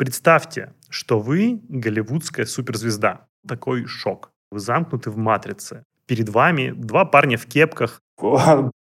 Представьте, 0.00 0.72
что 0.88 1.20
вы 1.20 1.60
голливудская 1.68 2.46
суперзвезда. 2.46 3.26
Такой 3.46 3.84
шок. 3.84 4.30
Вы 4.50 4.58
замкнуты 4.58 5.10
в 5.10 5.18
матрице. 5.18 5.84
Перед 6.06 6.30
вами 6.30 6.70
два 6.70 7.04
парня 7.04 7.36
в 7.36 7.44
кепках. 7.44 8.00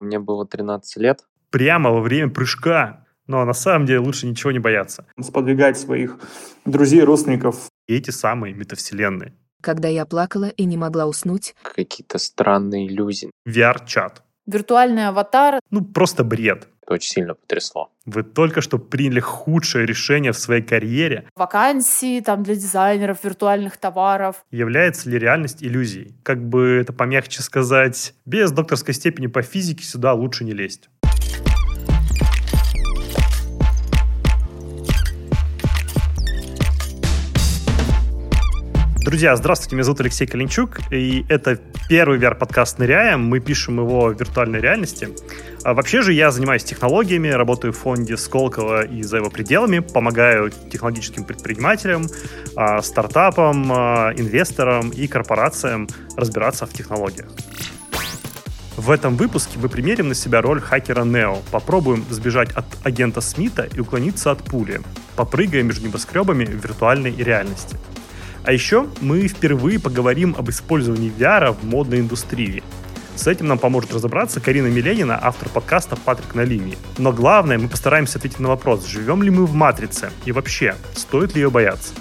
Мне 0.02 0.20
было 0.20 0.46
13 0.46 0.98
лет. 0.98 1.24
Прямо 1.50 1.92
во 1.92 2.02
время 2.02 2.30
прыжка. 2.30 3.06
Но 3.26 3.46
на 3.46 3.54
самом 3.54 3.86
деле 3.86 4.00
лучше 4.00 4.28
ничего 4.28 4.52
не 4.52 4.60
бояться. 4.60 5.06
Сподвигать 5.18 5.80
своих 5.80 6.20
друзей, 6.66 7.04
родственников. 7.04 7.70
И 7.88 7.96
эти 7.96 8.10
самые 8.10 8.54
метавселенные. 8.54 9.34
Когда 9.62 9.88
я 9.88 10.06
плакала 10.06 10.50
и 10.50 10.66
не 10.66 10.76
могла 10.76 11.06
уснуть. 11.06 11.56
Какие-то 11.62 12.18
странные 12.18 12.86
иллюзии. 12.86 13.32
VR-чат. 13.48 14.24
Виртуальный 14.48 15.08
аватар. 15.10 15.60
Ну, 15.72 15.84
просто 15.84 16.24
бред. 16.24 16.70
Это 16.84 16.94
очень 16.94 17.10
сильно 17.10 17.34
потрясло. 17.34 17.92
Вы 18.06 18.24
только 18.24 18.62
что 18.62 18.78
приняли 18.78 19.20
худшее 19.20 19.86
решение 19.86 20.32
в 20.32 20.38
своей 20.38 20.62
карьере. 20.62 21.28
Вакансии 21.36 22.22
там 22.22 22.44
для 22.44 22.56
дизайнеров 22.56 23.26
виртуальных 23.26 23.76
товаров. 23.76 24.46
Является 24.52 25.10
ли 25.10 25.20
реальность 25.20 25.62
иллюзией? 25.62 26.16
Как 26.24 26.42
бы 26.42 26.80
это 26.80 26.94
помягче 26.94 27.42
сказать, 27.42 28.14
без 28.26 28.52
докторской 28.52 28.94
степени 28.94 29.28
по 29.28 29.42
физике 29.42 29.84
сюда 29.84 30.14
лучше 30.14 30.46
не 30.46 30.54
лезть. 30.54 30.90
Друзья, 39.08 39.34
здравствуйте, 39.38 39.78
меня 39.78 39.86
зовут 39.86 40.02
Алексей 40.02 40.28
Калинчук, 40.28 40.80
и 40.92 41.26
это 41.30 41.58
первый 41.88 42.20
VR-подкаст 42.20 42.78
«Ныряем». 42.78 43.24
Мы 43.24 43.40
пишем 43.40 43.78
его 43.78 44.08
в 44.08 44.20
виртуальной 44.20 44.60
реальности. 44.60 45.08
А 45.64 45.74
вообще 45.74 46.02
же 46.02 46.12
я 46.12 46.30
занимаюсь 46.30 46.66
технологиями, 46.66 47.30
работаю 47.30 47.72
в 47.72 47.78
фонде 47.78 48.18
Сколково 48.18 48.84
и 48.86 49.04
за 49.04 49.20
его 49.20 49.30
пределами, 49.30 49.80
помогаю 49.80 50.52
технологическим 50.52 51.24
предпринимателям, 51.24 52.08
а, 52.58 52.82
стартапам, 52.82 53.72
а, 53.72 54.12
инвесторам 54.18 54.90
и 54.90 55.08
корпорациям 55.08 55.88
разбираться 56.18 56.66
в 56.66 56.74
технологиях. 56.74 57.30
В 58.76 58.92
этом 58.92 59.16
выпуске 59.16 59.58
мы 59.58 59.70
примерим 59.70 60.10
на 60.10 60.16
себя 60.16 60.42
роль 60.42 60.60
хакера 60.60 61.06
Нео, 61.06 61.38
попробуем 61.50 62.04
сбежать 62.10 62.52
от 62.52 62.66
агента 62.84 63.22
Смита 63.22 63.70
и 63.74 63.80
уклониться 63.80 64.32
от 64.32 64.44
пули, 64.44 64.82
попрыгая 65.16 65.64
между 65.64 65.88
небоскребами 65.88 66.44
в 66.44 66.62
виртуальной 66.62 67.16
реальности– 67.16 67.78
а 68.48 68.54
еще 68.54 68.88
мы 69.02 69.28
впервые 69.28 69.78
поговорим 69.78 70.34
об 70.38 70.50
использовании 70.50 71.12
VR 71.12 71.52
в 71.52 71.66
модной 71.66 72.00
индустрии. 72.00 72.64
С 73.18 73.28
этим 73.28 73.48
нам 73.48 73.60
поможет 73.60 73.94
разобраться 73.94 74.40
Карина 74.40 74.68
Миленина, 74.68 75.20
автор 75.22 75.50
подкаста 75.50 75.98
«Патрик 75.98 76.34
на 76.34 76.46
линии». 76.46 76.78
Но 76.98 77.12
главное, 77.12 77.58
мы 77.58 77.68
постараемся 77.68 78.20
ответить 78.20 78.40
на 78.40 78.48
вопрос, 78.48 78.88
живем 78.88 79.22
ли 79.22 79.30
мы 79.30 79.46
в 79.46 79.54
матрице 79.54 80.12
и 80.24 80.32
вообще, 80.32 80.76
стоит 80.94 81.36
ли 81.36 81.42
ее 81.42 81.50
бояться. 81.50 81.94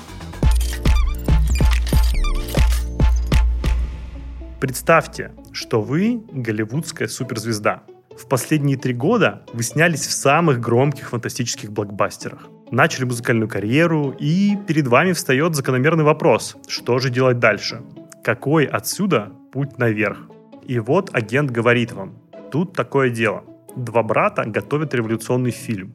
Представьте, 4.60 5.33
что 5.50 5.83
вы 5.83 6.22
голливудская 6.31 7.08
суперзвезда. 7.08 7.83
В 8.19 8.28
последние 8.28 8.77
три 8.77 8.95
года 8.95 9.42
вы 9.53 9.62
снялись 9.62 10.06
в 10.06 10.12
самых 10.12 10.61
громких 10.61 11.11
фантастических 11.11 11.72
блокбастерах 11.72 12.48
начали 12.70 13.05
музыкальную 13.05 13.48
карьеру, 13.48 14.14
и 14.19 14.56
перед 14.67 14.86
вами 14.86 15.12
встает 15.12 15.55
закономерный 15.55 16.05
вопрос, 16.05 16.56
что 16.69 16.98
же 16.98 17.11
делать 17.11 17.39
дальше? 17.39 17.83
Какой 18.25 18.64
отсюда 18.64 19.33
путь 19.53 19.78
наверх? 19.78 20.19
И 20.64 20.78
вот 20.78 21.11
агент 21.14 21.50
говорит 21.50 21.92
вам, 21.92 22.19
тут 22.50 22.72
такое 22.72 23.11
дело. 23.11 23.44
Два 23.77 24.03
брата 24.03 24.44
готовят 24.44 24.94
революционный 24.94 25.50
фильм 25.50 25.94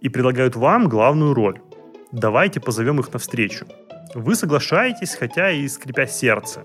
и 0.00 0.08
предлагают 0.08 0.56
вам 0.56 0.88
главную 0.88 1.34
роль. 1.34 1.60
Давайте 2.10 2.60
позовем 2.60 3.00
их 3.00 3.12
навстречу. 3.12 3.66
Вы 4.14 4.34
соглашаетесь, 4.34 5.14
хотя 5.14 5.50
и 5.50 5.68
скрипя 5.68 6.06
сердце. 6.06 6.62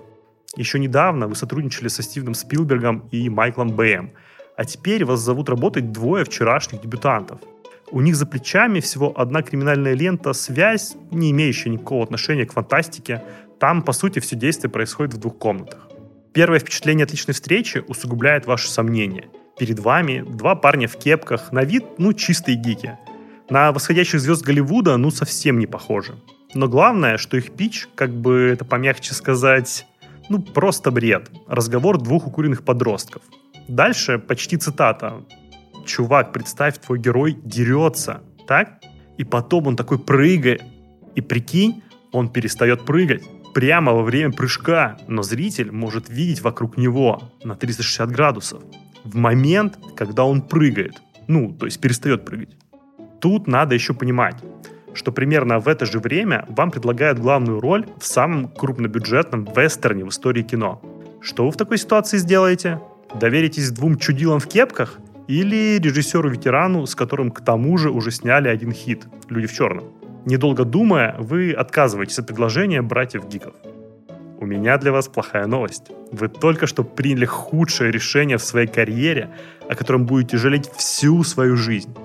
Еще 0.55 0.79
недавно 0.79 1.27
вы 1.27 1.35
сотрудничали 1.35 1.89
со 1.89 2.01
Стивеном 2.01 2.33
Спилбергом 2.33 3.09
и 3.11 3.27
Майклом 3.29 3.69
Бэем, 3.69 4.13
а 4.57 4.65
теперь 4.65 5.05
вас 5.05 5.19
зовут 5.19 5.49
работать 5.49 5.91
двое 5.91 6.25
вчерашних 6.25 6.81
дебютантов– 6.81 7.39
у 7.93 8.01
них 8.01 8.15
за 8.15 8.25
плечами 8.25 8.79
всего 8.79 9.13
одна 9.15 9.43
криминальная 9.43 9.93
лента, 9.93 10.33
связь, 10.33 10.95
не 11.11 11.29
имеющая 11.29 11.69
никакого 11.69 12.03
отношения 12.03 12.43
к 12.47 12.53
фантастике. 12.53 13.23
Там, 13.59 13.83
по 13.83 13.93
сути, 13.93 14.17
все 14.17 14.35
действие 14.35 14.71
происходит 14.71 15.13
в 15.13 15.19
двух 15.19 15.37
комнатах. 15.37 15.87
Первое 16.33 16.57
впечатление 16.57 17.03
от 17.03 17.11
личной 17.11 17.35
встречи 17.35 17.83
усугубляет 17.87 18.47
ваши 18.47 18.67
сомнения. 18.67 19.27
Перед 19.59 19.77
вами 19.77 20.25
два 20.27 20.55
парня 20.55 20.87
в 20.87 20.97
кепках, 20.97 21.51
на 21.51 21.63
вид, 21.63 21.85
ну, 21.99 22.13
чистые 22.13 22.57
гики. 22.57 22.97
На 23.47 23.71
восходящих 23.71 24.19
звезд 24.19 24.43
Голливуда, 24.43 24.97
ну, 24.97 25.11
совсем 25.11 25.59
не 25.59 25.67
похожи. 25.67 26.15
Но 26.55 26.67
главное, 26.67 27.17
что 27.17 27.37
их 27.37 27.51
пич, 27.51 27.87
как 27.93 28.11
бы 28.11 28.49
это 28.53 28.65
помягче 28.65 29.13
сказать, 29.13 29.85
ну, 30.29 30.41
просто 30.41 30.89
бред. 30.89 31.29
Разговор 31.47 32.01
двух 32.01 32.25
укуренных 32.25 32.63
подростков. 32.63 33.21
Дальше 33.67 34.17
почти 34.17 34.57
цитата 34.57 35.23
чувак, 35.85 36.31
представь, 36.33 36.77
твой 36.79 36.99
герой 36.99 37.37
дерется, 37.43 38.21
так? 38.47 38.81
И 39.17 39.23
потом 39.23 39.67
он 39.67 39.75
такой 39.75 39.99
прыгает. 39.99 40.61
И 41.15 41.21
прикинь, 41.21 41.83
он 42.11 42.29
перестает 42.29 42.85
прыгать 42.85 43.23
прямо 43.53 43.93
во 43.93 44.03
время 44.03 44.31
прыжка, 44.31 44.97
но 45.07 45.21
зритель 45.21 45.71
может 45.71 46.09
видеть 46.09 46.41
вокруг 46.41 46.77
него 46.77 47.31
на 47.43 47.55
360 47.55 48.09
градусов 48.11 48.63
в 49.03 49.15
момент, 49.15 49.77
когда 49.95 50.23
он 50.23 50.41
прыгает. 50.41 51.01
Ну, 51.27 51.53
то 51.53 51.65
есть 51.65 51.79
перестает 51.79 52.25
прыгать. 52.25 52.57
Тут 53.21 53.47
надо 53.47 53.75
еще 53.75 53.93
понимать, 53.93 54.35
что 54.93 55.11
примерно 55.11 55.59
в 55.59 55.67
это 55.67 55.85
же 55.85 55.99
время 55.99 56.45
вам 56.49 56.71
предлагают 56.71 57.19
главную 57.19 57.59
роль 57.59 57.85
в 57.99 58.05
самом 58.05 58.47
крупнобюджетном 58.47 59.47
вестерне 59.55 60.03
в 60.03 60.09
истории 60.09 60.41
кино. 60.41 60.81
Что 61.21 61.45
вы 61.45 61.51
в 61.51 61.57
такой 61.57 61.77
ситуации 61.77 62.17
сделаете? 62.17 62.79
Доверитесь 63.13 63.71
двум 63.71 63.97
чудилам 63.97 64.39
в 64.39 64.47
кепках 64.47 64.97
или 65.27 65.77
режиссеру-ветерану, 65.79 66.85
с 66.85 66.95
которым 66.95 67.31
к 67.31 67.41
тому 67.41 67.77
же 67.77 67.91
уже 67.91 68.11
сняли 68.11 68.47
один 68.47 68.71
хит 68.71 69.05
«Люди 69.29 69.47
в 69.47 69.53
черном». 69.53 69.85
Недолго 70.25 70.65
думая, 70.65 71.15
вы 71.19 71.51
отказываетесь 71.51 72.19
от 72.19 72.27
предложения 72.27 72.81
братьев 72.81 73.27
Гиков. 73.27 73.53
У 74.39 74.45
меня 74.45 74.77
для 74.77 74.91
вас 74.91 75.07
плохая 75.07 75.47
новость. 75.47 75.91
Вы 76.11 76.27
только 76.27 76.65
что 76.67 76.83
приняли 76.83 77.25
худшее 77.25 77.91
решение 77.91 78.37
в 78.37 78.43
своей 78.43 78.67
карьере, 78.67 79.29
о 79.69 79.75
котором 79.75 80.05
будете 80.05 80.37
жалеть 80.37 80.69
всю 80.75 81.23
свою 81.23 81.55
жизнь. 81.55 81.95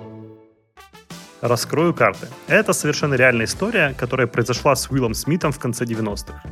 Раскрою 1.40 1.94
карты. 1.94 2.26
Это 2.48 2.72
совершенно 2.72 3.14
реальная 3.14 3.46
история, 3.46 3.94
которая 3.96 4.26
произошла 4.26 4.74
с 4.74 4.90
Уиллом 4.90 5.14
Смитом 5.14 5.52
в 5.52 5.58
конце 5.58 5.84
90-х. 5.84 6.42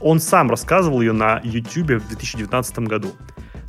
Он 0.00 0.20
сам 0.20 0.50
рассказывал 0.50 1.00
ее 1.00 1.12
на 1.12 1.40
YouTube 1.42 2.02
в 2.02 2.08
2019 2.08 2.78
году. 2.80 3.12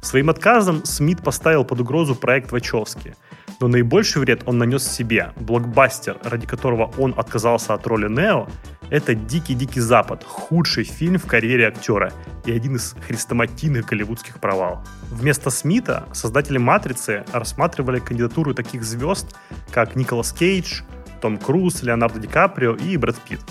Своим 0.05 0.29
отказом 0.29 0.85
Смит 0.85 1.23
поставил 1.23 1.65
под 1.65 1.81
угрозу 1.81 2.13
проект 2.13 2.51
Вачовски. 2.51 3.15
Но 3.59 3.67
наибольший 3.67 4.21
вред 4.21 4.43
он 4.45 4.59
нанес 4.59 4.87
себе. 4.87 5.31
Блокбастер, 5.35 6.17
ради 6.23 6.45
которого 6.45 6.93
он 6.99 7.15
отказался 7.17 7.73
от 7.73 7.87
роли 7.87 8.07
Нео, 8.07 8.47
это 8.91 9.15
«Дикий-дикий 9.15 9.79
Запад», 9.79 10.23
худший 10.23 10.83
фильм 10.83 11.17
в 11.17 11.25
карьере 11.25 11.67
актера 11.67 12.13
и 12.45 12.51
один 12.51 12.75
из 12.75 12.95
хрестоматийных 13.07 13.87
голливудских 13.87 14.39
провалов. 14.39 14.87
Вместо 15.09 15.49
Смита 15.49 16.03
создатели 16.13 16.59
«Матрицы» 16.59 17.25
рассматривали 17.33 17.97
кандидатуру 17.97 18.53
таких 18.53 18.83
звезд, 18.83 19.35
как 19.71 19.95
Николас 19.95 20.31
Кейдж, 20.33 20.83
Том 21.19 21.39
Круз, 21.39 21.81
Леонардо 21.81 22.19
Ди 22.19 22.27
Каприо 22.27 22.75
и 22.75 22.95
Брэд 22.97 23.17
Питт. 23.27 23.41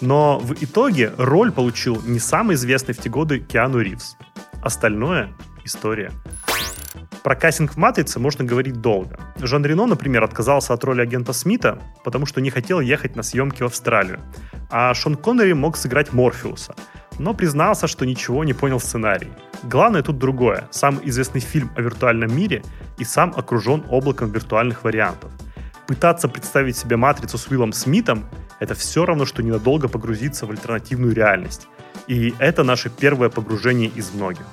Но 0.00 0.40
в 0.40 0.54
итоге 0.54 1.12
роль 1.18 1.52
получил 1.52 2.02
не 2.04 2.18
самый 2.18 2.56
известный 2.56 2.94
в 2.94 2.98
те 2.98 3.08
годы 3.08 3.38
Киану 3.38 3.78
Ривз. 3.78 4.16
Остальное 4.60 5.32
история. 5.64 6.12
Про 7.22 7.36
кастинг 7.36 7.74
в 7.74 7.76
«Матрице» 7.76 8.18
можно 8.18 8.44
говорить 8.44 8.80
долго. 8.80 9.18
Жан 9.38 9.64
Рено, 9.64 9.86
например, 9.86 10.24
отказался 10.24 10.72
от 10.72 10.84
роли 10.84 11.02
агента 11.02 11.32
Смита, 11.32 11.78
потому 12.02 12.24
что 12.24 12.40
не 12.40 12.50
хотел 12.50 12.80
ехать 12.80 13.14
на 13.16 13.22
съемки 13.22 13.62
в 13.62 13.66
Австралию. 13.66 14.20
А 14.70 14.94
Шон 14.94 15.16
Коннери 15.16 15.52
мог 15.52 15.76
сыграть 15.76 16.12
Морфеуса, 16.12 16.74
но 17.18 17.34
признался, 17.34 17.86
что 17.86 18.06
ничего 18.06 18.44
не 18.44 18.54
понял 18.54 18.78
в 18.78 18.84
сценарии. 18.84 19.30
Главное 19.62 20.02
тут 20.02 20.18
другое. 20.18 20.66
Самый 20.70 21.06
известный 21.08 21.40
фильм 21.40 21.70
о 21.76 21.82
виртуальном 21.82 22.34
мире 22.34 22.62
и 22.98 23.04
сам 23.04 23.34
окружен 23.36 23.84
облаком 23.90 24.30
виртуальных 24.30 24.84
вариантов. 24.84 25.30
Пытаться 25.86 26.28
представить 26.28 26.78
себе 26.78 26.96
«Матрицу» 26.96 27.36
с 27.36 27.48
Уиллом 27.48 27.72
Смитом– 27.72 28.24
это 28.60 28.74
все 28.74 29.04
равно, 29.04 29.26
что 29.26 29.42
ненадолго 29.42 29.88
погрузиться 29.88 30.46
в 30.46 30.50
альтернативную 30.50 31.14
реальность. 31.14 31.68
И 32.06 32.32
это 32.38 32.64
наше 32.64 32.88
первое 32.88 33.28
погружение 33.28 33.90
из 33.90 34.14
многих. 34.14 34.46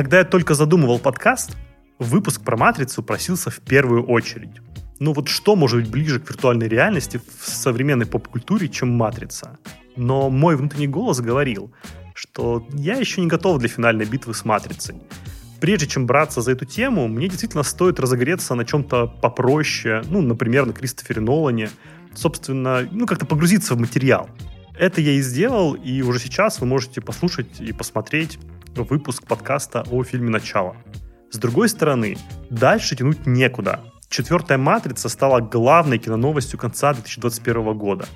Когда 0.00 0.20
я 0.20 0.24
только 0.24 0.54
задумывал 0.54 0.98
подкаст, 0.98 1.58
выпуск 1.98 2.40
про 2.40 2.56
матрицу 2.56 3.02
просился 3.02 3.50
в 3.50 3.60
первую 3.60 4.06
очередь. 4.06 4.62
Ну 4.98 5.12
вот 5.12 5.28
что 5.28 5.56
может 5.56 5.80
быть 5.80 5.90
ближе 5.90 6.20
к 6.20 6.30
виртуальной 6.30 6.68
реальности 6.68 7.18
в 7.18 7.46
современной 7.46 8.06
поп-культуре, 8.06 8.70
чем 8.70 8.88
матрица? 8.92 9.58
Но 9.96 10.30
мой 10.30 10.56
внутренний 10.56 10.86
голос 10.86 11.20
говорил, 11.20 11.70
что 12.14 12.66
я 12.72 12.94
еще 12.94 13.20
не 13.20 13.26
готов 13.26 13.58
для 13.58 13.68
финальной 13.68 14.06
битвы 14.06 14.32
с 14.32 14.46
матрицей. 14.46 14.94
прежде 15.60 15.86
чем 15.86 16.06
браться 16.06 16.40
за 16.40 16.52
эту 16.52 16.64
тему, 16.64 17.06
мне 17.06 17.28
действительно 17.28 17.62
стоит 17.62 18.00
разогреться 18.00 18.54
на 18.54 18.64
чем-то 18.64 19.06
попроще, 19.06 20.02
ну, 20.08 20.22
например, 20.22 20.64
на 20.64 20.72
Кристофере 20.72 21.20
Нолане, 21.20 21.68
собственно, 22.14 22.88
ну, 22.90 23.06
как-то 23.06 23.26
погрузиться 23.26 23.74
в 23.74 23.78
материал. 23.78 24.30
Это 24.78 25.02
я 25.02 25.12
и 25.12 25.20
сделал, 25.20 25.74
и 25.74 26.00
уже 26.00 26.20
сейчас 26.20 26.58
вы 26.58 26.66
можете 26.66 27.02
послушать 27.02 27.60
и 27.60 27.74
посмотреть 27.74 28.38
выпуск 28.76 29.26
подкаста 29.26 29.84
о 29.90 30.02
фильме 30.04 30.30
«Начало». 30.30 30.76
С 31.30 31.38
другой 31.38 31.68
стороны, 31.68 32.16
дальше 32.50 32.96
тянуть 32.96 33.26
некуда. 33.26 33.80
Четвертая 34.08 34.58
«Матрица» 34.58 35.08
стала 35.08 35.40
главной 35.40 35.98
киноновостью 35.98 36.58
конца 36.58 36.92
2021 36.94 37.76
года. 37.76 38.06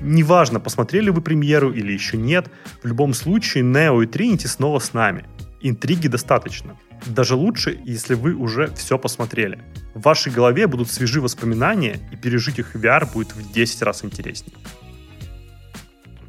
Неважно, 0.00 0.60
посмотрели 0.60 1.10
вы 1.10 1.20
премьеру 1.20 1.72
или 1.72 1.92
еще 1.92 2.16
нет, 2.16 2.50
в 2.82 2.86
любом 2.86 3.14
случае 3.14 3.64
Нео 3.64 4.02
и 4.02 4.06
Тринити 4.06 4.46
снова 4.46 4.78
с 4.78 4.92
нами. 4.92 5.24
Интриги 5.60 6.08
достаточно. 6.08 6.76
Даже 7.06 7.34
лучше, 7.34 7.80
если 7.84 8.14
вы 8.14 8.34
уже 8.34 8.72
все 8.74 8.98
посмотрели. 8.98 9.60
В 9.94 10.02
вашей 10.02 10.32
голове 10.32 10.66
будут 10.66 10.90
свежи 10.90 11.20
воспоминания, 11.20 11.98
и 12.12 12.16
пережить 12.16 12.58
их 12.58 12.74
в 12.74 12.78
VR 12.82 13.10
будет 13.12 13.34
в 13.34 13.52
10 13.52 13.82
раз 13.82 14.04
интереснее. 14.04 14.56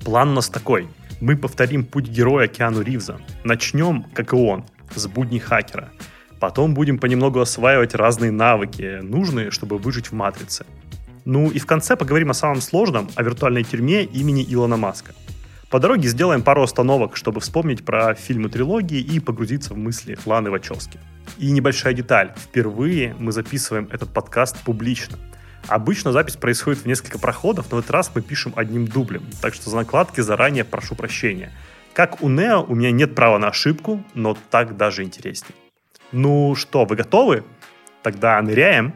План 0.04 0.30
у 0.30 0.34
нас 0.34 0.50
такой. 0.50 0.88
Мы 1.20 1.36
повторим 1.36 1.84
путь 1.84 2.08
героя 2.08 2.48
Киану 2.48 2.82
Ривза. 2.82 3.20
Начнем, 3.44 4.06
как 4.14 4.34
и 4.34 4.36
он, 4.36 4.66
с 4.94 5.08
будней 5.08 5.40
хакера. 5.40 5.90
Потом 6.40 6.76
будем 6.76 7.00
понемногу 7.00 7.40
осваивать 7.40 7.96
разные 7.96 8.30
навыки, 8.30 9.00
нужные, 9.02 9.50
чтобы 9.50 9.80
выжить 9.80 10.08
в 10.08 10.14
матрице. 10.14 10.66
Ну 11.26 11.50
и 11.50 11.58
в 11.58 11.66
конце 11.66 11.96
поговорим 11.96 12.30
о 12.30 12.36
самом 12.36 12.62
сложном, 12.62 13.10
о 13.16 13.24
виртуальной 13.24 13.64
тюрьме 13.64 14.04
имени 14.04 14.46
Илона 14.48 14.78
Маска. 14.78 15.14
По 15.72 15.80
дороге 15.80 16.08
сделаем 16.08 16.44
пару 16.44 16.62
остановок, 16.62 17.18
чтобы 17.18 17.42
вспомнить 17.42 17.84
про 17.84 18.14
фильмы 18.14 18.50
трилогии 18.50 19.00
и 19.00 19.20
погрузиться 19.20 19.74
в 19.74 19.78
мысли 19.78 20.18
Ланы 20.26 20.52
Вачовски. 20.52 21.00
И 21.40 21.50
небольшая 21.52 21.94
деталь. 21.94 22.32
Впервые 22.38 23.16
мы 23.20 23.32
записываем 23.32 23.90
этот 23.92 24.14
подкаст 24.14 24.56
публично. 24.64 25.18
Обычно 25.68 26.14
запись 26.14 26.38
происходит 26.38 26.84
в 26.84 26.86
несколько 26.86 27.20
проходов, 27.20 27.68
но 27.70 27.78
в 27.78 27.80
этот 27.82 27.92
раз 27.92 28.12
мы 28.16 28.22
пишем 28.22 28.54
одним 28.56 28.88
дублем, 28.88 29.24
так 29.42 29.54
что 29.54 29.70
за 29.70 29.76
накладки 29.76 30.22
заранее 30.22 30.64
прошу 30.64 30.96
прощения. 30.96 31.52
Как 31.94 32.22
у 32.22 32.30
Нео, 32.30 32.64
у 32.64 32.74
меня 32.74 32.92
нет 32.92 33.16
права 33.16 33.38
на 33.38 33.50
ошибку, 33.50 34.04
но 34.14 34.38
так 34.50 34.78
даже 34.78 35.04
интереснее. 35.04 35.56
Ну 36.14 36.56
что, 36.56 36.86
вы 36.86 36.96
готовы? 36.96 37.44
Тогда 38.02 38.42
ныряем. 38.42 38.94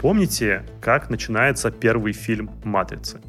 Помните, 0.00 0.64
как 0.80 1.10
начинается 1.10 1.70
первый 1.70 2.12
фильм 2.12 2.50
«Матрицы»? 2.64 3.20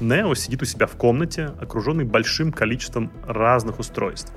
Нео 0.00 0.34
сидит 0.34 0.62
у 0.62 0.64
себя 0.64 0.86
в 0.86 0.96
комнате, 0.96 1.50
окруженный 1.60 2.04
большим 2.04 2.52
количеством 2.52 3.12
разных 3.24 3.78
устройств. 3.78 4.32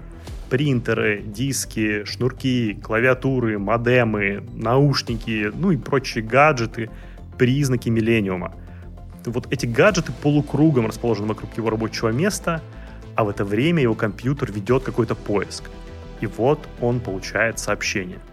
Принтеры, 0.53 1.23
диски, 1.25 2.03
шнурки, 2.05 2.75
клавиатуры, 2.75 3.57
модемы, 3.57 4.43
наушники, 4.53 5.51
ну 5.51 5.71
и 5.71 5.77
прочие 5.77 6.23
гаджеты, 6.23 6.91
признаки 7.39 7.89
миллениума. 7.89 8.53
Вот 9.25 9.47
эти 9.51 9.65
гаджеты 9.65 10.11
полукругом 10.11 10.85
расположены 10.85 11.29
вокруг 11.29 11.57
его 11.57 11.71
рабочего 11.71 12.09
места, 12.09 12.61
а 13.15 13.23
в 13.23 13.29
это 13.29 13.43
время 13.43 13.81
его 13.81 13.95
компьютер 13.95 14.51
ведет 14.51 14.83
какой-то 14.83 15.15
поиск. 15.15 15.71
И 16.21 16.27
вот 16.27 16.59
он 16.79 16.99
получает 16.99 17.57
сообщение– 17.57 18.19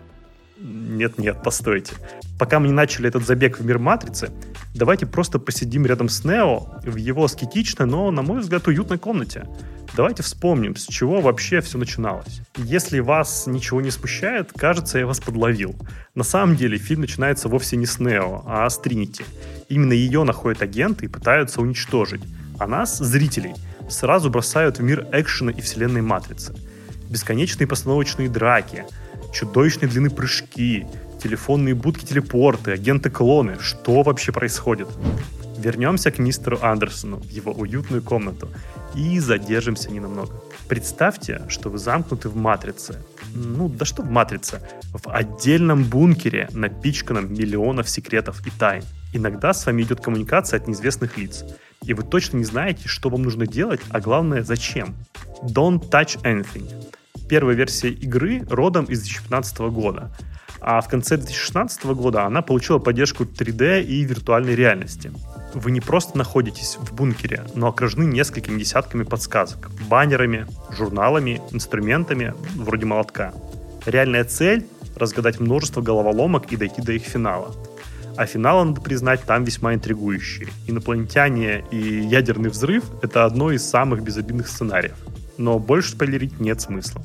нет-нет, 0.61 1.43
постойте. 1.43 1.95
Пока 2.39 2.61
мы 2.61 2.69
не 2.69 2.73
начали 2.73 3.09
этот 3.09 3.27
забег 3.27 3.59
в 3.59 3.65
мир 3.65 3.79
Матрицы, 3.79 4.31
давайте 4.75 5.07
просто 5.07 5.39
посидим 5.39 5.87
рядом 5.87 6.09
с 6.09 6.25
Нео 6.25 6.81
в 6.85 6.97
его 6.97 7.25
аскетичной, 7.25 7.87
но, 7.87 8.11
на 8.11 8.23
мой 8.23 8.41
взгляд, 8.41 8.67
уютной 8.69 8.99
комнате. 8.99 9.47
Давайте 9.97 10.23
вспомним, 10.23 10.77
с 10.77 10.87
чего 10.87 11.21
вообще 11.21 11.61
все 11.61 11.79
начиналось. 11.79 12.43
Если 12.57 13.01
вас 13.01 13.47
ничего 13.47 13.81
не 13.81 13.91
смущает, 13.91 14.53
кажется, 14.53 14.99
я 14.99 15.07
вас 15.07 15.19
подловил. 15.19 15.75
На 16.15 16.23
самом 16.23 16.57
деле 16.57 16.79
фильм 16.79 17.01
начинается 17.01 17.49
вовсе 17.49 17.77
не 17.77 17.87
с 17.87 17.99
Нео, 17.99 18.43
а 18.47 18.69
с 18.69 18.79
Тринити. 18.79 19.25
Именно 19.69 19.95
ее 19.95 20.25
находят 20.25 20.63
агенты 20.63 21.07
и 21.07 21.09
пытаются 21.09 21.61
уничтожить. 21.61 22.23
А 22.59 22.67
нас, 22.67 22.99
зрителей, 22.99 23.55
сразу 23.89 24.31
бросают 24.31 24.79
в 24.79 24.83
мир 24.83 25.07
экшена 25.13 25.51
и 25.51 25.61
вселенной 25.61 26.03
Матрицы. 26.03 26.55
Бесконечные 27.09 27.67
постановочные 27.67 28.29
драки— 28.29 28.85
чудовищной 29.33 29.89
длины 29.89 30.11
прыжки, 30.11 30.87
телефонные 31.23 31.75
будки-телепорты, 31.75 32.73
агенты-клоны. 32.73 33.59
Что 33.61 34.03
вообще 34.03 34.33
происходит? 34.33 34.89
Вернемся 35.59 36.11
к 36.11 36.19
мистеру 36.19 36.59
Андерсону 36.63 37.19
в 37.19 37.29
его 37.29 37.53
уютную 37.53 38.03
комнату 38.03 38.49
и 38.95 39.19
задержимся 39.19 39.91
ненамного. 39.91 40.43
Представьте, 40.69 41.43
что 41.49 41.69
вы 41.69 41.79
замкнуты 41.79 42.29
в 42.29 42.37
матрице. 42.37 43.03
Ну, 43.35 43.69
да 43.69 43.85
что 43.85 44.03
в 44.03 44.11
матрице? 44.11 44.63
В 44.93 45.11
отдельном 45.11 45.85
бункере, 45.85 46.49
напичканном 46.53 47.33
миллионов 47.33 47.91
секретов 47.91 48.47
и 48.47 48.51
тайн. 48.51 48.83
Иногда 49.13 49.53
с 49.53 49.67
вами 49.67 49.83
идет 49.83 50.01
коммуникация 50.01 50.59
от 50.59 50.69
неизвестных 50.69 51.19
лиц, 51.19 51.45
и 51.83 51.93
вы 51.95 52.05
точно 52.05 52.39
не 52.39 52.45
знаете, 52.45 52.89
что 52.89 53.11
вам 53.11 53.23
нужно 53.23 53.47
делать, 53.47 53.81
а 53.91 54.01
главное, 54.01 54.43
зачем. 54.43 54.95
Don't 55.43 55.91
touch 55.91 56.23
anything 56.23 56.91
первая 57.31 57.55
версия 57.55 57.91
игры 57.91 58.43
родом 58.51 58.87
из 58.87 59.03
2015 59.03 59.59
года. 59.71 60.11
А 60.61 60.81
в 60.81 60.89
конце 60.89 61.17
2016 61.17 61.85
года 61.85 62.25
она 62.25 62.43
получила 62.43 62.81
поддержку 62.81 63.23
3D 63.23 63.85
и 63.85 64.03
виртуальной 64.03 64.57
реальности. 64.57 65.13
Вы 65.55 65.71
не 65.71 65.81
просто 65.81 66.19
находитесь 66.19 66.77
в 66.77 66.93
бункере, 66.93 67.45
но 67.55 67.69
окружены 67.69 68.03
несколькими 68.03 68.59
десятками 68.59 69.05
подсказок, 69.05 69.71
баннерами, 69.89 70.47
журналами, 70.77 71.41
инструментами, 71.53 72.35
вроде 72.57 72.87
молотка. 72.87 73.33
Реальная 73.87 74.25
цель— 74.25 74.67
разгадать 74.97 75.39
множество 75.39 75.83
головоломок 75.83 76.53
и 76.53 76.57
дойти 76.57 76.83
до 76.83 76.93
их 76.93 77.05
финала. 77.05 77.55
А 78.17 78.27
финал, 78.27 78.65
надо 78.65 78.81
признать, 78.81 79.23
там 79.23 79.45
весьма 79.45 79.75
интригующий. 79.75 80.49
Инопланетяне 80.67 81.65
и 81.71 81.77
ядерный 81.77 82.51
взрыв— 82.51 82.85
это 83.03 83.25
одно 83.25 83.53
из 83.53 83.65
самых 83.65 84.03
безобидных 84.03 84.49
сценариев 84.49 84.97
но 85.41 85.59
больше 85.59 85.93
спойлерить 85.93 86.39
нет 86.39 86.61
смысла. 86.61 87.03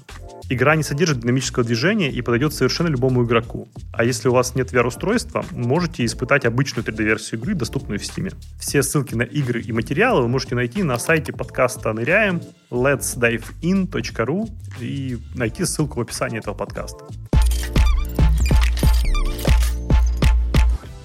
Игра 0.49 0.75
не 0.75 0.83
содержит 0.83 1.21
динамического 1.21 1.65
движения 1.65 2.11
и 2.11 2.21
подойдет 2.21 2.53
совершенно 2.53 2.89
любому 2.89 3.23
игроку. 3.23 3.67
А 3.93 4.03
если 4.03 4.27
у 4.27 4.33
вас 4.33 4.53
нет 4.53 4.71
VR-устройства, 4.71 5.43
можете 5.51 6.05
испытать 6.05 6.45
обычную 6.45 6.85
3D-версию 6.85 7.39
игры, 7.39 7.55
доступную 7.55 7.99
в 7.99 8.03
Steam. 8.03 8.35
Все 8.59 8.83
ссылки 8.83 9.15
на 9.15 9.23
игры 9.23 9.61
и 9.61 9.71
материалы 9.71 10.21
вы 10.23 10.27
можете 10.27 10.55
найти 10.55 10.83
на 10.83 10.99
сайте 10.99 11.31
подкаста 11.31 11.93
«Ныряем» 11.93 12.41
letsdivein.ru 12.69 14.49
и 14.81 15.17
найти 15.33 15.65
ссылку 15.65 15.99
в 15.99 16.01
описании 16.01 16.39
этого 16.39 16.53
подкаста. 16.53 17.05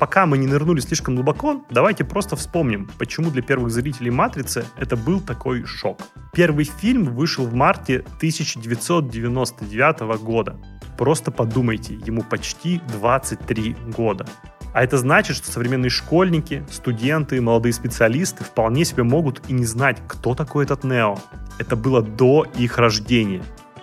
Пока 0.01 0.25
мы 0.25 0.39
не 0.39 0.47
нырнули 0.47 0.81
слишком 0.81 1.15
глубоко, 1.15 1.63
давайте 1.69 2.05
просто 2.05 2.35
вспомним, 2.35 2.91
почему 2.99 3.31
для 3.31 3.43
первых 3.43 3.71
зрителей 3.71 4.11
«Матрицы» 4.11 4.65
это 4.79 4.97
был 4.97 5.21
такой 5.21 5.67
шок. 5.67 6.01
Первый 6.33 6.65
фильм 6.65 7.05
вышел 7.15 7.45
в 7.45 7.53
марте 7.53 7.99
1999 8.17 10.01
года. 10.23 10.57
Просто 10.97 11.31
подумайте, 11.31 11.99
ему 12.07 12.23
почти 12.23 12.81
23 12.95 13.77
года. 13.95 14.27
А 14.73 14.83
это 14.83 14.97
значит, 14.97 15.37
что 15.37 15.53
современные 15.53 15.91
школьники, 15.91 16.65
студенты, 16.71 17.39
молодые 17.43 17.75
специалисты 17.75 18.43
вполне 18.43 18.87
себе 18.87 19.03
могут 19.03 19.43
и 19.49 19.53
не 19.53 19.67
знать, 19.67 19.99
кто 20.09 20.35
такой 20.35 20.65
этот 20.65 20.83
Нео. 20.83 21.19
Это 21.59 21.77
было 21.77 22.01
до 22.01 22.47
их 22.57 22.79
рождения. 22.79 23.43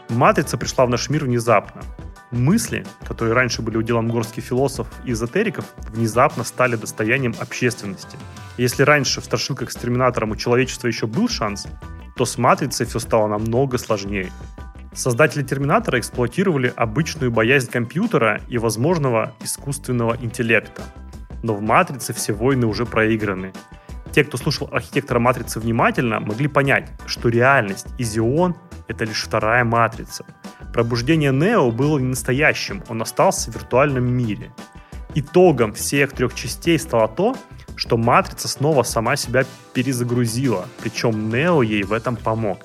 «Матрица» 0.10 0.58
пришла 0.58 0.88
в 0.88 0.90
наш 0.90 1.12
мир 1.12 1.26
внезапно. 1.26 1.84
Мысли, 2.32 2.86
которые 3.08 3.34
раньше 3.34 3.62
были 3.62 3.78
уделом 3.78 4.10
горских 4.10 4.44
философов 4.44 4.94
и 5.06 5.12
эзотериков, 5.12 5.66
внезапно 5.92 6.44
стали 6.44 6.76
достоянием 6.76 7.34
общественности. 7.40 8.18
Если 8.58 8.84
раньше 8.84 9.22
в 9.22 9.26
страшилках 9.26 9.72
с 9.72 9.76
Терминатором 9.76 10.32
у 10.32 10.36
человечества 10.36 10.88
еще 10.88 11.08
был 11.08 11.30
шанс, 11.30 11.68
то 12.18 12.26
с 12.26 12.38
Матрицей 12.38 12.86
все 12.86 13.00
стало 13.00 13.28
намного 13.28 13.78
сложнее. 13.78 14.30
Создатели 14.94 15.44
Терминатора 15.44 16.00
эксплуатировали 16.00 16.74
обычную 16.76 17.32
боязнь 17.32 17.72
компьютера 17.72 18.42
и 18.50 18.58
возможного 18.58 19.34
искусственного 19.42 20.18
интеллекта. 20.20 20.82
Но 21.44 21.54
в 21.54 21.62
Матрице 21.62 22.14
все 22.14 22.34
войны 22.34 22.66
уже 22.66 22.86
проиграны. 22.86 23.54
Те, 24.12 24.26
кто 24.26 24.38
слушал 24.38 24.68
архитектора 24.72 25.20
Матрицы 25.20 25.62
внимательно, 25.62 26.20
могли 26.20 26.48
понять, 26.48 26.90
что 27.06 27.30
реальность 27.30 27.88
и 27.98 28.04
Зион— 28.04 28.56
это 28.88 29.06
лишь 29.06 29.24
вторая 29.24 29.64
Матрица— 29.64 30.26
Пробуждение 30.78 31.32
Нео 31.32 31.72
было 31.72 31.98
не 31.98 32.10
настоящим, 32.10 32.84
он 32.88 33.02
остался 33.02 33.50
в 33.50 33.56
виртуальном 33.56 34.14
мире. 34.14 34.52
Итогом 35.16 35.74
всех 35.74 36.12
трех 36.12 36.36
частей 36.36 36.78
стало 36.78 37.08
то, 37.08 37.36
что 37.76 37.98
Матрица 37.98 38.48
снова 38.48 38.84
сама 38.84 39.16
себя 39.16 39.44
перезагрузила, 39.74 40.68
причем 40.80 41.30
Нео 41.30 41.64
ей 41.64 41.82
в 41.82 41.94
этом 41.94 42.16
помог. 42.16 42.60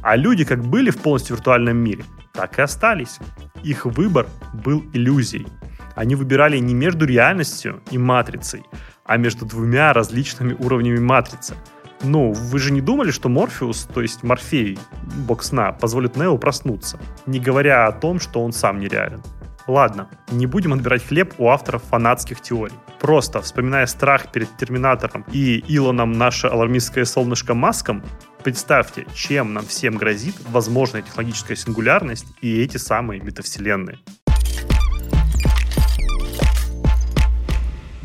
А 0.00 0.14
люди 0.14 0.44
как 0.44 0.64
были 0.64 0.90
в 0.90 0.98
полностью 0.98 1.34
виртуальном 1.34 1.76
мире, 1.76 2.04
так 2.32 2.56
и 2.56 2.62
остались. 2.62 3.18
Их 3.64 3.84
выбор 3.84 4.28
был 4.54 4.84
иллюзией. 4.92 5.48
Они 5.96 6.14
выбирали 6.14 6.58
не 6.58 6.72
между 6.72 7.04
реальностью 7.04 7.82
и 7.90 7.98
матрицей, 7.98 8.62
а 9.04 9.16
между 9.16 9.44
двумя 9.44 9.92
различными 9.92 10.54
уровнями 10.56 11.00
матрицы. 11.00 11.56
Ну, 12.02 12.32
вы 12.32 12.58
же 12.58 12.72
не 12.72 12.80
думали, 12.80 13.10
что 13.10 13.28
Морфеус, 13.28 13.88
то 13.92 14.00
есть 14.00 14.22
Морфей, 14.22 14.78
бог 15.26 15.42
сна, 15.42 15.72
позволит 15.72 16.16
Нео 16.16 16.38
проснуться, 16.38 16.98
не 17.26 17.40
говоря 17.40 17.86
о 17.86 17.92
том, 17.92 18.20
что 18.20 18.42
он 18.42 18.52
сам 18.52 18.80
нереален. 18.80 19.22
Ладно, 19.66 20.08
не 20.30 20.46
будем 20.46 20.72
отбирать 20.72 21.06
хлеб 21.06 21.34
у 21.38 21.48
авторов 21.48 21.82
фанатских 21.84 22.40
теорий. 22.40 22.74
Просто, 23.00 23.40
вспоминая 23.40 23.86
страх 23.86 24.32
перед 24.32 24.54
Терминатором 24.56 25.24
и 25.32 25.62
Илоном 25.68 26.12
наше 26.12 26.48
алармистское 26.48 27.04
солнышко 27.04 27.54
Маском, 27.54 28.02
представьте, 28.42 29.06
чем 29.14 29.54
нам 29.54 29.64
всем 29.64 29.96
грозит 29.96 30.34
возможная 30.48 31.02
технологическая 31.02 31.56
сингулярность 31.56 32.26
и 32.40 32.60
эти 32.60 32.78
самые 32.78 33.20
метавселенные. 33.20 33.98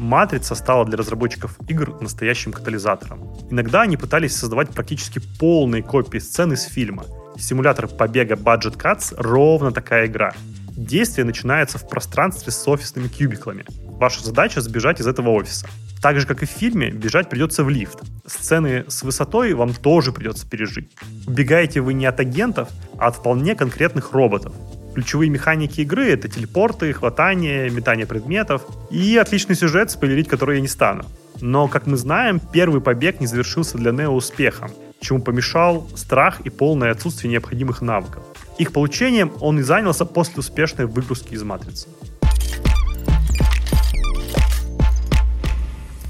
Матрица 0.06 0.54
стала 0.54 0.86
для 0.86 0.98
разработчиков 0.98 1.58
игр 1.68 2.00
настоящим 2.00 2.52
катализатором. 2.52 3.34
Иногда 3.50 3.82
они 3.82 3.98
пытались 3.98 4.36
создавать 4.36 4.70
практически 4.70 5.20
полные 5.40 5.82
копии 5.82 6.20
сцены 6.20 6.54
из 6.54 6.64
фильма. 6.66 7.06
Симулятор 7.40 7.88
побега 7.88 8.36
Budget 8.36 8.78
Cuts 8.78 9.16
ровно 9.18 9.72
такая 9.72 10.06
игра. 10.06 10.34
Действие 10.78 11.26
начинается 11.26 11.80
в 11.80 11.90
пространстве 11.90 12.52
с 12.52 12.68
офисными 12.68 13.08
кубиклами. 13.08 13.66
Ваша 13.98 14.24
задача 14.24 14.62
сбежать 14.62 15.02
из 15.02 15.08
этого 15.08 15.30
офиса. 15.30 15.68
Так 16.04 16.20
же, 16.20 16.28
как 16.28 16.44
и 16.44 16.46
в 16.46 16.52
фильме, 16.52 16.92
бежать 16.92 17.28
придется 17.28 17.64
в 17.64 17.70
лифт. 17.70 18.00
Сцены 18.28 18.86
с 18.88 19.02
высотой 19.02 19.56
вам 19.56 19.74
тоже 19.74 20.12
придется 20.12 20.48
пережить. 20.48 20.92
Убегаете 21.26 21.82
вы 21.82 21.96
не 21.96 22.06
от 22.06 22.20
агентов, 22.20 22.70
а 23.00 23.08
от 23.08 23.16
вполне 23.16 23.56
конкретных 23.56 24.12
роботов. 24.12 24.54
Ключевые 24.96 25.30
механики 25.30 25.82
игры— 25.82 26.10
это 26.14 26.30
телепорты, 26.30 26.94
хватание, 26.94 27.70
метание 27.70 28.06
предметов 28.06 28.66
и 28.90 29.18
отличный 29.18 29.54
сюжет, 29.54 29.92
спойлерить 29.92 30.30
который 30.30 30.56
я 30.56 30.62
не 30.62 30.70
стану. 30.70 31.04
Но, 31.42 31.68
как 31.68 31.86
мы 31.86 31.98
знаем, 31.98 32.40
первый 32.40 32.80
побег 32.80 33.20
не 33.20 33.28
завершился 33.28 33.78
для 33.78 33.92
Нео 33.92 34.16
успехом, 34.16 34.72
чему 35.02 35.22
помешал 35.22 35.86
страх 35.96 36.40
и 36.46 36.50
полное 36.50 36.92
отсутствие 36.92 37.30
необходимых 37.30 37.82
навыков. 37.82 38.24
Их 38.58 38.72
получением 38.72 39.34
он 39.42 39.60
и 39.60 39.64
занялся 39.64 40.06
после 40.06 40.40
успешной 40.40 40.86
выгрузки 40.86 41.34
из 41.34 41.44
«Матрицы». 41.44 41.90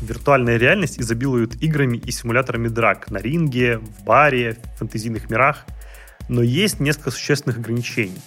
Виртуальная 0.04 0.58
реальность 0.58 1.02
изобилует 1.02 1.60
играми 1.64 1.98
и 1.98 2.12
симуляторами 2.12 2.68
драк 2.68 3.10
на 3.10 3.18
ринге, 3.18 3.80
в 3.80 4.04
баре, 4.04 4.60
в 4.76 4.78
фэнтезийных 4.78 5.32
мирах. 5.32 5.66
Но 6.30 6.44
есть 6.44 6.80
несколько 6.80 7.10
существенных 7.10 7.58
ограничений. 7.58 8.22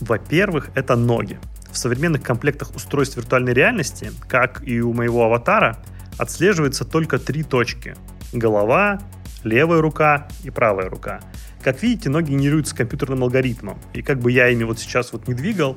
Во-первых, 0.00 0.70
это 0.74 0.96
ноги. 0.96 1.38
В 1.70 1.78
современных 1.78 2.22
комплектах 2.22 2.74
устройств 2.74 3.16
виртуальной 3.16 3.52
реальности, 3.52 4.10
как 4.28 4.66
и 4.66 4.80
у 4.80 4.92
моего 4.92 5.24
аватара, 5.24 5.78
отслеживается 6.18 6.84
только 6.84 7.18
три 7.18 7.42
точки. 7.42 7.94
Голова, 8.32 9.00
левая 9.44 9.80
рука 9.80 10.28
и 10.42 10.50
правая 10.50 10.88
рука. 10.88 11.20
Как 11.62 11.82
видите, 11.82 12.08
ноги 12.08 12.30
генерируются 12.30 12.74
компьютерным 12.74 13.22
алгоритмом. 13.22 13.78
И 13.92 14.02
как 14.02 14.18
бы 14.20 14.32
я 14.32 14.48
ими 14.48 14.64
вот 14.64 14.78
сейчас 14.78 15.12
вот 15.12 15.28
не 15.28 15.34
двигал, 15.34 15.76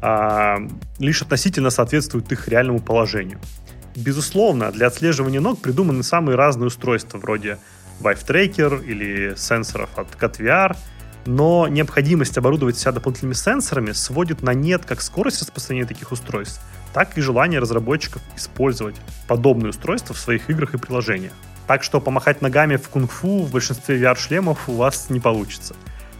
а, 0.00 0.58
лишь 0.98 1.22
относительно 1.22 1.70
соответствуют 1.70 2.30
их 2.30 2.48
реальному 2.48 2.78
положению. 2.78 3.40
Безусловно, 3.96 4.70
для 4.70 4.86
отслеживания 4.86 5.40
ног 5.40 5.60
придуманы 5.60 6.02
самые 6.02 6.36
разные 6.36 6.68
устройства, 6.68 7.18
вроде 7.18 7.58
Vive 8.00 8.26
Tracker 8.26 8.84
или 8.84 9.34
сенсоров 9.36 9.90
от 9.96 10.08
CatVR– 10.14 10.76
но 11.26 11.68
необходимость 11.68 12.36
оборудовать 12.38 12.78
себя 12.78 12.92
дополнительными 12.92 13.34
сенсорами 13.34 13.92
сводит 13.92 14.42
на 14.42 14.54
нет 14.54 14.84
как 14.84 15.00
скорость 15.00 15.42
распространения 15.42 15.86
таких 15.86 16.12
устройств, 16.12 16.60
так 16.92 17.16
и 17.16 17.20
желание 17.20 17.60
разработчиков 17.60 18.22
использовать 18.36 18.96
подобные 19.26 19.70
устройства 19.70 20.14
в 20.14 20.18
своих 20.18 20.50
играх 20.50 20.74
и 20.74 20.78
приложениях. 20.78 21.32
Так 21.66 21.82
что 21.82 22.00
помахать 22.00 22.42
ногами 22.42 22.76
в 22.76 22.88
кунг-фу 22.88 23.42
в 23.42 23.50
большинстве 23.50 23.98
VR-шлемов 23.98 24.68
у 24.68 24.74
вас 24.74 25.08
не 25.08 25.20
получится. 25.20 25.74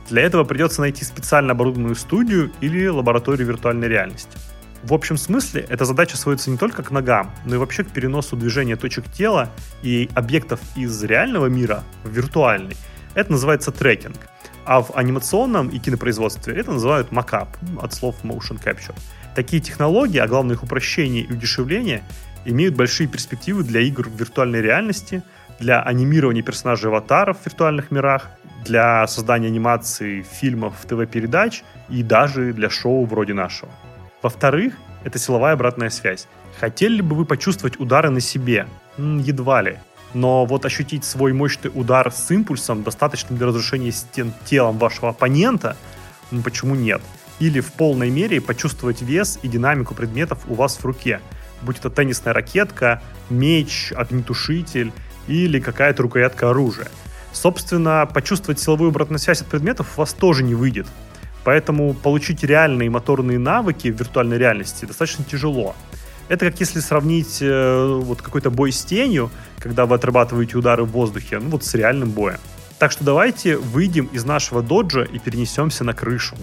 Для 0.09 0.23
этого 0.23 0.45
придется 0.45 0.81
найти 0.81 1.05
специально 1.05 1.53
оборудованную 1.53 1.95
студию 1.97 2.53
или 2.61 2.87
лабораторию 2.87 3.47
виртуальной 3.47 3.89
реальности. 3.89 4.39
В 4.83 4.93
общем 4.93 5.17
смысле 5.17 5.67
эта 5.71 5.87
задача 5.87 6.19
сводится 6.19 6.51
не 6.51 6.59
только 6.59 6.83
к 6.83 6.91
ногам, 6.91 7.35
но 7.47 7.55
и 7.55 7.59
вообще 7.59 7.85
к 7.85 7.91
переносу 7.91 8.37
движения 8.37 8.77
точек 8.77 9.11
тела 9.11 9.51
и 9.83 10.11
объектов 10.15 10.61
из 10.77 11.03
реального 11.03 11.47
мира 11.47 11.85
в 12.05 12.11
виртуальный. 12.11 12.77
Это 13.15 13.33
называется 13.33 13.73
трекинг. 13.73 14.19
А 14.67 14.81
в 14.81 14.97
анимационном 14.97 15.69
и 15.69 15.79
кинопроизводстве 15.79 16.55
это 16.55 16.73
называют 16.73 17.13
макап, 17.13 17.49
от 17.81 17.93
слов 17.93 18.17
motion 18.23 18.63
capture. 18.63 18.95
Такие 19.35 19.61
технологии, 19.61 20.19
а 20.19 20.27
главное 20.27 20.55
их 20.55 20.63
упрощение 20.63 21.25
и 21.25 21.33
удешевление, 21.33 22.03
имеют 22.45 22.75
большие 22.75 23.07
перспективы 23.07 23.63
для 23.63 23.81
игр 23.81 24.09
в 24.09 24.17
виртуальной 24.19 24.63
реальности, 24.63 25.23
для 25.61 25.83
анимирования 25.83 26.43
персонажей 26.43 26.89
аватаров 26.89 27.39
в 27.41 27.47
виртуальных 27.47 27.91
мирах, 27.91 28.31
для 28.65 29.07
создания 29.07 29.49
анимации 29.49 30.23
фильмов, 30.23 30.75
ТВ-передач 30.89 31.63
и 31.91 32.03
даже 32.03 32.53
для 32.53 32.71
шоу 32.71 33.05
вроде 33.05 33.35
нашего. 33.35 33.71
Во-вторых, 34.23 34.75
это 35.05 35.19
силовая 35.19 35.53
обратная 35.53 35.91
связь. 35.91 36.27
Хотели 36.59 37.03
бы 37.03 37.15
вы 37.15 37.27
почувствовать 37.27 37.79
удары 37.79 38.11
на 38.11 38.21
себе? 38.21 38.67
Едва 38.97 39.61
ли 39.61 39.79
но 40.15 40.47
вот 40.47 40.65
ощутить 40.65 41.05
свой 41.05 41.33
мощный 41.33 41.71
удар 41.75 42.11
с 42.11 42.31
импульсом 42.31 42.83
достаточно 42.83 43.37
для 43.37 43.49
разрушения 43.49 43.93
стен 43.93 44.33
телом 44.45 44.79
вашего 44.79 45.11
оппонента, 45.11 45.77
ну 46.31 46.43
почему 46.43 46.75
нет? 46.75 47.03
Или 47.41 47.61
в 47.61 47.73
полной 47.73 48.11
мере 48.11 48.41
почувствовать 48.41 49.03
вес 49.03 49.39
и 49.43 49.49
динамику 49.49 49.95
предметов 49.95 50.39
у 50.47 50.55
вас 50.55 50.77
в 50.77 50.85
руке, 50.85 51.21
будь 51.63 51.79
это 51.79 51.91
теннисная 51.91 52.33
ракетка, 52.33 53.03
меч, 53.29 53.93
огнетушитель 53.95 54.93
или 55.27 55.59
какая-то 55.59 56.05
рукоятка 56.05 56.51
оружия. 56.51 56.89
Собственно, 57.33 58.07
почувствовать 58.07 58.61
силовую 58.61 58.91
обратную 58.91 59.19
связь 59.19 59.41
от 59.41 59.49
предметов 59.49 59.95
у 59.97 60.01
вас 60.01 60.15
тоже 60.15 60.45
не 60.45 60.55
выйдет. 60.55 60.87
Поэтому 61.43 61.93
получить 61.93 62.43
реальные 62.45 62.89
моторные 62.89 63.39
навыки 63.39 63.89
в 63.89 63.99
виртуальной 63.99 64.39
реальности 64.39 64.85
достаточно 64.85 65.25
тяжело. 65.25 65.75
Это 66.29 66.51
как 66.51 66.59
если 66.61 66.81
сравнить 66.81 67.39
э, 67.43 68.01
вот 68.03 68.23
какой-то 68.23 68.51
бой 68.51 68.73
с 68.73 68.83
тенью, 68.85 69.31
когда 69.59 69.85
вы 69.85 69.97
отрабатываете 69.97 70.57
удары 70.57 70.85
в 70.85 70.91
воздухе, 70.91 71.39
ну 71.39 71.51
вот 71.51 71.65
с 71.65 71.75
реальным 71.75 72.11
боем. 72.11 72.39
Так 72.79 72.91
что 72.91 73.05
давайте 73.05 73.57
выйдем 73.57 74.07
из 74.07 74.25
нашего 74.25 74.63
доджа 74.63 75.03
и 75.03 75.19
перенесемся 75.19 75.85
на 75.85 75.93
крышу. 75.93 76.37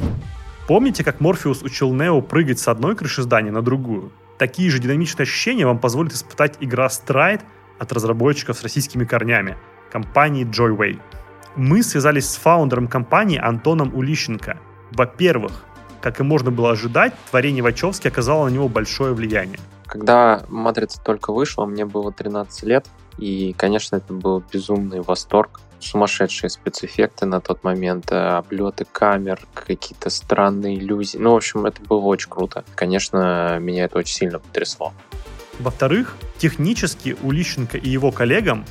Помните, 0.67 1.03
как 1.03 1.19
Морфеус 1.19 1.63
учил 1.63 1.93
Нео 1.93 2.21
прыгать 2.21 2.59
с 2.59 2.67
одной 2.67 2.95
крыши 2.95 3.23
здания 3.23 3.51
на 3.51 3.61
другую? 3.61 4.11
Такие 4.37 4.69
же 4.69 4.79
динамичные 4.79 5.23
ощущения 5.23 5.65
вам 5.65 5.79
позволит 5.79 6.13
испытать 6.13 6.57
игра 6.61 6.87
Stride 6.87 7.41
от 7.77 7.91
разработчиков 7.91 8.57
с 8.57 8.63
российскими 8.63 9.03
корнями, 9.03 9.57
компании 9.91 10.45
Joyway. 10.45 10.99
Мы 11.55 11.83
связались 11.83 12.29
с 12.29 12.37
фаундером 12.37 12.87
компании 12.87 13.37
Антоном 13.37 13.93
Улищенко. 13.93 14.57
Во-первых, 14.91 15.65
как 16.01 16.19
и 16.19 16.23
можно 16.23 16.51
было 16.51 16.71
ожидать, 16.71 17.13
творение 17.29 17.63
Вачовски 17.63 18.07
оказало 18.07 18.47
на 18.47 18.53
него 18.53 18.67
большое 18.67 19.13
влияние. 19.13 19.59
Когда 19.85 20.43
«Матрица» 20.47 21.01
только 21.03 21.33
вышла, 21.33 21.65
мне 21.65 21.85
было 21.85 22.11
13 22.11 22.63
лет, 22.63 22.87
и, 23.17 23.53
конечно, 23.57 23.97
это 23.97 24.13
был 24.13 24.43
безумный 24.51 25.01
восторг. 25.01 25.59
Сумасшедшие 25.79 26.49
спецэффекты 26.49 27.25
на 27.25 27.41
тот 27.41 27.63
момент, 27.63 28.11
э, 28.11 28.15
облеты 28.15 28.85
камер, 28.89 29.39
какие-то 29.53 30.09
странные 30.09 30.77
иллюзии. 30.77 31.17
Ну, 31.17 31.33
в 31.33 31.35
общем, 31.37 31.65
это 31.65 31.81
было 31.81 31.99
очень 32.01 32.29
круто. 32.29 32.63
Конечно, 32.75 33.57
меня 33.59 33.85
это 33.85 33.97
очень 33.97 34.15
сильно 34.15 34.39
потрясло. 34.39 34.93
Во-вторых, 35.59 36.15
технически 36.37 37.17
у 37.21 37.31
Лищенко 37.31 37.77
и 37.77 37.89
его 37.89 38.11
коллегам 38.11 38.63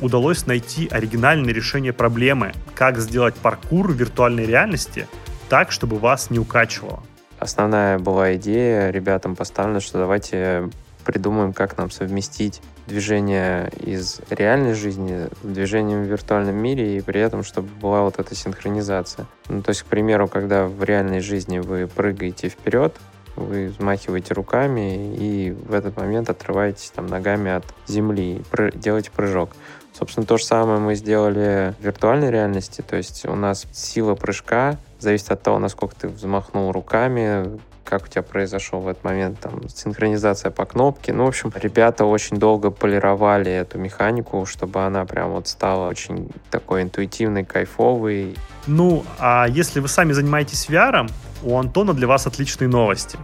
удалось 0.00 0.46
найти 0.46 0.88
оригинальное 0.88 1.52
решение 1.52 1.92
проблемы, 1.92 2.52
как 2.74 2.98
сделать 2.98 3.34
паркур 3.34 3.90
в 3.90 3.94
виртуальной 3.94 4.46
реальности 4.46 5.08
так, 5.48 5.72
чтобы 5.72 5.98
вас 5.98 6.30
не 6.30 6.38
укачивало. 6.38 7.02
Основная 7.38 7.98
была 7.98 8.34
идея 8.36 8.90
ребятам 8.90 9.36
поставлена, 9.36 9.80
что 9.80 9.98
давайте 9.98 10.70
придумаем, 11.04 11.52
как 11.52 11.78
нам 11.78 11.90
совместить 11.90 12.60
движение 12.86 13.70
из 13.80 14.20
реальной 14.28 14.74
жизни 14.74 15.28
с 15.42 15.46
движением 15.46 16.02
в 16.02 16.06
виртуальном 16.06 16.54
мире, 16.54 16.98
и 16.98 17.00
при 17.00 17.20
этом, 17.20 17.44
чтобы 17.44 17.68
была 17.80 18.02
вот 18.02 18.18
эта 18.18 18.34
синхронизация. 18.34 19.26
Ну, 19.48 19.62
то 19.62 19.70
есть, 19.70 19.82
к 19.82 19.86
примеру, 19.86 20.28
когда 20.28 20.66
в 20.66 20.82
реальной 20.82 21.20
жизни 21.20 21.60
вы 21.60 21.86
прыгаете 21.86 22.48
вперед, 22.48 22.94
вы 23.36 23.68
взмахиваете 23.68 24.34
руками 24.34 25.16
и 25.16 25.52
в 25.52 25.72
этот 25.72 25.96
момент 25.96 26.28
отрываетесь 26.28 26.90
там 26.90 27.06
ногами 27.06 27.52
от 27.52 27.64
земли, 27.86 28.42
делаете 28.74 29.10
прыжок. 29.14 29.50
Собственно, 29.96 30.26
то 30.26 30.36
же 30.36 30.44
самое 30.44 30.80
мы 30.80 30.94
сделали 30.94 31.74
в 31.78 31.84
виртуальной 31.84 32.30
реальности, 32.30 32.82
то 32.82 32.96
есть 32.96 33.24
у 33.26 33.34
нас 33.34 33.66
сила 33.72 34.14
прыжка 34.14 34.78
зависит 34.98 35.30
от 35.30 35.42
того, 35.42 35.58
насколько 35.58 35.94
ты 35.94 36.08
взмахнул 36.08 36.72
руками, 36.72 37.58
как 37.84 38.04
у 38.04 38.06
тебя 38.06 38.22
произошел 38.22 38.80
в 38.80 38.88
этот 38.88 39.02
момент 39.02 39.40
там 39.40 39.66
синхронизация 39.68 40.50
по 40.50 40.66
кнопке. 40.66 41.12
Ну, 41.12 41.24
в 41.24 41.28
общем, 41.28 41.50
ребята 41.54 42.04
очень 42.04 42.36
долго 42.36 42.70
полировали 42.70 43.50
эту 43.50 43.78
механику, 43.78 44.44
чтобы 44.44 44.84
она 44.84 45.06
прям 45.06 45.30
вот 45.30 45.48
стала 45.48 45.88
очень 45.88 46.28
такой 46.50 46.82
интуитивной, 46.82 47.44
кайфовой. 47.44 48.36
Ну, 48.66 49.04
а 49.18 49.46
если 49.48 49.80
вы 49.80 49.88
сами 49.88 50.12
занимаетесь 50.12 50.68
VR, 50.68 51.10
у 51.42 51.56
Антона 51.56 51.94
для 51.94 52.06
вас 52.06 52.26
отличные 52.26 52.68
новости. 52.68 53.18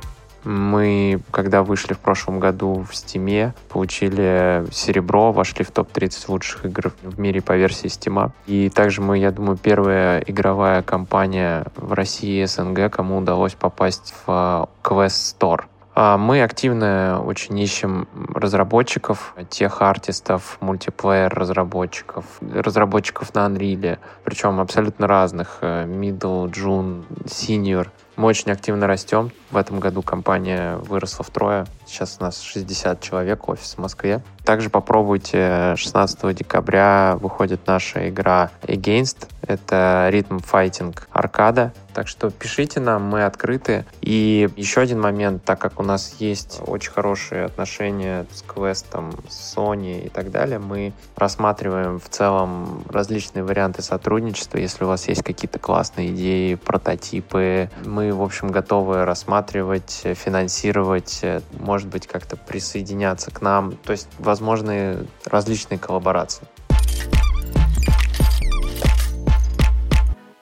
Мы, 0.45 1.21
когда 1.31 1.63
вышли 1.63 1.95
в 1.95 1.99
прошлом 1.99 2.39
году 2.39 2.85
в 2.89 2.95
Стиме, 2.95 3.55
получили 3.69 4.65
серебро, 4.71 5.33
вошли 5.33 5.65
в 5.65 5.71
топ-30 5.71 6.25
лучших 6.29 6.67
игр 6.67 6.93
в 7.03 7.19
мире 7.19 7.41
по 7.41 7.57
версии 7.57 7.89
Стима. 7.89 8.33
И 8.47 8.69
также 8.69 9.01
мы, 9.01 9.19
я 9.19 9.31
думаю, 9.31 9.57
первая 9.57 10.21
игровая 10.21 10.83
компания 10.83 11.67
в 11.77 11.93
России 11.93 12.43
и 12.43 12.47
СНГ, 12.47 12.91
кому 12.91 13.19
удалось 13.19 13.55
попасть 13.55 14.15
в 14.27 14.69
Quest 14.83 15.37
Store. 15.39 15.65
А 15.97 16.19
мы 16.19 16.43
активно 16.43 17.23
очень 17.25 17.57
ищем 17.57 18.09
разработчиков, 18.35 19.33
тех 19.49 19.81
артистов, 19.81 20.59
мультиплеер 20.61 21.33
разработчиков, 21.33 22.25
разработчиков 22.41 23.33
на 23.35 23.47
Unreal, 23.47 23.99
причем 24.25 24.59
абсолютно 24.59 25.07
разных, 25.07 25.59
э, 25.61 25.87
middle, 25.87 26.51
june, 26.51 27.05
senior. 27.27 27.89
Мы 28.16 28.26
очень 28.26 28.52
активно 28.52 28.87
растем. 28.87 29.33
В 29.50 29.56
этом 29.56 29.80
году 29.80 30.00
компания 30.02 30.76
выросла 30.76 31.25
втрое. 31.25 31.66
Сейчас 31.85 32.18
у 32.21 32.23
нас 32.23 32.40
60 32.40 33.00
человек, 33.00 33.49
офис 33.49 33.75
в 33.75 33.78
Москве. 33.78 34.23
Также 34.44 34.71
попробуйте 34.71 35.75
16 35.76 36.35
декабря 36.35 37.16
выходит 37.21 37.66
наша 37.66 38.09
игра 38.09 38.50
Against. 38.62 39.28
Это 39.42 40.06
ритм 40.11 40.38
файтинг 40.38 41.09
аркада. 41.11 41.73
Так 41.95 42.09
что 42.09 42.31
пишите 42.31 42.81
нам, 42.81 43.03
мы 43.05 43.25
открыты. 43.25 43.87
И 44.01 44.49
еще 44.57 44.81
один 44.81 45.01
момент, 45.01 45.45
так 45.45 45.61
как 45.61 45.79
у 45.79 45.85
нас 45.85 46.17
есть 46.19 46.61
очень 46.67 46.91
хорошие 46.91 47.45
отношения 47.45 48.27
с 48.33 48.43
Квестом, 48.43 49.13
с 49.29 49.57
Sony 49.57 50.07
и 50.07 50.09
так 50.09 50.31
далее, 50.33 50.59
мы 50.59 50.93
рассматриваем 51.17 52.01
в 52.01 52.09
целом 52.09 52.85
различные 52.89 53.45
варианты 53.45 53.83
сотрудничества. 53.83 54.59
Если 54.59 54.85
у 54.85 54.89
вас 54.89 55.07
есть 55.07 55.23
какие-то 55.23 55.61
классные 55.61 56.11
идеи, 56.11 56.57
прототипы, 56.57 57.71
мы, 57.85 58.13
в 58.13 58.23
общем, 58.23 58.49
готовы 58.49 59.05
рассматривать, 59.05 60.03
финансировать, 60.15 61.25
может 61.61 61.89
быть, 61.89 62.09
как-то 62.09 62.37
присоединяться 62.37 63.31
к 63.31 63.41
нам. 63.41 63.77
То 63.77 63.93
есть, 63.93 64.09
возможны 64.19 65.07
различные 65.25 65.79
коллаборации. 65.79 66.47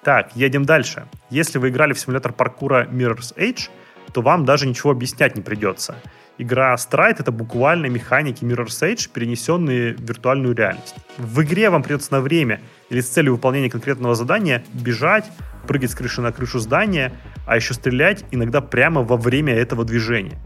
Так, 0.05 0.35
едем 0.35 0.65
дальше. 0.65 1.07
Если 1.31 1.59
вы 1.59 1.69
играли 1.69 1.93
в 1.93 1.99
симулятор 1.99 2.33
паркура 2.33 2.89
Mirror's 2.91 3.37
Edge, 3.37 3.71
то 4.13 4.21
вам 4.21 4.45
даже 4.45 4.67
ничего 4.67 4.91
объяснять 4.91 5.37
не 5.37 5.43
придется. 5.43 5.95
Игра 6.39 6.75
Stride— 6.75 7.17
это 7.21 7.31
буквально 7.31 7.87
механики 7.87 8.43
Mirror's 8.43 8.83
Edge, 8.83 9.09
перенесенные 9.13 9.95
в 9.95 10.01
виртуальную 10.01 10.57
реальность. 10.57 10.97
В 11.19 11.43
игре 11.43 11.71
вам 11.71 11.85
придется 11.85 12.13
на 12.13 12.21
время 12.21 12.61
или 12.91 13.01
с 13.01 13.09
целью 13.09 13.35
выполнения 13.35 13.71
конкретного 13.71 14.17
задания 14.17 14.65
бежать, 14.73 15.31
прыгать 15.69 15.93
с 15.93 15.95
крыши 15.95 16.21
на 16.21 16.33
крышу 16.33 16.59
здания, 16.59 17.13
а 17.47 17.55
еще 17.55 17.73
стрелять 17.75 18.25
иногда 18.33 18.61
прямо 18.61 19.03
во 19.03 19.17
время 19.17 19.55
этого 19.55 19.85
движения. 19.85 20.37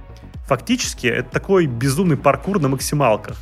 Фактически, 0.49 1.07
это 1.07 1.31
такой 1.31 1.67
безумный 1.67 2.19
паркур 2.19 2.61
на 2.61 2.69
максималках. 2.69 3.37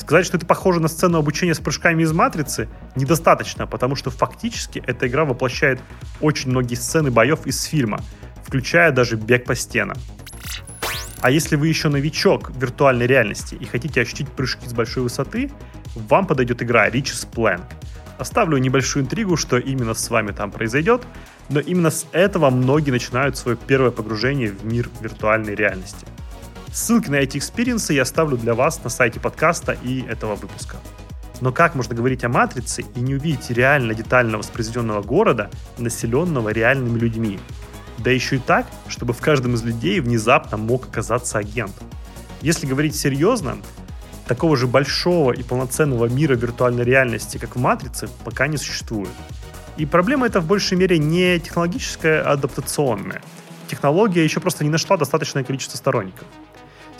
Сказать, 0.00 0.24
что 0.24 0.38
это 0.38 0.46
похоже 0.46 0.80
на 0.80 0.88
сцену 0.88 1.18
обучения 1.18 1.54
с 1.54 1.58
прыжками 1.58 2.04
из 2.04 2.12
«Матрицы» 2.12 2.70
недостаточно, 2.96 3.66
потому 3.66 3.96
что 3.96 4.08
фактически 4.10 4.82
эта 4.86 5.06
игра 5.06 5.26
воплощает 5.26 5.78
очень 6.22 6.48
многие 6.48 6.76
сцены 6.76 7.10
боев 7.10 7.46
из 7.46 7.62
фильма, 7.64 8.00
включая 8.42 8.92
даже 8.92 9.16
бег 9.16 9.44
по 9.44 9.54
стенам. 9.54 9.98
А 11.20 11.30
если 11.30 11.54
вы 11.54 11.68
еще 11.68 11.90
новичок 11.90 12.48
в 12.50 12.58
виртуальной 12.58 13.06
реальности 13.06 13.56
и 13.56 13.66
хотите 13.66 14.00
ощутить 14.00 14.30
прыжки 14.30 14.66
с 14.66 14.72
большой 14.72 15.02
высоты, 15.02 15.52
вам 15.94 16.26
подойдет 16.26 16.62
игра 16.62 16.88
Richie's 16.88 17.28
Plank. 17.30 17.64
Оставлю 18.16 18.56
небольшую 18.56 19.04
интригу, 19.04 19.36
что 19.36 19.58
именно 19.58 19.92
с 19.92 20.08
вами 20.08 20.32
там 20.32 20.50
произойдет, 20.50 21.02
но 21.50 21.60
именно 21.60 21.90
с 21.90 22.06
этого 22.12 22.48
многие 22.48 22.90
начинают 22.90 23.36
свое 23.36 23.58
первое 23.58 23.90
погружение 23.90 24.50
в 24.50 24.64
мир 24.64 24.88
виртуальной 25.02 25.54
реальности– 25.54 26.06
Ссылки 26.72 27.08
на 27.08 27.16
эти 27.16 27.36
experience 27.36 27.84
-ы 27.84 27.94
я 27.94 28.02
оставлю 28.02 28.36
для 28.36 28.54
вас 28.54 28.82
на 28.84 28.90
сайте 28.90 29.18
подкаста 29.18 29.76
и 29.82 30.02
этого 30.02 30.36
выпуска. 30.36 30.76
Но 31.40 31.52
как 31.52 31.74
можно 31.74 31.96
говорить 31.96 32.22
о 32.22 32.28
матрице 32.28 32.84
и 32.94 33.00
не 33.00 33.16
увидеть 33.16 33.50
реально 33.50 33.92
детально 33.92 34.38
воспроизведенного 34.38 35.02
города, 35.02 35.50
населенного 35.78 36.50
реальными 36.50 36.96
людьми? 36.96 37.40
Да 37.98 38.12
еще 38.12 38.36
и 38.36 38.38
так, 38.38 38.66
чтобы 38.86 39.14
в 39.14 39.18
каждом 39.18 39.54
из 39.54 39.64
людей 39.64 39.98
внезапно 39.98 40.56
мог 40.58 40.86
оказаться 40.86 41.38
агент. 41.38 41.74
Если 42.40 42.66
говорить 42.66 42.94
серьезно, 42.94 43.56
такого 44.28 44.56
же 44.56 44.68
большого 44.68 45.32
и 45.32 45.42
полноценного 45.42 46.06
мира 46.06 46.36
виртуальной 46.36 46.84
реальности, 46.84 47.36
как 47.36 47.56
в 47.56 47.58
«Матрице», 47.58 48.08
пока 48.24 48.46
не 48.46 48.56
существует. 48.56 49.10
И 49.76 49.86
проблема 49.86 50.26
эта 50.26 50.40
в 50.40 50.46
большей 50.46 50.78
мере 50.78 50.98
не 50.98 51.40
технологическая, 51.40 52.22
а 52.22 52.32
адаптационная. 52.32 53.22
Технология 53.66 54.22
еще 54.22 54.38
просто 54.38 54.62
не 54.62 54.70
нашла 54.70 54.96
достаточное 54.96 55.42
количество 55.42 55.76
сторонников. 55.76 56.26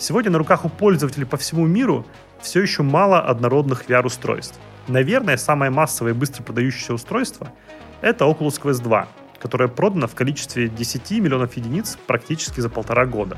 Сегодня 0.01 0.31
на 0.31 0.39
руках 0.39 0.65
у 0.65 0.69
пользователей 0.69 1.27
по 1.27 1.37
всему 1.37 1.67
миру 1.67 2.07
все 2.41 2.59
еще 2.59 2.81
мало 2.81 3.19
однородных 3.19 3.85
VR-устройств. 3.87 4.59
Наверное, 4.87 5.37
самое 5.37 5.69
массовое 5.69 6.13
и 6.13 6.15
быстро 6.15 6.41
продающееся 6.41 6.95
устройство— 6.95 7.53
это 8.01 8.25
Oculus 8.25 8.59
Quest 8.59 8.81
2, 8.81 9.07
которое 9.39 9.69
продано 9.69 10.07
в 10.07 10.15
количестве 10.15 10.69
10 10.69 11.11
миллионов 11.19 11.55
единиц 11.55 11.99
практически 12.07 12.61
за 12.61 12.69
полтора 12.69 13.05
года. 13.05 13.37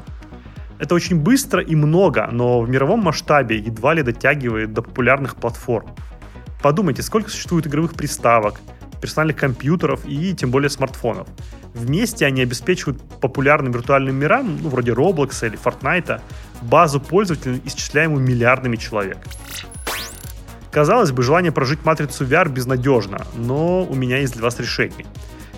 Это 0.79 0.95
очень 0.95 1.19
быстро 1.19 1.61
и 1.61 1.75
много, 1.75 2.29
но 2.31 2.61
в 2.61 2.69
мировом 2.69 3.01
масштабе 3.01 3.57
едва 3.57 3.93
ли 3.93 4.01
дотягивает 4.01 4.71
до 4.71 4.81
популярных 4.83 5.35
платформ. 5.35 5.89
Подумайте, 6.61 7.01
сколько 7.01 7.29
существует 7.29 7.67
игровых 7.67 7.93
приставок, 7.93 8.61
персональных 9.01 9.35
компьютеров 9.35 10.05
и 10.05 10.33
тем 10.33 10.49
более 10.49 10.69
смартфонов. 10.69 11.27
Вместе 11.73 12.25
они 12.25 12.41
обеспечивают 12.41 13.01
популярным 13.19 13.71
виртуальным 13.71 14.15
мирам, 14.15 14.57
ну, 14.61 14.69
вроде 14.69 14.91
Roblox 14.91 15.45
или 15.45 15.57
Fortnite, 15.57 16.21
базу 16.61 16.99
пользователей, 16.99 17.61
исчисляемую 17.65 18.23
миллиардами 18.23 18.75
человек. 18.75 19.17
Казалось 20.71 21.11
бы, 21.11 21.23
желание 21.23 21.51
прожить 21.51 21.85
матрицу 21.85 22.25
VR 22.25 22.49
безнадежно, 22.49 23.25
но 23.35 23.83
у 23.83 23.95
меня 23.95 24.17
есть 24.17 24.33
для 24.33 24.43
вас 24.43 24.59
решение. 24.59 25.05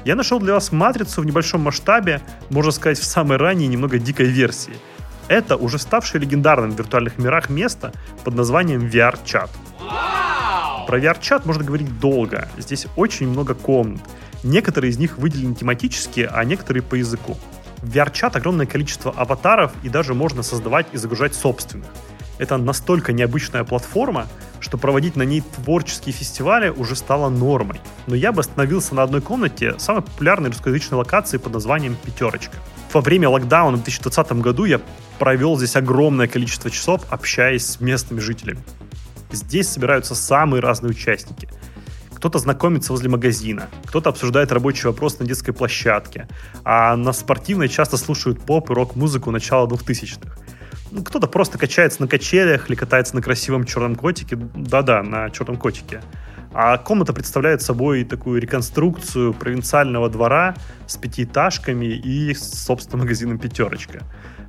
Я 0.05 0.15
нашел 0.15 0.39
для 0.39 0.53
вас 0.53 0.71
матрицу 0.71 1.21
в 1.21 1.25
небольшом 1.25 1.61
масштабе, 1.61 2.21
можно 2.49 2.71
сказать, 2.71 2.99
в 2.99 3.05
самой 3.05 3.37
ранней 3.37 3.67
немного 3.67 3.97
дикой 3.97 4.27
версии. 4.27 4.73
Это 5.27 5.57
уже 5.57 5.79
ставшее 5.79 6.21
легендарным 6.21 6.71
в 6.71 6.77
виртуальных 6.77 7.17
мирах 7.17 7.49
место 7.49 7.91
под 8.23 8.35
названием 8.35 8.81
VR-чат. 8.81 9.49
Про 10.85 10.99
VR-чат 10.99 11.45
можно 11.45 11.63
говорить 11.63 11.99
долго. 11.99 12.47
Здесь 12.57 12.85
очень 12.95 13.27
много 13.27 13.55
комнат. 13.55 14.01
Некоторые 14.45 14.91
из 14.91 14.99
них 14.99 15.17
выделены 15.17 15.55
тематически, 15.55 16.29
а 16.31 16.43
некоторые 16.43 16.83
по 16.83 16.93
языку. 16.93 17.35
В 17.81 17.89
VR-чат 17.89 18.35
огромное 18.35 18.67
количество 18.67 19.11
аватаров 19.11 19.71
и 19.81 19.89
даже 19.89 20.13
можно 20.13 20.43
создавать 20.43 20.85
и 20.91 20.97
загружать 20.97 21.33
собственных. 21.33 21.87
Это 22.37 22.57
настолько 22.57 23.11
необычная 23.11 23.63
платформа, 23.63 24.27
что 24.59 24.77
проводить 24.77 25.15
на 25.15 25.23
ней 25.23 25.41
творческие 25.41 26.13
фестивали 26.13 26.69
уже 26.69 26.95
стало 26.95 27.29
нормой. 27.29 27.81
Но 28.05 28.13
я 28.13 28.31
бы 28.31 28.41
остановился 28.41 28.93
на 28.93 29.01
одной 29.01 29.21
комнате 29.21 29.79
самой 29.79 30.03
популярной 30.03 30.49
русскоязычной 30.49 30.99
локации 30.99 31.37
под 31.37 31.53
названием 31.53 31.97
«Пятерочка». 32.03 32.55
Во 32.93 33.01
время 33.01 33.29
локдауна 33.29 33.77
в 33.77 33.83
2020 33.83 34.33
году 34.41 34.65
я 34.65 34.79
провел 35.17 35.57
здесь 35.57 35.75
огромное 35.75 36.27
количество 36.27 36.69
часов, 36.69 37.01
общаясь 37.09 37.65
с 37.65 37.81
местными 37.81 38.19
жителями. 38.19 38.59
Здесь 39.31 39.69
собираются 39.69 40.13
самые 40.13 40.61
разные 40.61 40.91
участники. 40.91 41.49
Кто-то 42.25 42.39
знакомится 42.39 42.91
возле 42.91 43.07
магазина, 43.07 43.69
кто-то 43.85 44.09
обсуждает 44.09 44.51
рабочий 44.51 44.87
вопрос 44.87 45.19
на 45.19 45.27
детской 45.27 45.51
площадке, 45.51 46.27
а 46.63 46.95
на 46.95 47.13
спортивной 47.13 47.69
часто 47.69 47.97
слушают 47.97 48.41
поп 48.41 48.71
и 48.71 48.73
рок-музыку 48.73 49.29
начала 49.29 49.67
2000-х. 49.67 50.35
Ну, 50.89 51.03
кто-то 51.03 51.27
просто 51.27 51.59
качается 51.59 52.01
на 52.01 52.07
качелях 52.07 52.67
или 52.67 52.75
катается 52.75 53.15
на 53.15 53.21
красивом 53.21 53.63
черном 53.63 53.95
котике. 53.95 54.37
Да-да, 54.55 55.03
на 55.03 55.29
черном 55.29 55.57
котике. 55.57 56.01
А 56.51 56.79
комната 56.79 57.13
представляет 57.13 57.61
собой 57.61 58.03
такую 58.03 58.41
реконструкцию 58.41 59.35
провинциального 59.35 60.09
двора 60.09 60.55
с 60.87 60.97
пятиэтажками 60.97 61.85
и, 61.85 62.33
собственно, 62.33 63.03
магазином 63.03 63.37
«Пятерочка». 63.37 64.01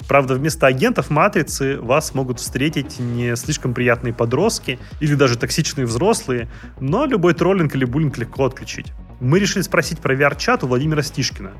Правда, 0.09 0.35
вместо 0.35 0.67
агентов 0.67 1.11
матрицы 1.11 1.81
вас 1.81 2.15
могут 2.15 2.41
встретить 2.41 2.99
не 2.99 3.35
слишком 3.37 3.75
приятные 3.75 4.15
подростки 4.15 4.79
или 5.01 5.15
даже 5.15 5.37
токсичные 5.37 5.87
взрослые, 5.87 6.49
но 6.81 7.07
любой 7.07 7.35
троллинг 7.35 7.75
или 7.75 7.85
буллинг 7.85 8.17
легко 8.19 8.45
отключить. 8.45 8.93
Мы 9.19 9.39
решили 9.39 9.63
спросить 9.63 10.01
про 10.01 10.15
VR-чат 10.15 10.63
у 10.63 10.67
Владимира 10.67 11.03
Стишкина, 11.03 11.53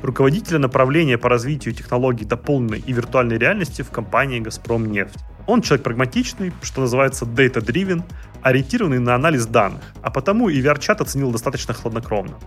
руководителя 0.00 0.60
направления 0.60 1.18
по 1.18 1.28
развитию 1.28 1.74
технологий 1.74 2.24
дополненной 2.24 2.78
и 2.78 2.92
виртуальной 2.92 3.36
реальности 3.36 3.82
в 3.82 3.90
компании 3.90 4.38
«Газпром 4.38 4.90
нефть». 4.90 5.18
Он 5.48 5.60
человек 5.60 5.82
прагматичный, 5.82 6.52
что 6.62 6.82
называется 6.82 7.24
data-driven, 7.24 8.04
ориентированный 8.42 9.00
на 9.00 9.16
анализ 9.16 9.46
данных, 9.46 9.82
а 10.02 10.10
потому 10.10 10.48
и 10.48 10.62
VR-чат 10.62 11.00
оценил 11.00 11.32
достаточно 11.32 11.74
хладнокровно. 11.74 12.38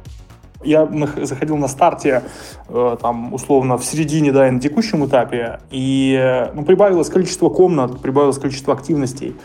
Я 0.64 0.88
заходил 1.22 1.58
на 1.58 1.68
старте, 1.68 2.24
э, 2.70 2.98
там, 3.02 3.34
условно, 3.34 3.78
в 3.78 3.84
середине, 3.84 4.32
да, 4.32 4.48
и 4.48 4.52
на 4.52 4.60
текущем 4.60 5.06
этапе, 5.06 5.60
и 5.72 6.50
ну, 6.54 6.64
прибавилось 6.64 7.10
количество 7.10 7.50
комнат, 7.50 8.02
прибавилось 8.02 8.38
количество 8.38 8.74
активностей. 8.74 9.36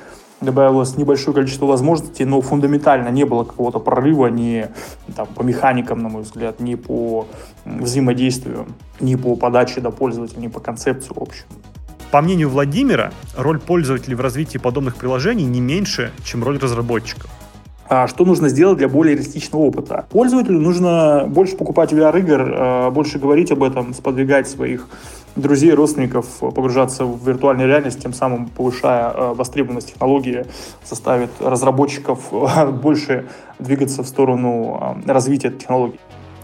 добавилось 0.41 0.97
небольшое 0.97 1.35
количество 1.35 1.67
возможностей, 1.67 2.25
но 2.25 2.41
фундаментально 2.41 3.09
не 3.09 3.25
было 3.25 3.45
какого-то 3.45 3.81
прорыва 3.81 4.29
ни 4.29 4.69
там, 5.17 5.27
по 5.27 5.43
механикам, 5.43 6.03
на 6.03 6.09
мой 6.09 6.23
взгляд, 6.23 6.61
ни 6.61 6.77
по 6.77 7.27
взаимодействию, 7.65 8.67
ни 9.01 9.17
по 9.17 9.35
подаче 9.35 9.81
до 9.81 9.91
пользователя, 9.91 10.41
ни 10.41 10.49
по 10.49 10.61
концепции 10.61 11.13
общей. 11.17 11.45
По 12.11 12.23
мнению 12.23 12.49
Владимира, 12.49 13.13
роль 13.37 13.59
пользователей 13.59 14.15
в 14.15 14.21
развитии 14.21 14.59
подобных 14.59 14.97
приложений 14.97 15.45
не 15.45 15.61
меньше, 15.61 16.13
чем 16.25 16.43
роль 16.43 16.59
разработчиков. 16.59 17.31
А 17.91 18.07
что 18.07 18.27
нужно 18.27 18.51
сделать 18.51 18.77
для 18.77 18.89
более 18.89 19.15
реалистичного 19.15 19.63
опыта? 19.63 20.07
Пользователю 20.11 20.61
нужно 20.61 21.25
больше 21.27 21.57
покупать 21.57 21.93
VR-игр, 21.93 22.41
а, 22.41 22.91
больше 22.91 23.19
говорить 23.19 23.51
об 23.51 23.63
этом, 23.63 23.95
сподвигать 23.95 24.47
своих 24.47 24.87
друзей, 25.37 25.73
родственников, 25.73 26.27
погружаться 26.41 27.07
в 27.07 27.27
виртуальную 27.27 27.67
реальность, 27.67 28.03
тем 28.03 28.13
самым 28.13 28.47
повышая 28.47 29.09
а, 29.09 29.35
востребованность 29.35 29.89
технологии, 29.89 30.45
заставит 30.85 31.31
разработчиков 31.41 32.31
больше 32.83 33.27
двигаться 33.59 34.03
в 34.03 34.07
сторону 34.07 35.03
развития 35.07 35.51
технологий. 35.51 35.99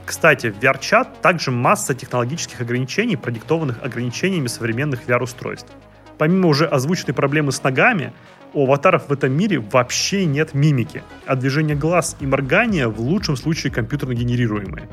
Кстати, 0.07 0.51
в 0.51 0.59
VR-чат 0.59 1.21
также 1.21 1.51
масса 1.51 1.95
технологических 1.95 2.63
ограничений, 2.63 3.17
продиктованных 3.17 3.83
ограничениями 3.83 4.47
современных 4.47 5.07
VR-устройств. 5.07 5.71
Помимо 6.17 6.49
уже 6.49 6.67
озвученной 6.67 7.15
проблемы 7.15 7.53
с 7.53 7.63
ногами, 7.63 8.13
у 8.55 8.65
аватаров 8.65 9.09
в 9.09 9.13
этом 9.13 9.33
мире 9.33 9.59
вообще 9.59 10.25
нет 10.25 10.55
мимики, 10.55 11.03
а 11.27 11.37
движение 11.37 11.77
глаз 11.77 12.17
и 12.21 12.27
моргания 12.27 12.89
в 12.89 13.01
лучшем 13.01 13.37
случае 13.37 13.73
компьютерно 13.73 14.15
генерируемые. 14.15 14.89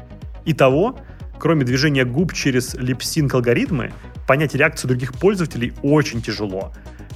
Итого, 0.45 0.97
кроме 1.39 1.63
движения 1.63 2.03
губ 2.03 2.33
через 2.33 2.73
липсинг 2.73 3.33
алгоритмы, 3.33 3.93
понять 4.27 4.55
реакцию 4.55 4.89
других 4.89 5.13
пользователей 5.13 5.73
очень 5.83 6.21
тяжело. 6.21 6.73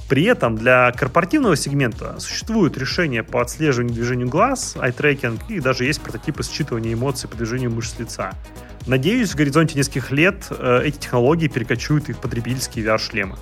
При 0.08 0.22
этом 0.24 0.56
для 0.56 0.92
корпоративного 0.92 1.56
сегмента 1.56 2.20
существуют 2.20 2.78
решения 2.78 3.24
по 3.24 3.42
отслеживанию 3.42 3.94
движения 3.94 4.24
глаз, 4.24 4.76
eye-tracking 4.76 5.40
и 5.48 5.58
даже 5.58 5.84
есть 5.84 6.00
прототипы 6.00 6.42
считывания 6.42 6.92
эмоций 6.92 7.28
по 7.28 7.36
движению 7.36 7.72
мышц 7.72 7.98
лица. 7.98 8.30
Надеюсь, 8.86 9.32
в 9.32 9.36
горизонте 9.36 9.76
нескольких 9.76 10.12
лет 10.12 10.46
э, 10.50 10.82
эти 10.84 10.98
технологии 10.98 11.48
перекочуют 11.48 12.08
и 12.08 12.12
в 12.12 12.18
потребительские 12.18 12.84
VR-шлемы. 12.84 13.36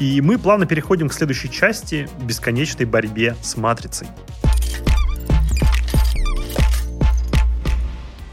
И 0.00 0.22
мы 0.22 0.38
плавно 0.38 0.64
переходим 0.64 1.10
к 1.10 1.12
следующей 1.12 1.50
части— 1.50 2.08
бесконечной 2.22 2.86
борьбе 2.86 3.36
с 3.42 3.58
матрицей. 3.58 4.08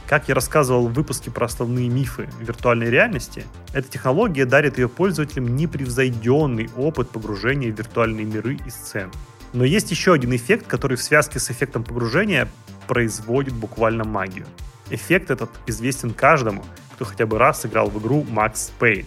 Как 0.08 0.30
я 0.30 0.36
рассказывал 0.36 0.88
в 0.88 0.93
выпуске 0.93 1.30
про 1.30 1.47
основные 1.47 1.89
мифы 1.89 2.30
виртуальной 2.39 2.89
реальности, 2.89 3.43
эта 3.73 3.89
технология 3.89 4.45
дарит 4.45 4.77
ее 4.77 4.88
пользователям 4.88 5.58
непревзойденный 5.58 6.69
опыт 6.77 7.10
погружения 7.10 7.69
в 7.69 7.77
виртуальные 7.77 8.25
миры 8.25 8.58
и 8.65 8.69
сцены. 8.69 9.12
Но 9.51 9.65
есть 9.65 9.91
еще 9.91 10.13
один 10.13 10.34
эффект, 10.34 10.67
который 10.67 10.95
в 10.95 11.01
связке 11.01 11.39
с 11.39 11.51
эффектом 11.51 11.84
погружения 11.84 12.47
производит 12.88 13.53
буквально 13.53 14.06
магию. 14.06 14.45
Эффект 14.89 15.32
этот 15.32 15.49
известен 15.65 16.13
каждому, 16.13 16.63
кто 16.93 17.03
хотя 17.03 17.25
бы 17.25 17.38
раз 17.38 17.65
играл 17.65 17.89
в 17.89 17.99
игру 17.99 18.25
Max 18.30 18.71
Payne. 18.80 19.06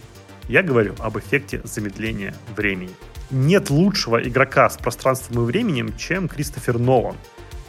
Я 0.50 0.64
говорю 0.64 0.96
об 0.98 1.16
эффекте 1.16 1.60
замедления 1.62 2.34
времени. 2.56 2.90
Нет 3.30 3.70
лучшего 3.70 4.20
игрока 4.20 4.68
с 4.68 4.76
пространством 4.76 5.44
и 5.44 5.46
временем, 5.46 5.96
чем 5.96 6.26
Кристофер 6.26 6.76
Нолан. 6.76 7.14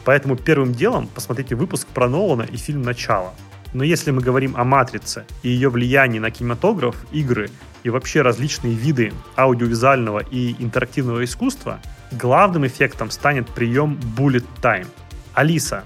Поэтому 0.04 0.34
первым 0.34 0.72
делом 0.72 1.06
посмотрите 1.06 1.54
выпуск 1.54 1.86
про 1.86 2.08
Нолана 2.08 2.42
и 2.42 2.56
фильм 2.56 2.82
«Начало». 2.82 3.34
Но 3.72 3.84
если 3.84 4.10
мы 4.10 4.20
говорим 4.20 4.56
о 4.56 4.64
«Матрице» 4.64 5.24
и 5.44 5.50
ее 5.50 5.68
влиянии 5.68 6.18
на 6.18 6.32
кинематограф, 6.32 6.96
игры 7.12 7.50
и 7.84 7.90
вообще 7.90 8.20
различные 8.20 8.74
виды 8.74 9.12
аудиовизуального 9.36 10.18
и 10.18 10.56
интерактивного 10.58 11.22
искусства, 11.22 11.78
главным 12.10 12.66
эффектом 12.66 13.12
станет 13.12 13.48
прием 13.48 13.96
Bullet 14.16 14.44
Time. 14.60 14.88
Алиса, 15.34 15.84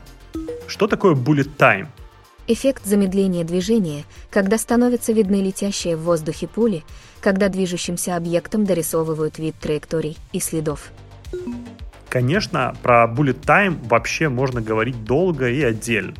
что 0.66 0.86
такое 0.86 1.14
Bullet 1.14 1.50
Time? 1.58 1.88
Эффект 2.48 2.84
замедления 2.84 3.42
движения, 3.42 4.04
когда 4.30 4.56
становятся 4.56 5.12
видны 5.12 5.42
летящие 5.42 5.96
в 5.96 6.02
воздухе 6.02 6.46
пули, 6.46 6.84
когда 7.20 7.48
движущимся 7.48 8.14
объектам 8.14 8.64
дорисовывают 8.64 9.38
вид 9.38 9.56
траекторий 9.60 10.16
и 10.32 10.38
следов. 10.38 10.92
Конечно, 12.08 12.76
про 12.84 13.12
Bullet 13.12 13.40
Time 13.40 13.76
вообще 13.88 14.28
можно 14.28 14.60
говорить 14.60 15.02
долго 15.02 15.48
и 15.48 15.60
отдельно. 15.60 16.14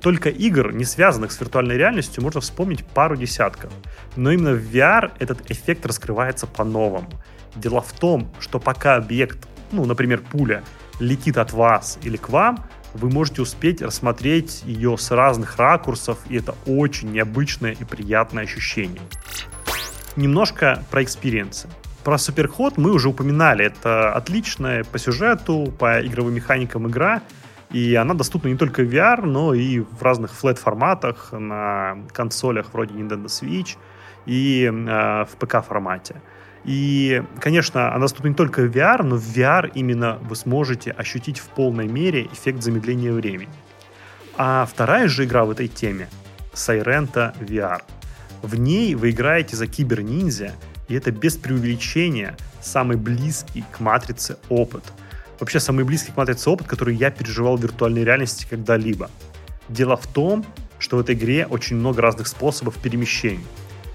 Только 0.00 0.30
игр, 0.30 0.72
не 0.72 0.84
связанных 0.84 1.30
с 1.30 1.40
виртуальной 1.40 1.76
реальностью, 1.76 2.24
можно 2.24 2.40
вспомнить 2.40 2.84
пару 2.84 3.14
десятков. 3.14 3.72
Но 4.16 4.32
именно 4.32 4.54
в 4.54 4.74
VR 4.74 5.12
этот 5.20 5.48
эффект 5.48 5.86
раскрывается 5.86 6.48
по-новому. 6.48 7.08
Дело 7.54 7.82
в 7.82 7.92
том, 7.92 8.32
что 8.40 8.58
пока 8.58 8.96
объект, 8.96 9.46
ну, 9.70 9.84
например, 9.84 10.22
пуля, 10.28 10.64
летит 10.98 11.38
от 11.38 11.52
вас 11.52 12.00
или 12.02 12.16
к 12.16 12.30
вам, 12.30 12.66
вы 12.94 13.10
можете 13.10 13.42
успеть 13.42 13.82
рассмотреть 13.82 14.62
ее 14.64 14.96
с 14.96 15.10
разных 15.10 15.56
ракурсов, 15.56 16.18
и 16.28 16.36
это 16.36 16.54
очень 16.66 17.12
необычное 17.12 17.72
и 17.72 17.84
приятное 17.84 18.44
ощущение. 18.44 19.02
Немножко 20.16 20.82
про 20.90 21.02
experience 21.02 21.53
-ы. 21.53 21.68
Про 22.04 22.18
Superhot 22.18 22.78
мы 22.78 22.92
уже 22.92 23.08
упоминали. 23.08 23.64
Это 23.66 24.12
отличная 24.12 24.84
по 24.84 24.98
сюжету, 24.98 25.72
по 25.78 26.04
игровым 26.04 26.34
механикам 26.34 26.88
игра. 26.88 27.22
И 27.70 27.94
она 27.94 28.14
доступна 28.14 28.48
не 28.48 28.56
только 28.56 28.82
в 28.82 28.86
VR, 28.86 29.26
но 29.26 29.52
и 29.52 29.80
в 29.80 30.02
разных 30.02 30.32
flat 30.32 30.61
-форматах 30.61 31.32
на 31.32 31.98
консолях 32.12 32.72
вроде 32.72 32.94
Nintendo 32.94 33.26
Switch 33.26 33.76
и 34.24 34.64
э, 34.64 35.24
в 35.24 35.36
ПК-формате. 35.38 36.22
И, 36.64 37.22
конечно, 37.40 37.90
она 37.92 38.00
доступна 38.00 38.28
не 38.28 38.34
только 38.34 38.62
в 38.62 38.70
VR, 38.70 39.02
но 39.02 39.16
в 39.16 39.22
VR 39.22 39.70
именно 39.74 40.18
вы 40.22 40.36
сможете 40.36 40.90
ощутить 40.90 41.38
в 41.38 41.46
полной 41.48 41.86
мере 41.86 42.26
эффект 42.32 42.62
замедления 42.62 43.12
времени. 43.12 43.48
А 44.36 44.66
вторая 44.66 45.08
же 45.08 45.24
игра 45.24 45.44
в 45.44 45.50
этой 45.50 45.68
теме— 45.68 46.08
Sirenta 46.52 47.36
VR. 47.38 47.82
В 48.42 48.54
ней 48.56 48.94
вы 48.94 49.10
играете 49.10 49.56
за 49.56 49.66
кибер-ниндзя, 49.66 50.52
и 50.88 50.94
это 50.94 51.10
без 51.10 51.36
преувеличения 51.36 52.36
самый 52.60 52.96
близкий 52.96 53.64
к 53.72 53.80
матрице 53.80 54.36
опыт. 54.48 54.84
Вообще 55.40 55.60
самый 55.60 55.84
близкий 55.84 56.12
к 56.12 56.16
матрице 56.16 56.50
опыт, 56.50 56.66
который 56.66 56.94
я 56.94 57.10
переживал 57.10 57.56
в 57.56 57.62
виртуальной 57.62 58.04
реальности 58.04 58.46
когда-либо. 58.48 59.10
Дело 59.68 59.96
в 59.96 60.06
том, 60.06 60.44
что 60.78 60.96
в 60.96 61.00
этой 61.00 61.14
игре 61.14 61.46
очень 61.46 61.76
много 61.76 62.00
разных 62.02 62.26
способов 62.26 62.76
перемещений. 62.76 63.44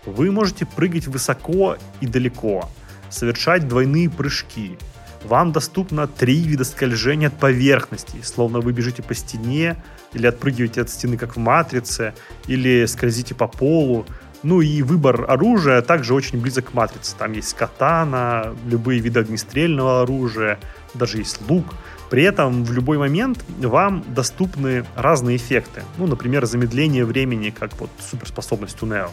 Вы 0.06 0.32
можете 0.32 0.66
прыгать 0.66 1.08
высоко 1.08 1.78
и 2.02 2.08
далеко, 2.08 2.70
совершать 3.10 3.68
двойные 3.68 4.10
прыжки. 4.10 4.78
Вам 5.24 5.54
доступно 5.54 6.08
три 6.08 6.42
вида 6.42 6.66
скольжения 6.66 7.30
от 7.30 7.40
поверхности, 7.40 8.18
словно 8.24 8.60
вы 8.60 8.74
бежите 8.74 9.02
по 9.02 9.14
стене, 9.14 9.82
или 10.14 10.28
отпрыгиваете 10.28 10.82
от 10.82 10.90
стены, 10.90 11.18
как 11.18 11.36
в 11.36 11.40
«Матрице», 11.40 12.14
или 12.48 12.86
скользите 12.86 13.34
по 13.34 13.48
полу. 13.48 14.06
Ну 14.44 14.60
и 14.60 14.82
выбор 14.82 15.26
оружия 15.30 15.82
также 15.82 16.14
очень 16.14 16.42
близок 16.42 16.72
к 16.72 16.74
«Матрице». 16.74 17.16
Там 17.18 17.32
есть 17.32 17.54
катана, 17.54 18.54
любые 18.68 19.00
виды 19.00 19.22
огнестрельного 19.22 20.02
оружия, 20.02 20.60
даже 20.94 21.20
есть 21.20 21.40
лук. 21.50 21.74
При 22.10 22.24
этом 22.24 22.66
в 22.66 22.74
любой 22.74 22.98
момент 22.98 23.44
вам 23.60 24.04
доступны 24.14 24.86
разные 24.96 25.38
эффекты. 25.38 25.84
Ну, 25.98 26.06
например, 26.06 26.46
замедление 26.46 27.06
времени, 27.06 27.50
как 27.58 27.80
вот 27.80 27.90
суперспособность 28.12 28.84
у 28.84 28.86
Нео. 28.86 29.10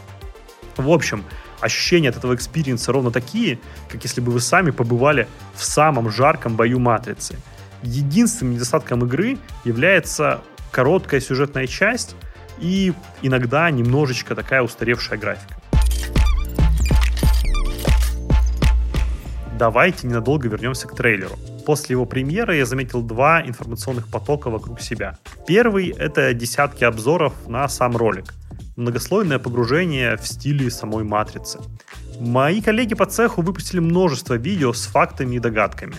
В 0.80 0.90
общем, 0.90 1.24
ощущения 1.60 2.08
от 2.08 2.16
этого 2.16 2.34
experience 2.34 2.81
-а 2.81 2.90
ровно 2.90 3.10
такие, 3.10 3.58
как 3.88 4.02
если 4.02 4.20
бы 4.20 4.32
вы 4.32 4.40
сами 4.40 4.70
побывали 4.70 5.28
в 5.54 5.62
самом 5.62 6.10
жарком 6.10 6.56
бою 6.56 6.78
Матрицы. 6.78 7.36
Единственным 7.82 8.54
недостатком 8.54 9.04
игры 9.04 9.38
является 9.64 10.40
короткая 10.70 11.20
сюжетная 11.20 11.66
часть 11.66 12.16
и 12.58 12.92
иногда 13.22 13.70
немножечко 13.70 14.34
такая 14.34 14.62
устаревшая 14.62 15.18
графика. 15.18 15.56
Давайте 19.58 20.06
ненадолго 20.06 20.48
вернемся 20.48 20.88
к 20.88 20.96
трейлеру. 20.96 21.36
После 21.66 21.92
его 21.92 22.06
премьеры 22.06 22.56
я 22.56 22.64
заметил 22.64 23.02
два 23.02 23.42
информационных 23.42 24.08
потока 24.08 24.48
вокруг 24.48 24.80
себя. 24.80 25.18
Первый— 25.46 25.88
это 25.98 26.32
десятки 26.32 26.84
обзоров 26.84 27.34
на 27.46 27.68
сам 27.68 27.96
ролик 27.96 28.32
многослойное 28.80 29.38
погружение 29.38 30.16
в 30.16 30.26
стиле 30.26 30.70
самой 30.70 31.04
матрицы. 31.04 31.60
Мои 32.18 32.60
коллеги 32.60 32.94
по 32.94 33.06
цеху 33.06 33.42
выпустили 33.42 33.80
множество 33.80 34.34
видео 34.34 34.72
с 34.72 34.86
фактами 34.86 35.36
и 35.36 35.38
догадками, 35.38 35.94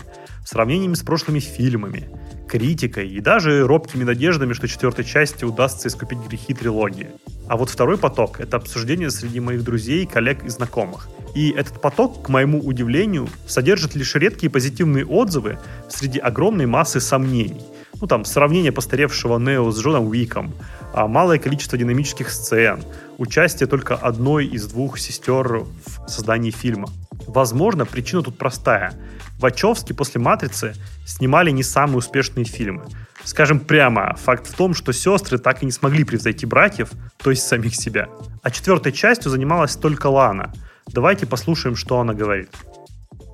сравнениями 0.46 0.96
с 0.96 1.02
прошлыми 1.02 1.40
фильмами, 1.40 2.10
критикой 2.48 3.10
и 3.10 3.22
даже 3.22 3.66
робкими 3.66 4.04
надеждами, 4.04 4.54
что 4.54 4.68
четвертой 4.68 5.06
части 5.06 5.46
удастся 5.46 5.88
искупить 5.88 6.20
грехи 6.20 6.54
трилогии. 6.54 7.08
А 7.48 7.58
вот 7.58 7.70
второй 7.70 7.98
поток— 7.98 8.40
это 8.40 8.58
обсуждение 8.58 9.10
среди 9.10 9.40
моих 9.40 9.64
друзей, 9.64 10.06
коллег 10.06 10.44
и 10.44 10.50
знакомых. 10.50 11.08
И 11.34 11.52
этот 11.52 11.82
поток, 11.82 12.26
к 12.26 12.30
моему 12.30 12.60
удивлению, 12.60 13.30
содержит 13.48 13.96
лишь 13.96 14.16
редкие 14.16 14.50
позитивные 14.50 15.06
отзывы 15.06 15.60
среди 15.90 16.20
огромной 16.20 16.66
массы 16.66 17.00
сомнений. 17.00 17.62
Ну 18.02 18.08
там, 18.08 18.26
сравнение 18.26 18.72
постаревшего 18.72 19.38
Нео 19.38 19.72
с 19.72 19.80
Джоном 19.80 20.08
Уиком, 20.08 20.54
малое 20.94 21.40
количество 21.40 21.78
динамических 21.78 22.30
сцен, 22.30 22.84
участие 23.18 23.68
только 23.68 23.96
одной 23.96 24.46
из 24.46 24.68
двух 24.68 25.00
сестер 25.00 25.64
в 25.64 26.08
создании 26.08 26.52
фильма. 26.52 26.90
Возможно, 27.28 27.86
причина 27.86 28.24
тут 28.24 28.38
простая. 28.38 28.94
Вачовски 29.40 29.94
после 29.94 30.22
«Матрицы» 30.22 30.74
снимали 31.06 31.52
не 31.52 31.64
самые 31.64 31.98
успешные 31.98 32.46
фильмы. 32.46 32.86
Скажем 33.24 33.60
прямо, 33.60 34.16
факт 34.16 34.48
в 34.48 34.56
том, 34.56 34.74
что 34.74 34.92
сестры 34.94 35.38
так 35.38 35.62
и 35.62 35.66
не 35.66 35.72
смогли 35.72 36.04
превзойти 36.04 36.46
братьев, 36.46 36.92
то 37.18 37.30
есть 37.30 37.48
самих 37.48 37.76
себя. 37.76 38.10
А 38.44 38.52
четвертой 38.52 38.92
частью 38.92 39.32
занималась 39.32 39.76
только 39.76 40.08
Лана. 40.08 40.54
Давайте 40.88 41.26
послушаем, 41.26 41.76
что 41.76 42.00
она 42.00 42.14
говорит. 42.14 42.50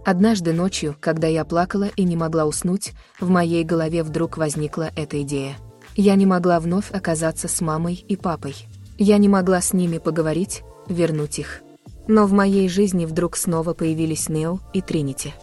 Однажды 0.06 0.54
ночью, 0.54 0.96
когда 1.00 1.28
я 1.28 1.44
плакала 1.44 1.90
и 1.96 2.04
не 2.04 2.16
могла 2.16 2.46
уснуть, 2.46 2.94
в 3.20 3.30
моей 3.30 3.64
голове 3.66 4.04
вдруг 4.04 4.38
возникла 4.38 4.90
эта 4.96 5.22
идея. 5.22 5.58
Я 6.00 6.14
не 6.14 6.28
могла 6.28 6.60
вновь 6.60 6.92
оказаться 6.92 7.48
с 7.48 7.60
мамой 7.60 8.06
и 8.08 8.16
папой. 8.16 8.56
Я 9.00 9.18
не 9.18 9.28
могла 9.28 9.62
с 9.62 9.74
ними 9.74 9.98
поговорить, 9.98 10.62
вернуть 10.88 11.40
их. 11.40 11.64
Но 12.08 12.28
в 12.28 12.34
моей 12.34 12.70
жизни 12.70 13.08
вдруг 13.08 13.36
снова 13.36 13.74
появились 13.74 14.30
Нео 14.30 14.60
и 14.74 14.82
Тринити. 14.84 15.34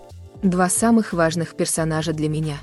Два 0.44 0.68
самых 0.68 1.12
важных 1.12 1.56
персонажа 1.56 2.12
для 2.12 2.28
меня. 2.28 2.58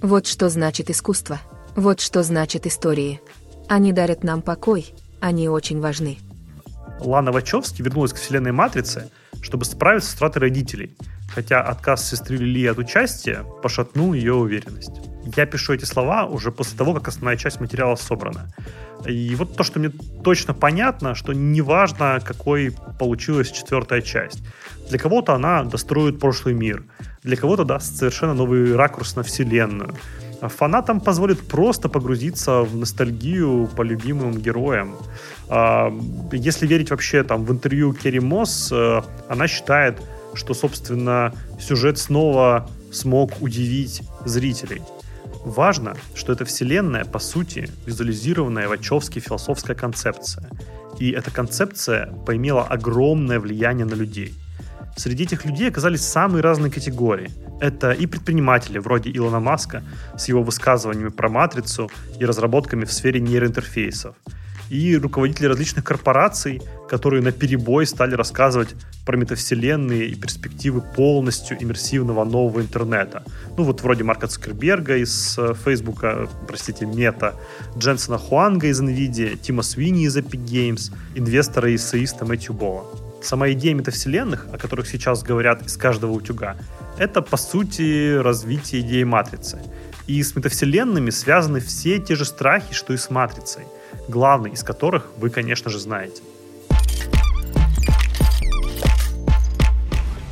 Вот 0.00 0.28
что 0.28 0.48
значит 0.50 0.88
искусство. 0.88 1.40
Вот 1.74 1.98
что 2.00 2.22
значит 2.22 2.64
истории. 2.68 3.20
Они 3.68 3.92
дарят 3.92 4.22
нам 4.22 4.40
покой, 4.40 4.94
они 5.20 5.48
очень 5.48 5.80
важны. 5.80 6.18
Лана 7.00 7.32
Вачовски 7.32 7.82
вернулась 7.82 8.12
к 8.12 8.18
вселенной 8.18 8.52
Матрицы, 8.52 9.10
чтобы 9.42 9.64
справиться 9.64 10.12
с 10.12 10.14
утратой 10.14 10.42
родителей, 10.42 10.96
хотя 11.34 11.60
отказ 11.60 12.08
сестры 12.08 12.36
Лили 12.36 12.68
от 12.68 12.78
участия 12.78 13.44
пошатнул 13.64 14.12
ее 14.12 14.34
уверенность. 14.34 15.11
Я 15.36 15.46
пишу 15.46 15.72
эти 15.72 15.84
слова 15.84 16.26
уже 16.26 16.50
после 16.50 16.76
того, 16.76 16.94
как 16.94 17.08
основная 17.08 17.36
часть 17.36 17.60
материала 17.60 17.96
собрана. 17.96 18.48
И 19.06 19.34
вот 19.34 19.56
то, 19.56 19.64
что 19.64 19.78
мне 19.78 19.90
точно 20.22 20.54
понятно, 20.54 21.14
что 21.14 21.32
неважно, 21.32 22.20
какой 22.24 22.74
получилась 22.98 23.50
четвертая 23.50 24.00
часть. 24.00 24.42
Для 24.88 24.98
кого-то 24.98 25.34
она 25.34 25.64
достроит 25.64 26.20
прошлый 26.20 26.54
мир, 26.54 26.84
для 27.22 27.36
кого-то 27.36 27.64
даст 27.64 27.96
совершенно 27.96 28.34
новый 28.34 28.76
ракурс 28.76 29.16
на 29.16 29.22
вселенную. 29.22 29.94
А 30.40 30.48
фанатам 30.48 31.00
позволит 31.00 31.40
просто 31.46 31.88
погрузиться 31.88 32.62
в 32.62 32.76
ностальгию 32.76 33.68
по 33.76 33.82
любимым 33.82 34.32
героям. 34.32 34.96
А, 35.48 35.92
если 36.32 36.66
верить 36.66 36.90
вообще 36.90 37.22
там 37.22 37.44
в 37.44 37.52
интервью 37.52 37.92
Керри 37.92 38.18
Мосс, 38.18 38.72
э, 38.72 39.02
она 39.28 39.46
считает, 39.46 40.02
что, 40.34 40.54
собственно, 40.54 41.32
сюжет 41.60 41.98
снова 41.98 42.68
смог 42.90 43.40
удивить 43.40 44.02
зрителей. 44.24 44.82
Важно, 45.44 45.96
что 46.14 46.32
эта 46.32 46.44
вселенная, 46.44 47.04
по 47.04 47.18
сути, 47.18 47.68
визуализированная 47.86 48.68
Вачовски 48.68 49.18
философская 49.18 49.74
концепция. 49.74 50.48
И 50.98 51.10
эта 51.10 51.30
концепция 51.32 52.06
поимела 52.26 52.62
огромное 52.62 53.40
влияние 53.40 53.84
на 53.84 53.94
людей. 53.94 54.34
Среди 54.96 55.24
этих 55.24 55.44
людей 55.44 55.68
оказались 55.68 56.02
самые 56.02 56.42
разные 56.42 56.70
категории. 56.70 57.30
Это 57.60 57.92
и 57.92 58.06
предприниматели, 58.06 58.78
вроде 58.78 59.10
Илона 59.10 59.40
Маска, 59.40 59.82
с 60.16 60.28
его 60.28 60.42
высказываниями 60.42 61.08
про 61.08 61.28
матрицу 61.28 61.90
и 62.20 62.24
разработками 62.24 62.84
в 62.84 62.92
сфере 62.92 63.20
нейроинтерфейсов– 63.20 64.14
и 64.72 64.96
руководители 64.96 65.48
различных 65.48 65.84
корпораций, 65.84 66.62
которые 66.88 67.22
на 67.22 67.30
перебой 67.30 67.86
стали 67.86 68.14
рассказывать 68.14 68.74
про 69.04 69.18
метавселенные 69.18 70.06
и 70.06 70.14
перспективы 70.14 70.80
полностью 70.80 71.62
иммерсивного 71.62 72.24
нового 72.24 72.60
интернета. 72.60 73.22
Ну 73.58 73.64
вот 73.64 73.82
вроде 73.82 74.02
Марка 74.02 74.28
Цукерберга 74.28 74.96
из 74.96 75.38
э, 75.38 75.52
Фейсбука, 75.62 76.26
простите, 76.48 76.86
Мета, 76.86 77.34
Дженсона 77.76 78.16
Хуанга 78.16 78.68
из 78.68 78.80
NVIDIA, 78.80 79.36
Тима 79.36 79.62
Свини 79.62 80.06
из 80.06 80.16
Epic 80.16 80.42
Games, 80.42 80.90
инвестора 81.14 81.70
и 81.70 81.76
эссеиста 81.76 82.24
Мэтью 82.24 82.54
Бола. 82.54 82.86
Сама 83.20 83.50
идея 83.52 83.74
метавселенных, 83.74 84.46
о 84.54 84.56
которых 84.56 84.88
сейчас 84.88 85.22
говорят 85.22 85.66
из 85.66 85.76
каждого 85.76 86.12
утюга, 86.12 86.56
это, 86.96 87.20
по 87.20 87.36
сути, 87.36 88.16
развитие 88.16 88.80
идеи 88.80 89.02
матрицы. 89.02 89.58
И 90.06 90.22
с 90.22 90.34
метавселенными 90.34 91.10
связаны 91.10 91.60
все 91.60 91.98
те 91.98 92.14
же 92.14 92.24
страхи, 92.24 92.72
что 92.72 92.94
и 92.94 92.96
с 92.96 93.10
матрицей– 93.10 93.64
главный 94.08 94.50
из 94.50 94.62
которых 94.62 95.06
вы, 95.16 95.30
конечно 95.30 95.70
же, 95.70 95.78
знаете. 95.78 96.22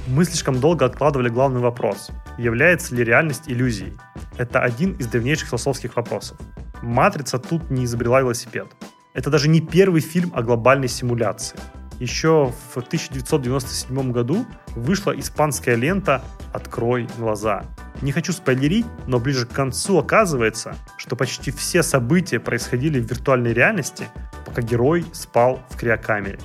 Мы 0.07 0.25
слишком 0.25 0.59
долго 0.59 0.85
откладывали 0.85 1.29
главный 1.29 1.61
вопрос. 1.61 2.11
Является 2.37 2.95
ли 2.97 3.05
реальность 3.05 3.45
иллюзией? 3.47 3.97
Это 4.37 4.61
один 4.61 4.95
из 4.95 5.07
древнейших 5.07 5.49
философских 5.49 5.95
вопросов. 5.95 6.37
«Матрица» 6.83 7.39
тут 7.39 7.71
не 7.71 7.85
изобрела 7.85 8.21
велосипед. 8.21 8.67
Это 9.13 9.31
даже 9.31 9.49
не 9.49 9.61
первый 9.61 10.01
фильм 10.01 10.33
о 10.35 10.43
глобальной 10.43 10.89
симуляции. 10.89 11.57
Еще 12.01 12.53
в 12.75 12.79
1997 12.79 14.11
году 14.11 14.47
вышла 14.75 15.13
испанская 15.19 15.77
лента 15.77 16.23
«Открой 16.53 17.07
глаза», 17.17 17.65
не 18.03 18.13
хочу 18.13 18.33
спойлерить, 18.33 18.87
но 19.07 19.19
ближе 19.19 19.45
к 19.45 19.51
концу 19.51 19.99
оказывается, 19.99 20.75
что 20.97 21.17
почти 21.17 21.51
все 21.51 21.83
события 21.83 22.41
происходили 22.41 22.99
в 22.99 23.05
виртуальной 23.05 23.53
реальности, 23.53 24.07
пока 24.47 24.63
герой 24.63 25.05
спал 25.13 25.61
в 25.69 25.77
криокамере. 25.77 26.39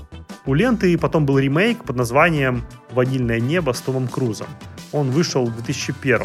У 0.45 0.53
ленты 0.53 0.97
потом 0.97 1.25
был 1.25 1.39
ремейк 1.39 1.85
под 1.85 1.95
названием 1.95 2.65
«Ванильное 2.91 3.39
небо» 3.39 3.71
с 3.71 3.79
Томом 3.79 4.09
Крузом. 4.09 4.47
Он 4.91 5.11
вышел 5.11 5.45
в 5.45 5.55
2001 5.55 6.21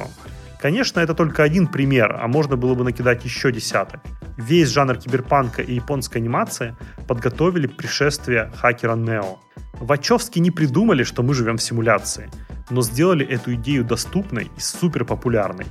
Конечно, 0.60 1.00
это 1.00 1.14
только 1.14 1.42
один 1.42 1.68
пример, 1.68 2.18
а 2.20 2.28
можно 2.28 2.56
было 2.56 2.74
бы 2.74 2.84
накидать 2.84 3.24
еще 3.24 3.50
десяток. 3.50 4.00
Весь 4.40 4.68
жанр 4.68 4.96
киберпанка 4.96 5.62
и 5.62 5.74
японской 5.74 6.18
анимации 6.18 6.74
подготовили 7.06 7.66
пришествие 7.66 8.50
хакера 8.56 8.96
Нео. 8.96 9.38
Вачовски 9.74 10.38
не 10.38 10.50
придумали, 10.50 11.04
что 11.04 11.22
мы 11.22 11.34
живем 11.34 11.56
в 11.56 11.62
симуляции– 11.62 12.28
но 12.70 12.82
сделали 12.82 13.26
эту 13.26 13.54
идею 13.54 13.84
доступной 13.84 14.50
и 14.56 14.60
супер 14.60 15.04
популярной. 15.04 15.66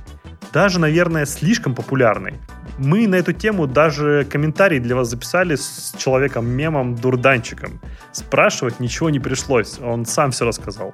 Даже, 0.52 0.80
наверное, 0.80 1.26
слишком 1.26 1.74
популярной. 1.74 2.34
Мы 2.78 3.06
на 3.06 3.16
эту 3.16 3.32
тему 3.32 3.66
даже 3.66 4.26
комментарий 4.30 4.80
для 4.80 4.96
вас 4.96 5.08
записали 5.08 5.54
с 5.54 5.94
человеком-мемом 5.96 6.96
Дурданчиком. 6.96 7.80
Спрашивать 8.12 8.80
ничего 8.80 9.10
не 9.10 9.20
пришлось, 9.20 9.78
он 9.78 10.06
сам 10.06 10.30
все 10.30 10.44
рассказал. 10.44 10.92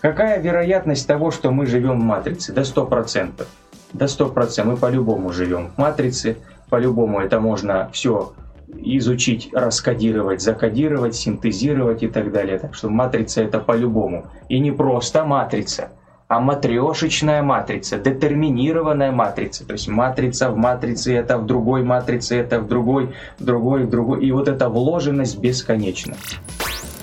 Какая 0.00 0.40
вероятность 0.40 1.06
того, 1.06 1.30
что 1.30 1.50
мы 1.50 1.66
живем 1.66 2.00
в 2.00 2.04
матрице? 2.04 2.52
До 2.52 2.62
100%. 2.62 3.46
До 3.92 4.04
100%. 4.04 4.64
Мы 4.64 4.76
по-любому 4.76 5.32
живем 5.32 5.70
в 5.70 5.78
матрице. 5.78 6.36
По-любому 6.70 7.20
это 7.20 7.40
можно 7.40 7.88
все 7.92 8.32
изучить, 8.76 9.50
раскодировать, 9.52 10.42
закодировать, 10.42 11.14
синтезировать 11.14 12.02
и 12.02 12.08
так 12.08 12.32
далее. 12.32 12.58
Так 12.58 12.74
что 12.74 12.88
матрица 12.88 13.42
это 13.42 13.60
по-любому. 13.60 14.26
И 14.48 14.58
не 14.58 14.72
просто 14.72 15.24
матрица, 15.24 15.90
а 16.28 16.40
матрешечная 16.40 17.42
матрица, 17.42 17.98
детерминированная 17.98 19.12
матрица. 19.12 19.66
То 19.66 19.72
есть 19.72 19.88
матрица 19.88 20.50
в 20.50 20.56
матрице, 20.56 21.14
это 21.14 21.38
в 21.38 21.46
другой 21.46 21.82
матрице, 21.82 22.36
это 22.36 22.60
в 22.60 22.68
другой, 22.68 23.14
в 23.38 23.44
другой, 23.44 23.84
в 23.84 23.90
другой. 23.90 24.24
И 24.24 24.32
вот 24.32 24.48
эта 24.48 24.68
вложенность 24.68 25.38
бесконечна. 25.38 26.14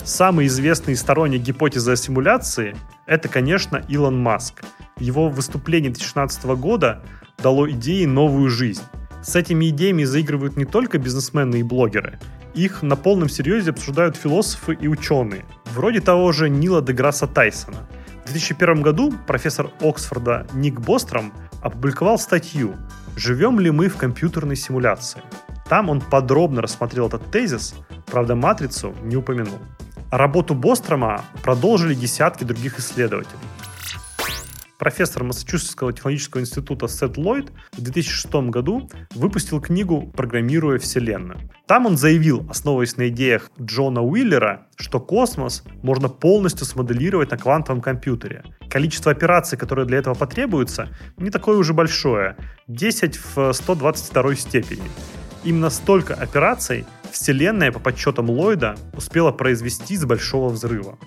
Самый 0.04 0.46
известный 0.46 0.96
сторонник 0.96 1.42
гипотезы 1.42 1.94
о 1.94 1.96
симуляции– 1.96 2.76
это, 3.08 3.28
конечно, 3.28 3.84
Илон 3.90 4.22
Маск. 4.22 4.64
Его 5.00 5.30
выступление 5.30 5.90
2016 5.90 6.46
года 6.46 7.02
дало 7.40 7.68
идее 7.70 8.08
новую 8.08 8.52
жизнь. 8.52 8.84
С 9.26 9.36
этими 9.36 9.70
идеями 9.70 10.04
заигрывают 10.04 10.56
не 10.56 10.66
только 10.66 11.00
бизнесмены 11.00 11.56
и 11.56 11.64
блогеры. 11.64 12.20
Их 12.54 12.84
на 12.84 12.96
полном 12.96 13.28
серьезе 13.28 13.72
обсуждают 13.72 14.16
философы 14.16 14.78
и 14.80 14.88
ученые, 14.88 15.46
вроде 15.74 16.00
того 16.00 16.32
же 16.32 16.48
Нила 16.48 16.80
Деграсса 16.80 17.26
Тайсона. 17.26 17.90
В 18.24 18.32
2001 18.32 18.84
году 18.84 19.12
профессор 19.26 19.72
Оксфорда 19.82 20.46
Ник 20.54 20.80
Бостром 20.80 21.34
опубликовал 21.64 22.20
статью 22.20 22.76
«Живем 23.16 23.60
ли 23.60 23.72
мы 23.72 23.88
в 23.88 23.98
компьютерной 23.98 24.56
симуляции?». 24.56 25.24
Там 25.68 25.90
он 25.90 26.02
подробно 26.02 26.62
рассмотрел 26.62 27.08
этот 27.08 27.32
тезис, 27.32 27.74
правда 28.06 28.36
матрицу 28.36 28.94
не 29.02 29.16
упомянул. 29.16 29.58
Работу 30.12 30.54
Бострома 30.54 31.26
продолжили 31.42 31.96
десятки 31.96 32.44
других 32.44 32.78
исследователей 32.78 33.40
профессор 34.78 35.24
Массачусетского 35.24 35.94
технологического 35.94 36.42
института 36.42 36.88
Сет 36.88 37.18
Ллойд 37.18 37.52
в 37.74 37.82
2006 37.82 38.34
году 38.50 38.90
выпустил 39.14 39.62
книгу 39.62 40.12
«Программируя 40.16 40.80
Вселенную». 40.80 41.40
Там 41.68 41.86
он 41.86 41.98
заявил, 41.98 42.46
основываясь 42.50 42.98
на 42.98 43.10
идеях 43.10 43.52
Джона 43.60 44.02
Уиллера, 44.04 44.68
что 44.76 45.00
космос 45.00 45.64
можно 45.82 46.10
полностью 46.10 46.66
смоделировать 46.66 47.32
на 47.32 47.38
квантовом 47.38 47.82
компьютере. 47.82 48.44
Количество 48.70 49.12
операций, 49.12 49.58
которые 49.58 49.86
для 49.86 49.98
этого 49.98 50.14
потребуются, 50.14 50.90
не 51.18 51.30
такое 51.30 51.58
уже 51.58 51.74
большое– 51.74 52.36
10 52.68 53.20
в 53.36 53.54
122 53.54 54.36
степени. 54.36 54.84
Именно 55.44 55.70
столько 55.70 56.16
операций 56.16 56.86
Вселенная, 57.12 57.72
по 57.72 57.80
подсчетам 57.80 58.30
Ллойда, 58.30 58.76
успела 58.94 59.32
произвести 59.32 59.96
с 59.96 60.06
Большого 60.06 60.50
Взрыва. 60.50 60.98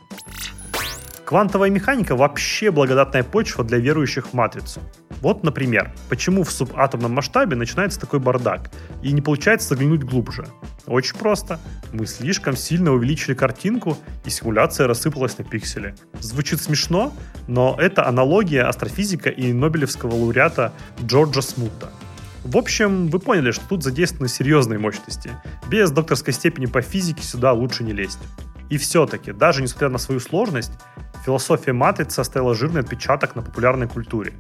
Квантовая 1.29 1.69
механика 1.69 2.17
вообще 2.17 2.71
благодатная 2.71 3.23
почва 3.23 3.63
для 3.63 3.77
верующих 3.77 4.29
в 4.29 4.33
матрицу. 4.33 4.81
Вот, 5.21 5.45
например, 5.45 5.93
почему 6.09 6.43
в 6.43 6.51
субатомном 6.51 7.13
масштабе 7.13 7.55
начинается 7.55 8.01
такой 8.01 8.19
бардак 8.19 8.71
и 9.03 9.13
не 9.13 9.21
получается 9.21 9.69
заглянуть 9.69 10.05
глубже? 10.05 10.47
Очень 10.87 11.19
просто. 11.19 11.61
Мы 11.93 12.07
слишком 12.07 12.57
сильно 12.57 12.93
увеличили 12.93 13.35
картинку, 13.35 13.99
и 14.25 14.31
симуляция 14.31 14.87
рассыпалась 14.87 15.37
на 15.37 15.45
пиксели. 15.45 15.95
Звучит 16.19 16.63
смешно, 16.63 17.13
но 17.47 17.77
это 17.79 18.07
аналогия 18.07 18.63
астрофизика 18.63 19.29
и 19.29 19.53
нобелевского 19.53 20.15
лауреата 20.15 20.73
Джорджа 21.05 21.43
Смута. 21.43 21.91
В 22.43 22.57
общем, 22.57 23.09
вы 23.09 23.19
поняли, 23.19 23.51
что 23.51 23.69
тут 23.69 23.85
задействованы 23.85 24.31
серьезные 24.31 24.79
мощности. 24.79 25.33
Без 25.69 25.91
докторской 25.91 26.33
степени 26.33 26.65
по 26.65 26.81
физике 26.81 27.23
сюда 27.23 27.53
лучше 27.53 27.85
не 27.85 27.93
лезть. 27.93 28.21
И 28.71 28.77
все-таки, 28.77 29.33
даже 29.33 29.63
несмотря 29.63 29.89
на 29.89 29.99
свою 29.99 30.21
сложность, 30.21 30.73
философия 31.25 31.73
матрицы 31.73 32.21
оставила 32.21 32.55
жирный 32.55 32.81
отпечаток 32.81 33.35
на 33.37 33.43
популярной 33.43 33.89
культуре. 33.89 34.33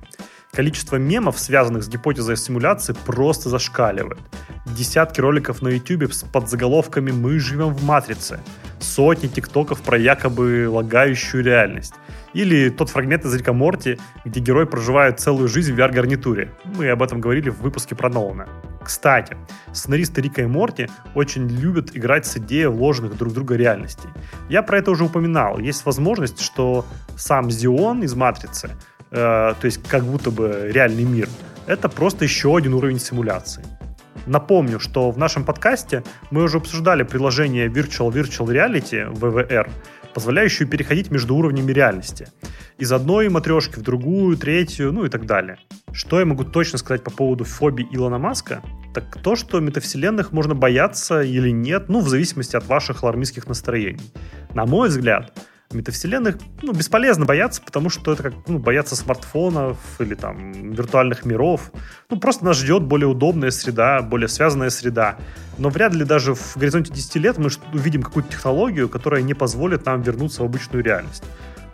Количество 0.52 0.96
мемов, 0.96 1.38
связанных 1.38 1.84
с 1.84 1.88
гипотезой 1.88 2.36
симуляции, 2.36 2.94
просто 3.06 3.48
зашкаливает. 3.48 4.18
Десятки 4.66 5.20
роликов 5.20 5.62
на 5.62 5.68
YouTube 5.68 6.12
с 6.12 6.24
подзаголовками 6.24 7.10
«Мы 7.10 7.38
живем 7.38 7.74
в 7.74 7.84
матрице», 7.84 8.40
сотни 8.80 9.28
тиктоков 9.28 9.80
про 9.82 9.98
якобы 9.98 10.68
лагающую 10.68 11.44
реальность. 11.44 11.94
Или 12.32 12.70
тот 12.70 12.90
фрагмент 12.90 13.24
из 13.24 13.34
Рика 13.34 13.52
Морти, 13.52 13.98
где 14.24 14.40
герой 14.40 14.66
проживает 14.66 15.20
целую 15.20 15.48
жизнь 15.48 15.72
в 15.72 15.78
VR-гарнитуре. 15.78 16.50
Мы 16.64 16.88
об 16.90 17.02
этом 17.02 17.20
говорили 17.20 17.50
в 17.50 17.60
выпуске 17.60 17.94
про 17.94 18.08
Нолана. 18.08 18.48
Кстати, 18.88 19.37
сценаристы 19.74 20.22
Рика 20.22 20.40
и 20.40 20.46
Морти 20.46 20.88
очень 21.14 21.46
любят 21.46 21.94
играть 21.94 22.24
с 22.24 22.38
идеей 22.38 22.68
вложенных 22.68 23.18
друг 23.18 23.33
в 23.33 23.35
друга 23.35 23.55
реальностей. 23.55 24.09
Я 24.48 24.62
про 24.62 24.79
это 24.79 24.90
уже 24.90 25.05
упоминал. 25.05 25.59
Есть 25.59 25.85
возможность, 25.85 26.40
что 26.40 26.87
сам 27.14 27.51
Зион 27.51 28.03
из 28.03 28.14
«Матрицы», 28.14 28.70
э, 29.11 29.53
то 29.61 29.64
есть 29.64 29.87
как 29.87 30.05
будто 30.05 30.31
бы 30.31 30.70
реальный 30.72 31.05
мир, 31.05 31.29
это 31.66 31.90
просто 31.90 32.24
еще 32.24 32.57
один 32.57 32.72
уровень 32.72 32.98
симуляции. 32.98 33.62
Напомню, 34.24 34.81
что 34.81 35.11
в 35.11 35.18
нашем 35.18 35.44
подкасте 35.44 36.03
мы 36.31 36.42
уже 36.42 36.57
обсуждали 36.57 37.03
приложение 37.03 37.68
Virtual 37.68 38.11
Virtual 38.11 38.46
Reality, 38.46 39.12
VVR, 39.12 39.70
позволяющую 40.18 40.66
переходить 40.66 41.12
между 41.12 41.37
уровнями 41.37 41.70
реальности. 41.70 42.26
Из 42.76 42.90
одной 42.90 43.28
матрешки 43.28 43.78
в 43.78 43.83
другую, 43.83 44.37
третью, 44.37 44.92
ну 44.92 45.04
и 45.04 45.09
так 45.09 45.26
далее. 45.26 45.59
Что 45.92 46.18
я 46.18 46.26
могу 46.26 46.42
точно 46.42 46.78
сказать 46.78 47.04
по 47.04 47.12
поводу 47.12 47.44
фобии 47.44 47.87
Илона 47.92 48.18
Маска? 48.18 48.61
Так 48.92 49.22
то, 49.22 49.37
что 49.37 49.61
метавселенных 49.61 50.33
можно 50.33 50.57
бояться 50.57 51.22
или 51.22 51.50
нет, 51.50 51.88
ну, 51.88 52.00
в 52.00 52.09
зависимости 52.09 52.57
от 52.57 52.66
ваших 52.66 53.04
алармистских 53.04 53.46
настроений. 53.46 54.11
На 54.54 54.66
мой 54.66 54.88
взгляд, 54.88 55.38
метавселенных 55.72 56.37
ну, 56.62 56.72
бесполезно 56.72 57.26
бояться, 57.26 57.61
потому 57.62 57.90
что 57.90 58.12
это 58.12 58.22
как 58.24 58.35
ну, 58.46 58.59
бояться 58.59 58.96
смартфонов 58.96 59.78
или 59.98 60.14
там 60.14 60.72
виртуальных 60.72 61.24
миров. 61.24 61.72
Ну, 62.09 62.18
просто 62.18 62.44
нас 62.44 62.57
ждет 62.57 62.85
более 62.85 63.09
удобная 63.09 63.50
среда, 63.50 64.00
более 64.00 64.28
связанная 64.28 64.70
среда. 64.70 65.16
Но 65.59 65.68
вряд 65.68 65.92
ли 65.92 66.04
даже 66.04 66.35
в 66.35 66.57
горизонте 66.57 66.92
10 66.92 67.16
лет 67.16 67.38
мы 67.38 67.50
увидим 67.74 68.02
какую-то 68.02 68.31
технологию, 68.31 68.88
которая 68.88 69.22
не 69.22 69.35
позволит 69.35 69.85
нам 69.85 70.00
вернуться 70.02 70.42
в 70.42 70.46
обычную 70.46 70.83
реальность. 70.83 71.24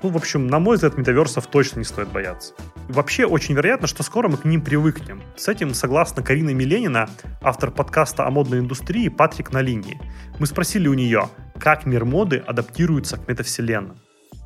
Ну, 0.04 0.10
в 0.10 0.18
общем, 0.18 0.48
на 0.48 0.58
мой 0.58 0.76
взгляд, 0.76 0.98
метаверсов 0.98 1.46
точно 1.46 1.78
не 1.78 1.86
стоит 1.86 2.08
бояться. 2.08 2.52
Вообще, 2.88 3.24
очень 3.24 3.54
вероятно, 3.54 3.86
что 3.86 4.02
скоро 4.02 4.28
мы 4.28 4.36
к 4.36 4.44
ним 4.44 4.60
привыкнем. 4.60 5.22
С 5.34 5.48
этим 5.48 5.72
согласно 5.72 6.22
Карина 6.22 6.50
Миленина, 6.50 7.08
автор 7.40 7.70
подкаста 7.70 8.26
о 8.26 8.30
модной 8.30 8.58
индустрии 8.58 9.08
«Патрик 9.08 9.50
на 9.50 9.62
линии». 9.62 9.98
Мы 10.38 10.46
спросили 10.46 10.88
у 10.88 10.92
нее, 10.92 11.30
как 11.58 11.86
мир 11.86 12.04
моды 12.04 12.36
адаптируется 12.36 13.16
к 13.16 13.26
метавселенным. 13.28 13.96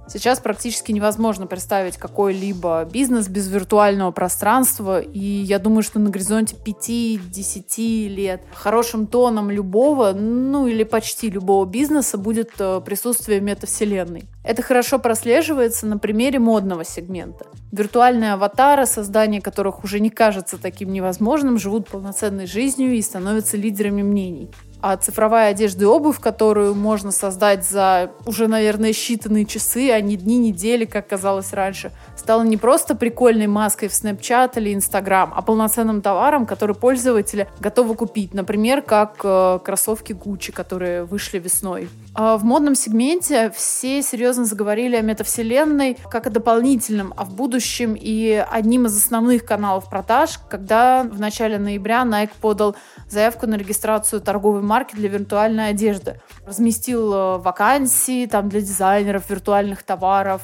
Сейчас 0.08 0.40
практически 0.40 0.90
невозможно 0.90 1.46
представить 1.46 1.98
какой-либо 1.98 2.88
бизнес 2.90 3.28
без 3.28 3.48
виртуального 3.48 4.10
пространства, 4.10 5.00
и 5.00 5.18
я 5.18 5.58
думаю, 5.58 5.82
что 5.82 5.98
на 5.98 6.08
горизонте 6.08 6.56
5-10 6.56 8.08
лет 8.08 8.42
хорошим 8.54 9.06
тоном 9.06 9.50
любого, 9.50 10.12
ну 10.12 10.66
или 10.66 10.84
почти 10.84 11.28
любого 11.28 11.66
бизнеса 11.66 12.16
будет 12.16 12.52
э, 12.58 12.80
присутствие 12.84 13.40
метавселенной. 13.40 14.24
Это 14.44 14.62
хорошо 14.62 14.98
прослеживается 14.98 15.86
на 15.86 15.98
примере 15.98 16.38
модного 16.38 16.84
сегмента. 16.84 17.44
Виртуальные 17.70 18.32
аватары, 18.32 18.86
создание 18.86 19.42
которых 19.42 19.84
уже 19.84 20.00
не 20.00 20.08
кажется 20.08 20.56
таким 20.56 20.90
невозможным, 20.90 21.58
живут 21.58 21.88
полноценной 21.88 22.46
жизнью 22.46 22.94
и 22.94 23.02
становятся 23.02 23.58
лидерами 23.58 24.02
мнений. 24.02 24.50
А 24.80 24.96
цифровая 24.96 25.50
одежда 25.50 25.82
и 25.82 25.86
обувь, 25.86 26.20
которую 26.20 26.74
можно 26.74 27.10
создать 27.10 27.64
за 27.64 28.12
уже, 28.26 28.46
наверное, 28.46 28.90
считанные 28.90 29.44
часы, 29.44 29.90
а 29.90 30.00
не 30.00 30.16
дни, 30.16 30.38
недели, 30.38 30.84
как 30.84 31.08
казалось 31.08 31.52
раньше, 31.52 31.90
стала 32.16 32.42
не 32.42 32.56
просто 32.56 32.94
прикольной 32.94 33.48
маской 33.48 33.88
в 33.88 33.92
Snapchat 33.92 34.52
или 34.56 34.74
Instagram, 34.74 35.32
а 35.34 35.42
полноценным 35.42 36.00
товаром, 36.00 36.46
который 36.46 36.76
пользователи 36.76 37.48
готовы 37.58 37.96
купить. 37.96 38.34
Например, 38.34 38.80
как 38.80 39.16
э, 39.24 39.58
кроссовки 39.64 40.12
Gucci, 40.12 40.52
которые 40.52 41.04
вышли 41.04 41.38
весной. 41.38 41.88
А 42.20 42.36
в 42.36 42.42
модном 42.42 42.74
сегменте 42.74 43.52
все 43.54 44.02
серьезно 44.02 44.44
заговорили 44.44 44.96
о 44.96 45.02
метавселенной 45.02 45.96
как 46.10 46.26
о 46.26 46.30
дополнительном, 46.30 47.14
а 47.16 47.24
в 47.24 47.32
будущем 47.32 47.94
и 47.96 48.44
одним 48.50 48.86
из 48.86 48.96
основных 48.96 49.44
каналов 49.44 49.88
продаж, 49.88 50.40
когда 50.50 51.04
в 51.04 51.20
начале 51.20 51.58
ноября 51.58 52.02
Nike 52.02 52.32
подал 52.40 52.74
заявку 53.08 53.46
на 53.46 53.54
регистрацию 53.54 54.20
торговой 54.20 54.62
марки 54.62 54.96
для 54.96 55.08
виртуальной 55.08 55.68
одежды. 55.68 56.20
Разместил 56.44 57.14
э, 57.14 57.38
вакансии 57.38 58.26
там 58.26 58.48
для 58.48 58.62
дизайнеров 58.62 59.30
виртуальных 59.30 59.84
товаров, 59.84 60.42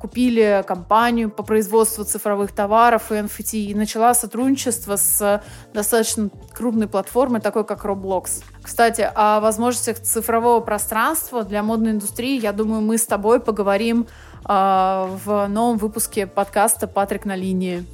купили 0.00 0.64
компанию 0.66 1.30
по 1.30 1.42
производству 1.42 2.04
цифровых 2.04 2.52
товаров 2.52 3.12
и 3.12 3.14
NFT 3.14 3.58
и 3.58 3.74
начала 3.74 4.14
сотрудничество 4.14 4.96
с 4.96 5.42
достаточно 5.74 6.30
крупной 6.52 6.88
платформой, 6.88 7.40
такой 7.40 7.64
как 7.64 7.84
Roblox. 7.84 8.42
Кстати, 8.62 9.08
о 9.14 9.40
возможностях 9.40 10.00
цифрового 10.00 10.60
пространства 10.60 11.44
для 11.44 11.62
модной 11.62 11.92
индустрии, 11.92 12.40
я 12.40 12.52
думаю, 12.52 12.80
мы 12.80 12.98
с 12.98 13.06
тобой 13.06 13.40
поговорим 13.40 14.06
э, 14.48 15.08
в 15.24 15.46
новом 15.48 15.78
выпуске 15.78 16.26
подкаста 16.26 16.86
«Патрик 16.86 17.24
на 17.24 17.36
линии». 17.36 17.84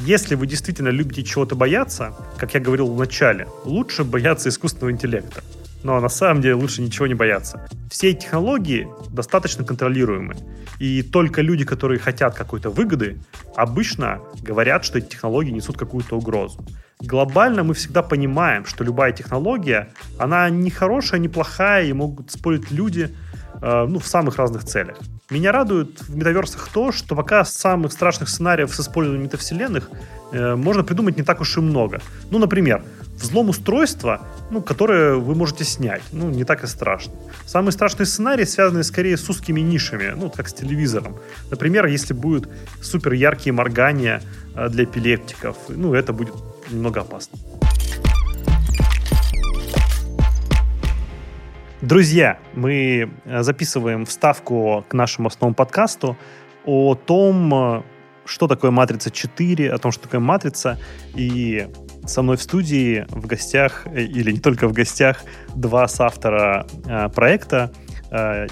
Если 0.00 0.34
вы 0.34 0.46
действительно 0.46 0.88
любите 0.88 1.24
чего-то 1.24 1.56
бояться, 1.56 2.14
как 2.36 2.54
я 2.54 2.60
говорил 2.60 2.86
в 2.86 2.98
начале, 2.98 3.48
лучше 3.64 4.04
бояться 4.04 4.48
искусственного 4.50 4.92
интеллекта. 4.92 5.42
Но 5.86 6.00
на 6.00 6.08
самом 6.08 6.42
деле 6.42 6.54
лучше 6.54 6.82
ничего 6.82 7.06
не 7.06 7.14
бояться. 7.14 7.64
Все 7.88 8.12
технологии 8.12 8.88
достаточно 9.10 9.64
контролируемы. 9.64 10.34
И 10.80 11.02
только 11.02 11.42
люди, 11.42 11.64
которые 11.64 12.00
хотят 12.00 12.34
какой-то 12.34 12.70
выгоды, 12.70 13.20
обычно 13.54 14.18
говорят, 14.42 14.84
что 14.84 14.98
эти 14.98 15.10
технологии 15.10 15.52
несут 15.52 15.76
какую-то 15.76 16.16
угрозу. 16.16 16.58
Глобально 16.98 17.62
мы 17.62 17.74
всегда 17.74 18.02
понимаем, 18.02 18.64
что 18.64 18.82
любая 18.82 19.12
технология, 19.12 19.88
она 20.18 20.50
не 20.50 20.70
хорошая, 20.70 21.20
не 21.20 21.28
плохая, 21.28 21.84
и 21.84 21.92
могут 21.92 22.32
спорить 22.32 22.72
люди 22.72 23.14
э, 23.62 23.86
ну, 23.88 24.00
в 24.00 24.08
самых 24.08 24.38
разных 24.38 24.64
целях. 24.64 24.98
Меня 25.30 25.52
радует 25.52 26.00
в 26.00 26.16
метаверсах 26.16 26.68
то, 26.72 26.90
что 26.90 27.14
пока 27.14 27.44
самых 27.44 27.92
страшных 27.92 28.28
сценариев 28.28 28.74
с 28.74 28.80
использованием 28.80 29.26
метавселенных 29.26 29.88
э, 30.32 30.56
можно 30.56 30.82
придумать 30.82 31.16
не 31.16 31.22
так 31.22 31.40
уж 31.40 31.56
и 31.56 31.60
много. 31.60 32.00
Ну, 32.30 32.38
например, 32.38 32.82
взлом 33.16 33.48
устройства, 33.48 34.20
ну, 34.50 34.62
которое 34.62 35.16
вы 35.16 35.34
можете 35.34 35.64
снять. 35.64 36.02
Ну, 36.12 36.30
не 36.30 36.44
так 36.44 36.64
и 36.64 36.66
страшно. 36.66 37.12
Самые 37.46 37.72
страшные 37.72 38.06
сценарии 38.06 38.44
связаны 38.44 38.84
скорее 38.84 39.16
с 39.16 39.28
узкими 39.28 39.60
нишами, 39.60 40.14
ну, 40.16 40.30
как 40.30 40.48
с 40.48 40.52
телевизором. 40.52 41.16
Например, 41.50 41.86
если 41.86 42.14
будут 42.14 42.48
супер 42.82 43.12
яркие 43.12 43.52
моргания 43.52 44.22
э, 44.54 44.68
для 44.68 44.84
эпилептиков, 44.84 45.56
ну, 45.68 45.94
это 45.94 46.12
будет 46.12 46.34
немного 46.70 47.00
опасно. 47.00 47.38
Друзья, 51.80 52.38
мы 52.54 53.10
э, 53.24 53.42
записываем 53.42 54.06
вставку 54.06 54.84
к 54.88 54.94
нашему 54.94 55.28
основному 55.28 55.54
подкасту 55.54 56.16
о 56.64 56.94
том, 56.94 57.54
э, 57.54 57.82
что 58.24 58.48
такое 58.48 58.70
«Матрица 58.70 59.10
4», 59.10 59.68
о 59.68 59.78
том, 59.78 59.92
что 59.92 60.02
такое 60.04 60.20
«Матрица». 60.20 60.78
И 61.14 61.68
со 62.06 62.22
мной 62.22 62.36
в 62.36 62.42
студии 62.42 63.06
в 63.10 63.26
гостях, 63.26 63.86
э, 63.86 64.02
или 64.02 64.32
не 64.32 64.40
только 64.40 64.68
в 64.68 64.72
гостях, 64.72 65.22
два 65.54 65.88
соавтора 65.88 66.66
проекта. 67.14 67.72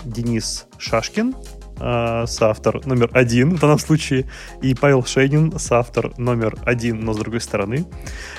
Денис 0.05 0.67
Шашкин, 0.79 1.35
э, 1.81 2.25
соавтор 2.27 2.87
номер 2.87 3.11
один 3.13 3.55
в 3.57 3.61
данном 3.61 3.79
случае, 3.79 4.27
и 4.63 4.75
Павел 4.75 5.05
Шейнин, 5.05 5.59
соавтор 5.59 6.13
номер 6.19 6.57
один, 6.65 7.01
но 7.01 7.13
с 7.13 7.19
другой 7.19 7.41
стороны. 7.41 7.87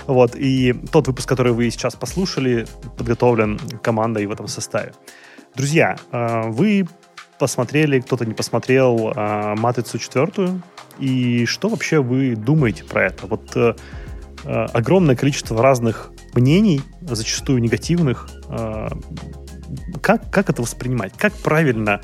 Вот, 0.08 0.36
и 0.36 0.74
тот 0.92 1.08
выпуск, 1.08 1.28
который 1.28 1.54
вы 1.54 1.70
сейчас 1.70 1.96
послушали, 1.96 2.68
подготовлен 2.98 3.60
командой 3.82 4.26
в 4.26 4.32
этом 4.32 4.48
составе. 4.48 4.94
Друзья, 5.56 5.96
э, 6.12 6.42
вы 6.48 6.88
посмотрели, 7.40 8.00
кто-то 8.00 8.26
не 8.26 8.34
посмотрел 8.34 9.12
э, 9.16 9.56
«Матрицу 9.56 9.98
четвертую», 9.98 10.62
и 11.00 11.46
что 11.46 11.68
вообще 11.68 12.02
вы 12.02 12.36
думаете 12.36 12.84
про 12.86 13.06
это? 13.06 13.28
Вот 13.28 13.56
э, 13.56 13.60
э, 13.60 13.76
огромное 14.46 15.16
количество 15.16 15.62
разных 15.62 16.12
мнений, 16.34 16.82
зачастую 17.02 17.62
негативных. 17.62 18.30
Э, 18.50 18.90
как, 20.02 20.30
как 20.32 20.50
это 20.50 20.62
воспринимать? 20.62 21.14
Как 21.18 21.34
правильно 21.34 22.02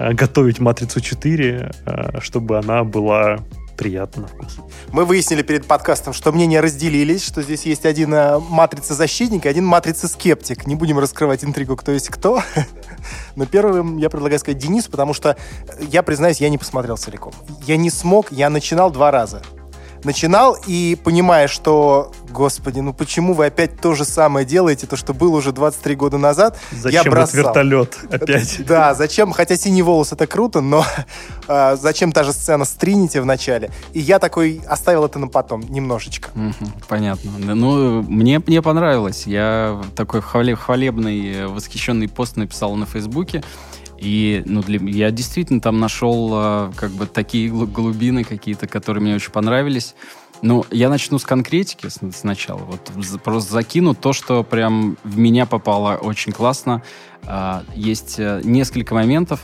Э, 0.00 0.14
готовить 0.14 0.60
матрицу 0.60 1.00
4, 1.00 1.72
э, 1.84 2.20
чтобы 2.20 2.58
она 2.58 2.84
была 2.84 3.40
приятно 3.76 4.22
на 4.22 4.28
вкус. 4.28 4.56
Мы 4.92 5.04
выяснили 5.04 5.42
перед 5.42 5.66
подкастом, 5.66 6.14
что 6.14 6.32
мнения 6.32 6.60
разделились, 6.60 7.22
что 7.22 7.42
здесь 7.42 7.66
есть 7.66 7.84
один 7.84 8.14
э, 8.14 8.38
матрица-защитник 8.38 9.44
и 9.44 9.48
один 9.48 9.66
матрица-скептик. 9.66 10.66
Не 10.66 10.74
будем 10.74 10.98
раскрывать 10.98 11.44
интригу, 11.44 11.76
кто 11.76 11.92
есть 11.92 12.08
кто. 12.08 12.42
Но 13.36 13.44
первым 13.44 13.98
я 13.98 14.08
предлагаю 14.08 14.38
сказать 14.38 14.56
Денис, 14.56 14.86
потому 14.86 15.12
что, 15.12 15.36
я 15.80 16.02
признаюсь, 16.02 16.40
я 16.40 16.48
не 16.48 16.56
посмотрел 16.56 16.96
целиком. 16.96 17.34
Я 17.66 17.76
не 17.76 17.90
смог, 17.90 18.32
я 18.32 18.48
начинал 18.48 18.90
два 18.90 19.10
раза 19.10 19.42
начинал 20.04 20.56
и 20.66 20.96
понимая, 21.02 21.48
что, 21.48 22.12
господи, 22.30 22.80
ну 22.80 22.92
почему 22.92 23.34
вы 23.34 23.46
опять 23.46 23.80
то 23.80 23.94
же 23.94 24.04
самое 24.04 24.46
делаете, 24.46 24.86
то, 24.86 24.96
что 24.96 25.14
было 25.14 25.36
уже 25.36 25.52
23 25.52 25.94
года 25.96 26.18
назад, 26.18 26.58
зачем 26.72 27.04
я 27.04 27.10
бросал. 27.10 27.40
вертолет 27.40 27.98
опять? 28.10 28.64
Да, 28.70 28.94
зачем, 28.94 29.32
хотя 29.32 29.56
синий 29.56 29.82
волос 29.82 30.12
это 30.12 30.26
круто, 30.26 30.60
но 30.60 30.84
э, 31.48 31.76
зачем 31.80 32.12
та 32.12 32.24
же 32.24 32.32
сцена 32.32 32.64
с 32.64 32.70
Тринити 32.72 33.18
в 33.18 33.24
начале? 33.24 33.70
И 33.92 34.00
я 34.00 34.18
такой 34.18 34.60
оставил 34.66 35.04
это 35.04 35.18
на 35.18 35.28
потом, 35.28 35.62
немножечко. 35.68 36.30
понятно. 36.88 37.32
Ну, 37.38 38.02
мне, 38.02 38.40
мне 38.46 38.62
понравилось. 38.62 39.26
Я 39.26 39.82
такой 39.96 40.20
хвалебный, 40.20 41.46
восхищенный 41.46 42.08
пост 42.08 42.36
написал 42.36 42.74
на 42.76 42.86
Фейсбуке. 42.86 43.42
И 44.00 44.42
ну, 44.46 44.62
для, 44.62 44.80
я 44.80 45.10
действительно 45.10 45.60
там 45.60 45.78
нашел 45.78 46.30
э, 46.32 46.72
как 46.74 46.90
бы 46.92 47.06
такие 47.06 47.50
глубины 47.50 48.24
какие-то, 48.24 48.66
которые 48.66 49.02
мне 49.02 49.14
очень 49.14 49.30
понравились. 49.30 49.94
Ну, 50.40 50.64
я 50.70 50.88
начну 50.88 51.18
с 51.18 51.24
конкретики 51.24 51.88
сначала. 51.88 52.60
Вот 52.60 52.90
просто 53.22 53.52
закину 53.52 53.94
то, 53.94 54.14
что 54.14 54.42
прям 54.42 54.96
в 55.04 55.18
меня 55.18 55.44
попало 55.44 55.96
очень 55.96 56.32
классно. 56.32 56.82
Э, 57.24 57.60
есть 57.74 58.14
э, 58.18 58.40
несколько 58.42 58.94
моментов. 58.94 59.42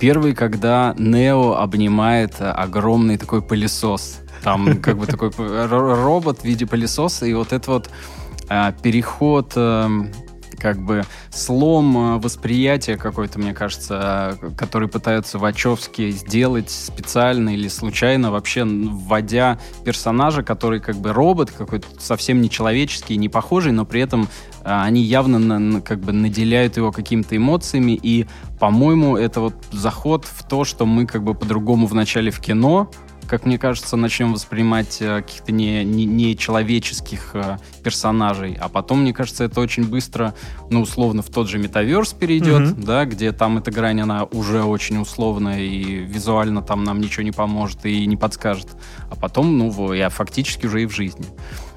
Первый, 0.00 0.34
когда 0.34 0.94
Нео 0.96 1.56
обнимает 1.56 2.36
огромный 2.40 3.18
такой 3.18 3.42
пылесос. 3.42 4.20
Там 4.42 4.78
как 4.82 4.96
бы 4.96 5.04
такой 5.04 5.30
робот 5.36 6.40
в 6.40 6.44
виде 6.44 6.66
пылесоса, 6.66 7.26
и 7.26 7.34
вот 7.34 7.52
это 7.52 7.70
вот 7.70 7.90
переход 8.82 9.52
эм, 9.54 10.10
как 10.60 10.78
бы 10.78 11.04
слом 11.30 11.96
э, 11.96 12.18
восприятия 12.18 12.96
какой-то, 12.96 13.38
мне 13.38 13.54
кажется, 13.54 14.38
который 14.56 14.88
пытаются 14.88 15.38
Вачовски 15.38 16.10
сделать 16.10 16.70
специально 16.70 17.54
или 17.54 17.68
случайно, 17.68 18.30
вообще 18.30 18.64
вводя 18.64 19.58
персонажа, 19.84 20.42
который 20.42 20.80
как 20.80 20.96
бы 20.96 21.12
робот, 21.12 21.50
какой-то 21.50 21.86
совсем 21.98 22.40
не 22.42 22.50
человеческий, 22.50 23.16
не 23.16 23.28
похожий, 23.28 23.72
но 23.72 23.84
при 23.84 24.02
этом 24.02 24.24
э, 24.24 24.26
они 24.64 25.02
явно 25.02 25.38
на, 25.38 25.80
как 25.80 26.00
бы 26.00 26.12
наделяют 26.12 26.76
его 26.76 26.92
какими-то 26.92 27.36
эмоциями, 27.36 27.98
и, 28.00 28.26
по-моему, 28.58 29.16
это 29.16 29.40
вот 29.40 29.54
заход 29.72 30.24
в 30.26 30.46
то, 30.46 30.64
что 30.64 30.86
мы 30.86 31.06
как 31.06 31.22
бы 31.22 31.34
по-другому 31.34 31.86
в 31.86 31.94
начале 31.94 32.30
в 32.30 32.40
кино 32.40 32.90
как 33.30 33.46
мне 33.46 33.58
кажется, 33.58 33.96
начнем 33.96 34.32
воспринимать 34.32 34.96
э, 35.00 35.22
каких-то 35.22 35.52
не, 35.52 35.84
не, 35.84 36.04
не 36.04 36.36
человеческих 36.36 37.30
э, 37.34 37.58
персонажей, 37.84 38.58
а 38.60 38.68
потом, 38.68 39.02
мне 39.02 39.14
кажется, 39.14 39.44
это 39.44 39.60
очень 39.60 39.84
быстро, 39.84 40.34
ну, 40.68 40.80
условно, 40.80 41.22
в 41.22 41.30
тот 41.30 41.48
же 41.48 41.58
метаверс 41.58 42.12
перейдет, 42.12 42.62
mm-hmm. 42.62 42.84
да, 42.84 43.04
где 43.04 43.30
там 43.30 43.58
эта 43.58 43.70
грань, 43.70 44.00
она 44.00 44.24
уже 44.24 44.64
очень 44.64 44.98
условная, 44.98 45.60
и 45.60 45.98
визуально 45.98 46.60
там 46.60 46.82
нам 46.82 47.00
ничего 47.00 47.22
не 47.22 47.30
поможет 47.30 47.86
и 47.86 48.04
не 48.04 48.16
подскажет. 48.16 48.66
А 49.08 49.14
потом, 49.14 49.56
ну, 49.56 49.92
я 49.92 50.08
фактически 50.08 50.66
уже 50.66 50.82
и 50.82 50.86
в 50.86 50.90
жизни. 50.90 51.26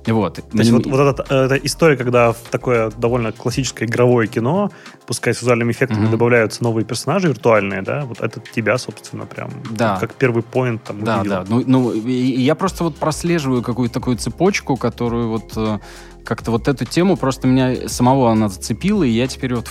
Вот. 0.07 0.35
То 0.35 0.57
есть 0.57 0.71
вот, 0.71 0.85
вот 0.85 0.99
эта, 0.99 1.25
э, 1.29 1.45
эта 1.45 1.55
история, 1.55 1.95
когда 1.95 2.33
в 2.33 2.37
такое 2.51 2.91
довольно 2.91 3.31
классическое 3.31 3.87
игровое 3.87 4.27
кино, 4.27 4.71
пускай 5.05 5.33
с 5.33 5.41
визуальными 5.41 5.71
эффектами 5.71 6.05
mm-hmm. 6.05 6.11
добавляются 6.11 6.63
новые 6.63 6.85
персонажи 6.85 7.27
виртуальные, 7.29 7.81
да, 7.81 8.05
вот 8.05 8.21
это 8.21 8.39
тебя, 8.39 8.77
собственно, 8.77 9.25
прям 9.25 9.51
да. 9.71 9.97
как 9.99 10.15
первый 10.15 10.43
поинт 10.43 10.83
там 10.83 11.03
Да, 11.03 11.19
увидел. 11.19 11.35
да. 11.35 11.45
Ну, 11.47 11.63
ну, 11.65 11.93
я 11.93 12.55
просто 12.55 12.83
вот 12.83 12.97
прослеживаю 12.97 13.61
какую-то 13.61 13.93
такую 13.93 14.17
цепочку, 14.17 14.75
которую 14.75 15.29
вот 15.29 15.53
э, 15.55 15.79
как-то 16.25 16.51
вот 16.51 16.67
эту 16.67 16.85
тему 16.85 17.17
просто 17.17 17.47
меня 17.47 17.87
самого 17.87 18.31
она 18.31 18.49
зацепила, 18.49 19.03
и 19.03 19.09
я 19.09 19.27
теперь 19.27 19.55
вот 19.55 19.69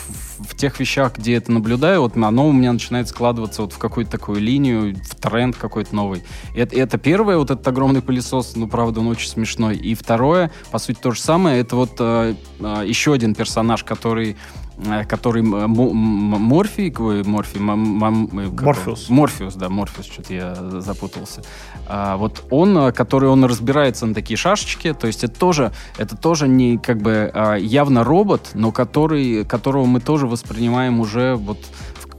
в, 0.48 0.56
тех 0.56 0.78
вещах, 0.80 1.16
где 1.16 1.34
это 1.34 1.52
наблюдаю, 1.52 2.02
вот 2.02 2.16
оно 2.16 2.48
у 2.48 2.52
меня 2.52 2.72
начинает 2.72 3.08
складываться 3.08 3.62
вот 3.62 3.72
в 3.72 3.78
какую-то 3.78 4.10
такую 4.10 4.40
линию, 4.40 4.94
в 4.96 5.14
тренд 5.16 5.56
какой-то 5.56 5.94
новый. 5.94 6.22
Это, 6.54 6.76
это 6.76 6.98
первое, 6.98 7.38
вот 7.38 7.50
этот 7.50 7.66
огромный 7.66 8.02
пылесос, 8.02 8.54
ну, 8.56 8.68
правда, 8.68 9.00
он 9.00 9.08
очень 9.08 9.28
смешной. 9.28 9.76
И 9.76 9.94
второе, 9.94 10.50
по 10.70 10.78
сути, 10.78 10.98
то 11.00 11.12
же 11.12 11.20
самое, 11.20 11.60
это 11.60 11.76
вот 11.76 11.92
э, 11.98 12.34
э, 12.60 12.82
еще 12.86 13.12
один 13.12 13.34
персонаж, 13.34 13.84
который 13.84 14.36
Э, 14.84 15.04
который 15.04 15.42
Морфий, 15.42 16.92
Морфий, 17.24 17.60
Морфеус. 17.60 19.08
Морфеус, 19.08 19.54
да, 19.54 19.68
Морфеус, 19.68 20.06
что-то 20.06 20.34
я 20.34 20.54
запутался. 20.54 21.42
А, 21.86 22.16
вот 22.16 22.44
он, 22.50 22.76
э, 22.78 22.92
который 22.92 23.28
он 23.28 23.44
разбирается 23.44 24.06
на 24.06 24.14
такие 24.14 24.36
шашечки, 24.36 24.92
то 24.94 25.06
есть 25.06 25.24
это 25.24 25.38
тоже, 25.38 25.72
это 25.98 26.16
тоже 26.16 26.48
не 26.48 26.78
как 26.78 26.98
бы 26.98 27.30
а, 27.32 27.54
явно 27.56 28.02
робот, 28.02 28.50
но 28.54 28.72
который, 28.72 29.44
которого 29.44 29.84
мы 29.84 30.00
тоже 30.00 30.26
воспринимаем 30.32 31.00
уже 31.00 31.36
вот 31.36 31.58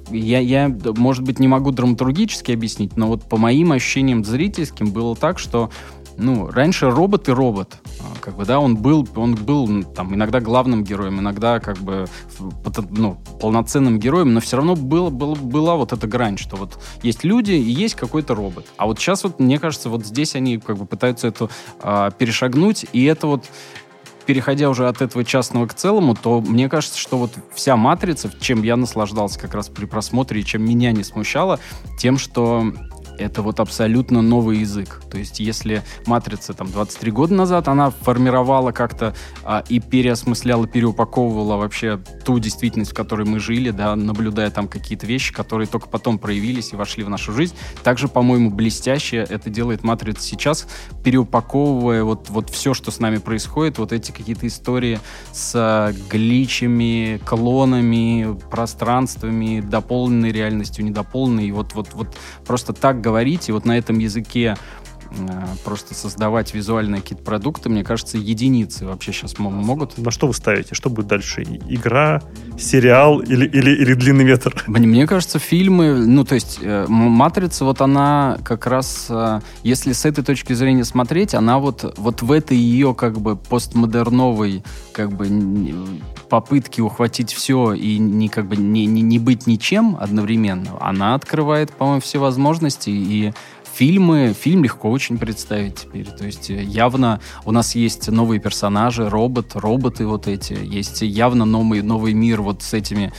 я, 0.09 0.39
я, 0.39 0.75
может 0.97 1.23
быть, 1.23 1.39
не 1.39 1.47
могу 1.47 1.71
драматургически 1.71 2.51
объяснить, 2.51 2.97
но 2.97 3.07
вот 3.07 3.23
по 3.23 3.37
моим 3.37 3.71
ощущениям 3.71 4.23
зрительским 4.23 4.91
было 4.91 5.15
так, 5.15 5.39
что 5.39 5.69
ну, 6.17 6.47
раньше 6.49 6.89
робот 6.89 7.27
и 7.29 7.31
робот. 7.31 7.77
А, 7.99 8.19
как 8.19 8.35
бы, 8.35 8.45
да, 8.45 8.59
он 8.59 8.77
был, 8.77 9.07
он 9.15 9.35
был 9.35 9.83
там 9.83 10.13
иногда 10.13 10.39
главным 10.39 10.83
героем, 10.83 11.19
иногда 11.19 11.59
как 11.59 11.77
бы 11.79 12.05
ну, 12.91 13.17
полноценным 13.41 13.99
героем, 13.99 14.33
но 14.33 14.39
все 14.39 14.57
равно 14.57 14.75
было, 14.75 15.09
было, 15.09 15.35
была 15.35 15.75
вот 15.75 15.93
эта 15.93 16.07
грань, 16.07 16.37
что 16.37 16.55
вот 16.55 16.77
есть 17.01 17.23
люди 17.23 17.53
и 17.53 17.71
есть 17.71 17.95
какой-то 17.95 18.35
робот. 18.35 18.67
А 18.77 18.85
вот 18.85 18.99
сейчас 18.99 19.23
вот, 19.23 19.39
мне 19.39 19.59
кажется, 19.59 19.89
вот 19.89 20.05
здесь 20.05 20.35
они 20.35 20.57
как 20.59 20.77
бы 20.77 20.85
пытаются 20.85 21.27
это 21.27 21.49
а, 21.81 22.11
перешагнуть, 22.11 22.85
и 22.93 23.05
это 23.05 23.27
вот 23.27 23.45
переходя 24.25 24.69
уже 24.69 24.87
от 24.87 25.01
этого 25.01 25.23
частного 25.23 25.67
к 25.67 25.73
целому, 25.73 26.15
то 26.15 26.41
мне 26.41 26.69
кажется, 26.69 26.97
что 26.99 27.17
вот 27.17 27.31
вся 27.53 27.75
матрица, 27.75 28.31
чем 28.39 28.63
я 28.63 28.75
наслаждался 28.75 29.39
как 29.39 29.53
раз 29.53 29.69
при 29.69 29.85
просмотре 29.85 30.41
и 30.41 30.45
чем 30.45 30.63
меня 30.63 30.91
не 30.91 31.03
смущало, 31.03 31.59
тем, 31.97 32.17
что 32.17 32.73
это 33.23 33.41
вот 33.41 33.59
абсолютно 33.59 34.21
новый 34.21 34.59
язык. 34.59 35.01
То 35.09 35.17
есть 35.17 35.39
если 35.39 35.83
«Матрица» 36.05 36.53
там 36.53 36.71
23 36.71 37.11
года 37.11 37.33
назад, 37.33 37.67
она 37.67 37.89
формировала 37.91 38.71
как-то 38.71 39.15
а, 39.43 39.63
и 39.69 39.79
переосмысляла, 39.79 40.67
переупаковывала 40.67 41.57
вообще 41.57 41.99
ту 42.25 42.39
действительность, 42.39 42.91
в 42.91 42.95
которой 42.95 43.25
мы 43.25 43.39
жили, 43.39 43.71
да, 43.71 43.95
наблюдая 43.95 44.49
там 44.51 44.67
какие-то 44.67 45.05
вещи, 45.05 45.33
которые 45.33 45.67
только 45.67 45.87
потом 45.87 46.19
проявились 46.19 46.73
и 46.73 46.75
вошли 46.75 47.03
в 47.03 47.09
нашу 47.09 47.33
жизнь. 47.33 47.55
Также, 47.83 48.07
по-моему, 48.07 48.49
блестяще 48.51 49.17
это 49.17 49.49
делает 49.49 49.83
«Матрица» 49.83 50.21
сейчас, 50.21 50.67
переупаковывая 51.03 52.03
вот, 52.03 52.29
вот 52.29 52.49
все, 52.49 52.73
что 52.73 52.91
с 52.91 52.99
нами 52.99 53.17
происходит, 53.17 53.77
вот 53.77 53.91
эти 53.91 54.11
какие-то 54.11 54.47
истории 54.47 54.99
с 55.31 55.93
гличами, 56.09 57.19
клонами, 57.25 58.37
пространствами, 58.49 59.61
дополненной 59.61 60.31
реальностью, 60.31 60.85
недополненной. 60.85 61.47
И 61.47 61.51
вот, 61.51 61.73
вот, 61.73 61.89
вот 61.93 62.07
просто 62.45 62.73
так 62.73 63.01
говорить, 63.13 63.47
и 63.47 63.51
вот 63.51 63.65
на 63.65 63.77
этом 63.77 63.99
языке 63.99 64.55
Э, 65.15 65.45
просто 65.63 65.93
создавать 65.93 66.53
визуальные 66.53 67.01
какие-то 67.01 67.23
продукты, 67.23 67.69
мне 67.69 67.83
кажется, 67.83 68.17
единицы 68.17 68.85
вообще 68.85 69.11
сейчас 69.11 69.37
могут. 69.37 69.97
На 69.97 70.11
что 70.11 70.27
вы 70.27 70.33
ставите? 70.33 70.73
Что 70.73 70.89
будет 70.89 71.07
дальше? 71.07 71.43
Игра, 71.43 72.21
сериал 72.57 73.19
или, 73.19 73.45
или, 73.45 73.71
или 73.71 73.93
длинный 73.93 74.23
метр? 74.23 74.63
Мне, 74.67 74.87
мне 74.87 75.05
кажется, 75.05 75.37
фильмы, 75.37 76.05
ну, 76.05 76.23
то 76.23 76.35
есть 76.35 76.59
э, 76.61 76.85
«Матрица», 76.87 77.63
вот 77.63 77.81
она 77.81 78.39
как 78.43 78.65
раз, 78.65 79.07
э, 79.09 79.41
если 79.61 79.93
с 79.93 80.05
этой 80.05 80.23
точки 80.23 80.53
зрения 80.53 80.83
смотреть, 80.83 81.35
она 81.35 81.59
вот, 81.59 81.93
вот 81.97 82.21
в 82.21 82.31
этой 82.31 82.57
ее 82.57 82.95
как 82.95 83.19
бы 83.19 83.35
постмодерновой 83.35 84.63
как 84.93 85.11
бы 85.11 85.27
попытке 86.33 86.81
ухватить 86.81 87.31
все 87.31 87.73
и 87.73 87.99
не 87.99 88.27
как 88.27 88.47
бы 88.47 88.57
не, 88.57 88.87
не, 88.87 89.03
не 89.03 89.19
быть 89.19 89.45
ничем 89.45 89.95
одновременно, 89.99 90.71
она 90.81 91.13
открывает, 91.13 91.71
по-моему, 91.71 92.01
все 92.01 92.17
возможности 92.17 92.89
и 92.89 93.33
Фильмы, 93.75 94.35
фильм 94.39 94.63
легко 94.63 94.91
очень 94.91 95.17
представить 95.17 95.81
теперь. 95.81 96.05
То 96.05 96.25
есть 96.25 96.51
э, 96.51 96.61
явно 96.61 97.19
у 97.43 97.51
нас 97.51 97.73
есть 97.73 98.07
новые 98.07 98.39
персонажи, 98.39 99.09
робот, 99.09 99.55
роботы 99.55 100.05
вот 100.05 100.27
эти. 100.27 100.53
Есть 100.53 101.01
явно 101.01 101.45
новый, 101.45 101.81
новый 101.81 102.13
мир 102.13 102.43
вот 102.43 102.61
с 102.61 102.75
этими 102.75 103.11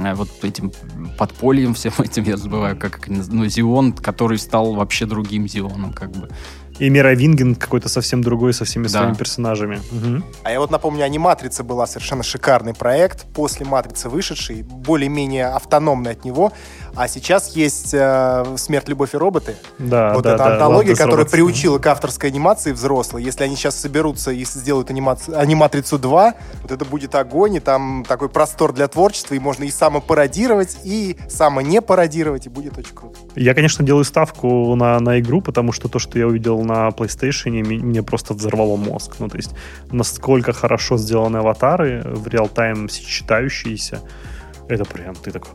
э, 0.00 0.14
вот 0.14 0.28
этим 0.42 0.72
подпольем 1.18 1.74
всем 1.74 1.92
этим, 1.98 2.24
я 2.24 2.36
забываю, 2.36 2.76
как, 2.76 3.06
ну, 3.06 3.46
Зион, 3.46 3.92
который 3.92 4.38
стал 4.38 4.74
вообще 4.74 5.06
другим 5.06 5.46
Зионом, 5.46 5.92
как 5.92 6.10
бы. 6.10 6.28
И 6.82 6.90
Мировинген 6.90 7.54
какой-то 7.54 7.88
совсем 7.88 8.22
другой, 8.22 8.52
со 8.52 8.64
всеми 8.64 8.88
да. 8.88 8.88
своими 8.88 9.14
персонажами. 9.14 9.80
Угу. 9.92 10.24
А 10.42 10.50
я 10.50 10.58
вот 10.58 10.72
напомню, 10.72 11.04
«Аниматрица» 11.04 11.62
была 11.62 11.86
совершенно 11.86 12.24
шикарный 12.24 12.74
проект, 12.74 13.24
после 13.34 13.64
«Матрицы» 13.64 14.08
вышедший, 14.08 14.62
более-менее 14.64 15.46
автономный 15.46 16.10
от 16.10 16.24
него. 16.24 16.52
А 16.94 17.08
сейчас 17.08 17.56
есть 17.56 17.94
э, 17.94 18.44
«Смерть, 18.56 18.88
любовь 18.88 19.14
и 19.14 19.16
роботы». 19.16 19.56
Да, 19.78 20.12
вот 20.12 20.24
да, 20.24 20.34
эта 20.34 20.44
да, 20.44 20.52
антология, 20.54 20.94
которая 20.94 21.26
сработало. 21.26 21.36
приучила 21.36 21.78
к 21.78 21.86
авторской 21.86 22.28
анимации 22.28 22.72
взрослые. 22.72 23.24
Если 23.24 23.44
они 23.44 23.56
сейчас 23.56 23.80
соберутся 23.80 24.30
и 24.30 24.44
сделают 24.44 24.90
анимацию, 24.90 25.38
аниматрицу 25.38 25.98
2, 25.98 26.34
вот 26.62 26.70
это 26.70 26.84
будет 26.84 27.14
огонь, 27.14 27.54
и 27.54 27.60
там 27.60 28.04
такой 28.06 28.28
простор 28.28 28.74
для 28.74 28.88
творчества, 28.88 29.34
и 29.34 29.38
можно 29.38 29.64
и 29.64 29.70
самопародировать, 29.70 30.78
и 30.84 31.16
само 31.28 31.62
не 31.62 31.80
пародировать, 31.80 32.46
и 32.46 32.50
будет 32.50 32.76
очень 32.76 32.94
круто. 32.94 33.18
Я, 33.36 33.54
конечно, 33.54 33.84
делаю 33.84 34.04
ставку 34.04 34.74
на, 34.74 35.00
на 35.00 35.18
игру, 35.20 35.40
потому 35.40 35.72
что 35.72 35.88
то, 35.88 35.98
что 35.98 36.18
я 36.18 36.26
увидел 36.26 36.62
на 36.62 36.88
PlayStation, 36.88 37.50
мне 37.50 38.02
просто 38.02 38.34
взорвало 38.34 38.76
мозг. 38.76 39.14
Ну, 39.18 39.28
то 39.28 39.38
есть, 39.38 39.54
насколько 39.90 40.52
хорошо 40.52 40.98
сделаны 40.98 41.38
аватары, 41.38 42.02
в 42.04 42.28
реал-тайм 42.28 42.88
читающиеся, 42.88 44.00
это 44.68 44.84
прям, 44.84 45.14
ты 45.14 45.30
такой, 45.30 45.50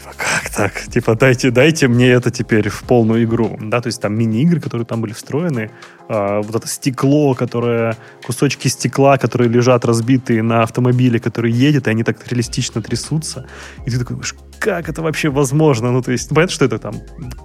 типа, 0.00 0.14
как 0.16 0.50
так? 0.50 0.72
Типа, 0.92 1.14
дайте, 1.14 1.50
дайте 1.50 1.88
мне 1.88 2.08
это 2.08 2.30
теперь 2.30 2.68
в 2.68 2.82
полную 2.82 3.24
игру. 3.24 3.58
Да, 3.60 3.80
то 3.80 3.88
есть 3.88 4.00
там 4.00 4.14
мини-игры, 4.14 4.60
которые 4.60 4.86
там 4.86 5.00
были 5.00 5.12
встроены, 5.12 5.70
а, 6.08 6.40
вот 6.40 6.54
это 6.54 6.68
стекло, 6.68 7.34
которое, 7.34 7.96
кусочки 8.24 8.68
стекла, 8.68 9.18
которые 9.18 9.48
лежат 9.48 9.84
разбитые 9.84 10.42
на 10.42 10.62
автомобиле, 10.62 11.20
который 11.20 11.52
едет, 11.52 11.86
и 11.86 11.90
они 11.90 12.04
так 12.04 12.26
реалистично 12.28 12.82
трясутся. 12.82 13.46
И 13.86 13.90
ты 13.90 13.98
такой 13.98 14.16
как 14.58 14.90
это 14.90 15.00
вообще 15.00 15.30
возможно? 15.30 15.90
Ну, 15.90 16.02
то 16.02 16.12
есть, 16.12 16.28
понятно, 16.28 16.54
что 16.54 16.66
это 16.66 16.78
там 16.78 16.94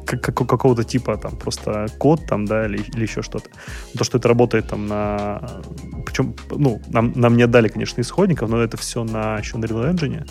как, 0.06 0.22
как- 0.22 0.48
какого-то 0.48 0.84
типа 0.84 1.16
там 1.18 1.38
просто 1.38 1.86
код 1.98 2.26
там, 2.28 2.46
да, 2.46 2.66
или, 2.66 2.78
или 2.78 3.04
еще 3.04 3.22
что-то. 3.22 3.50
То, 3.98 4.04
что 4.04 4.18
это 4.18 4.28
работает 4.28 4.68
там 4.68 4.88
на... 4.88 5.42
Причем, 6.06 6.36
ну, 6.52 6.82
нам, 6.90 7.14
нам 7.16 7.38
не 7.38 7.44
отдали, 7.44 7.70
конечно, 7.70 8.02
исходников, 8.02 8.50
но 8.50 8.62
это 8.62 8.76
все 8.76 9.06
на 9.06 9.38
еще 9.38 9.58
на 9.58 9.66
Unreal 9.66 9.94
Engine. 9.94 10.30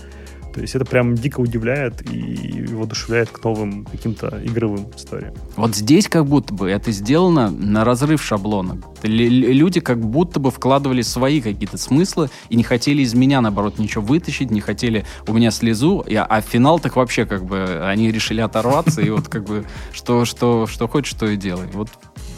То 0.54 0.60
есть 0.60 0.76
это 0.76 0.84
прям 0.84 1.16
дико 1.16 1.40
удивляет 1.40 2.08
и 2.08 2.64
воодушевляет 2.70 3.28
к 3.28 3.42
новым 3.42 3.84
каким-то 3.84 4.40
игровым 4.44 4.86
историям. 4.96 5.34
Вот 5.56 5.74
здесь 5.74 6.08
как 6.08 6.26
будто 6.26 6.54
бы 6.54 6.70
это 6.70 6.92
сделано 6.92 7.50
на 7.50 7.84
разрыв 7.84 8.22
шаблона. 8.22 8.80
Люди 9.02 9.80
как 9.80 9.98
будто 9.98 10.38
бы 10.38 10.52
вкладывали 10.52 11.02
свои 11.02 11.40
какие-то 11.40 11.76
смыслы 11.76 12.30
и 12.50 12.56
не 12.56 12.62
хотели 12.62 13.02
из 13.02 13.14
меня, 13.14 13.40
наоборот, 13.40 13.80
ничего 13.80 14.04
вытащить, 14.04 14.52
не 14.52 14.60
хотели 14.60 15.04
у 15.26 15.32
меня 15.32 15.50
слезу, 15.50 16.04
а 16.08 16.40
финал 16.40 16.78
так 16.78 16.94
вообще 16.96 17.26
как 17.26 17.44
бы 17.44 17.84
они 17.84 18.12
решили 18.12 18.40
оторваться, 18.40 19.00
и 19.00 19.10
вот 19.10 19.28
как 19.28 19.44
бы 19.44 19.64
что, 19.92 20.24
что, 20.24 20.68
что 20.68 20.86
хочешь, 20.86 21.10
что 21.10 21.26
и 21.26 21.36
делай. 21.36 21.66
Вот 21.72 21.88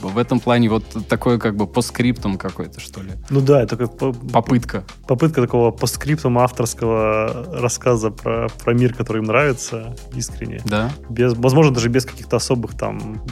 в 0.02 0.18
этом 0.18 0.40
плане 0.40 0.68
вот 0.68 0.84
такое 1.08 1.38
как 1.38 1.56
бы 1.56 1.66
по 1.66 1.80
скриптум 1.80 2.38
какой-то, 2.38 2.80
что 2.80 3.02
ли. 3.02 3.12
Ну 3.30 3.40
да, 3.40 3.62
это 3.62 3.76
как 3.76 3.96
по- 3.96 4.12
Попытка. 4.12 4.84
попытка 5.06 5.40
такого 5.40 5.70
постскриптума 5.70 6.44
авторского 6.44 7.46
рассказа 7.52 8.10
про, 8.10 8.48
про 8.48 8.74
мир, 8.74 8.94
который 8.94 9.18
им 9.18 9.24
нравится 9.24 9.96
искренне. 10.14 10.60
Да? 10.64 10.90
Без, 11.08 11.34
возможно, 11.34 11.72
даже 11.72 11.88
без 11.88 12.04
каких-то 12.04 12.36
особых 12.36 12.76
там 12.76 13.22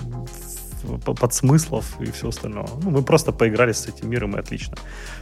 подсмыслов 1.18 1.98
и 2.00 2.10
всего 2.10 2.28
остального. 2.28 2.68
Ну, 2.82 2.90
мы 2.90 3.02
просто 3.02 3.32
поиграли 3.32 3.72
с 3.72 3.86
этим 3.86 4.10
миром, 4.10 4.36
и 4.36 4.38
отлично. 4.38 4.76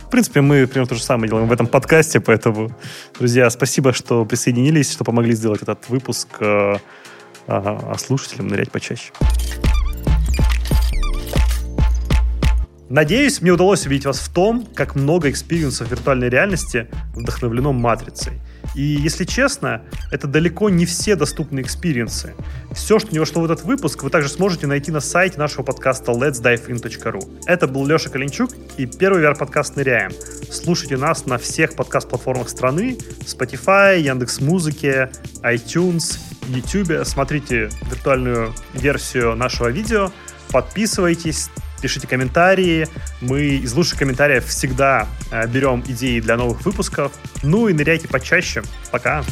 В 0.07 0.11
принципе, 0.11 0.41
мы 0.41 0.67
примерно 0.67 0.89
то 0.89 0.95
же 0.97 1.03
самое 1.03 1.29
делаем 1.29 1.47
в 1.47 1.53
этом 1.53 1.69
подкасте, 1.69 2.19
поэтому, 2.19 2.71
друзья, 3.17 3.49
спасибо, 3.49 3.93
что 3.93 4.25
присоединились, 4.25 4.91
что 4.91 5.05
помогли 5.05 5.35
сделать 5.35 5.63
этот 5.63 5.89
выпуск, 5.89 6.29
а 6.41 6.81
а 7.47 7.97
слушателям 7.99 8.49
нырять 8.49 8.71
почаще. 8.71 9.13
Надеюсь, 12.93 13.41
мне 13.41 13.51
удалось 13.51 13.87
убедить 13.87 14.05
вас 14.05 14.19
в 14.19 14.31
том, 14.31 14.67
как 14.75 14.95
много 14.95 15.31
experience 15.31 15.77
-ов 15.77 15.91
виртуальной 15.91 16.29
реальности 16.29 16.89
вдохновлено 17.15 17.73
матрицей. 17.73 18.35
И, 18.75 18.83
если 18.83 19.25
честно, 19.25 19.81
это 20.11 20.27
далеко 20.27 20.69
не 20.69 20.85
все 20.85 21.17
доступные 21.17 21.63
experience 21.65 22.19
-ы. 22.19 22.35
Все, 22.75 22.99
что 22.99 23.11
не 23.11 23.19
вошло 23.19 23.41
в 23.41 23.47
этот 23.47 23.65
выпуск, 23.65 24.03
вы 24.03 24.11
также 24.11 24.29
сможете 24.29 24.67
найти 24.67 24.91
на 24.91 25.01
сайте 25.01 25.39
нашего 25.39 25.63
подкаста 25.63 26.13
letsdivein.ru. 26.13 27.41
Это 27.47 27.67
был 27.67 27.87
Леша 27.87 28.11
Калинчук 28.11 28.51
и 28.77 28.85
первый 28.85 29.23
VR-подкаст 29.23 29.75
«Ныряем». 29.77 30.13
Слушайте 30.51 30.99
нас 30.99 31.25
на 31.25 31.39
всех 31.39 31.75
подкаст-платформах 31.75 32.51
страны, 32.51 32.99
Spotify, 33.21 34.03
Яндекс.Музыке, 34.03 35.11
iTunes, 35.41 36.19
YouTube. 36.47 37.07
Смотрите 37.07 37.71
виртуальную 37.91 38.53
версию 38.75 39.35
нашего 39.35 39.69
видео, 39.69 40.13
подписывайтесь, 40.51 41.49
пишите 41.83 42.07
комментарии. 42.07 42.87
Мы 43.21 43.57
из 43.57 43.75
лучших 43.75 43.99
комментариев 43.99 44.47
всегда 44.47 45.09
э, 45.31 45.47
берем 45.47 45.85
идеи 45.87 46.21
для 46.21 46.37
новых 46.37 46.65
выпусков. 46.65 47.13
Ну 47.43 47.69
и 47.69 47.75
ныряйте 47.75 48.09
почаще. 48.09 48.63
Пока. 48.91 49.25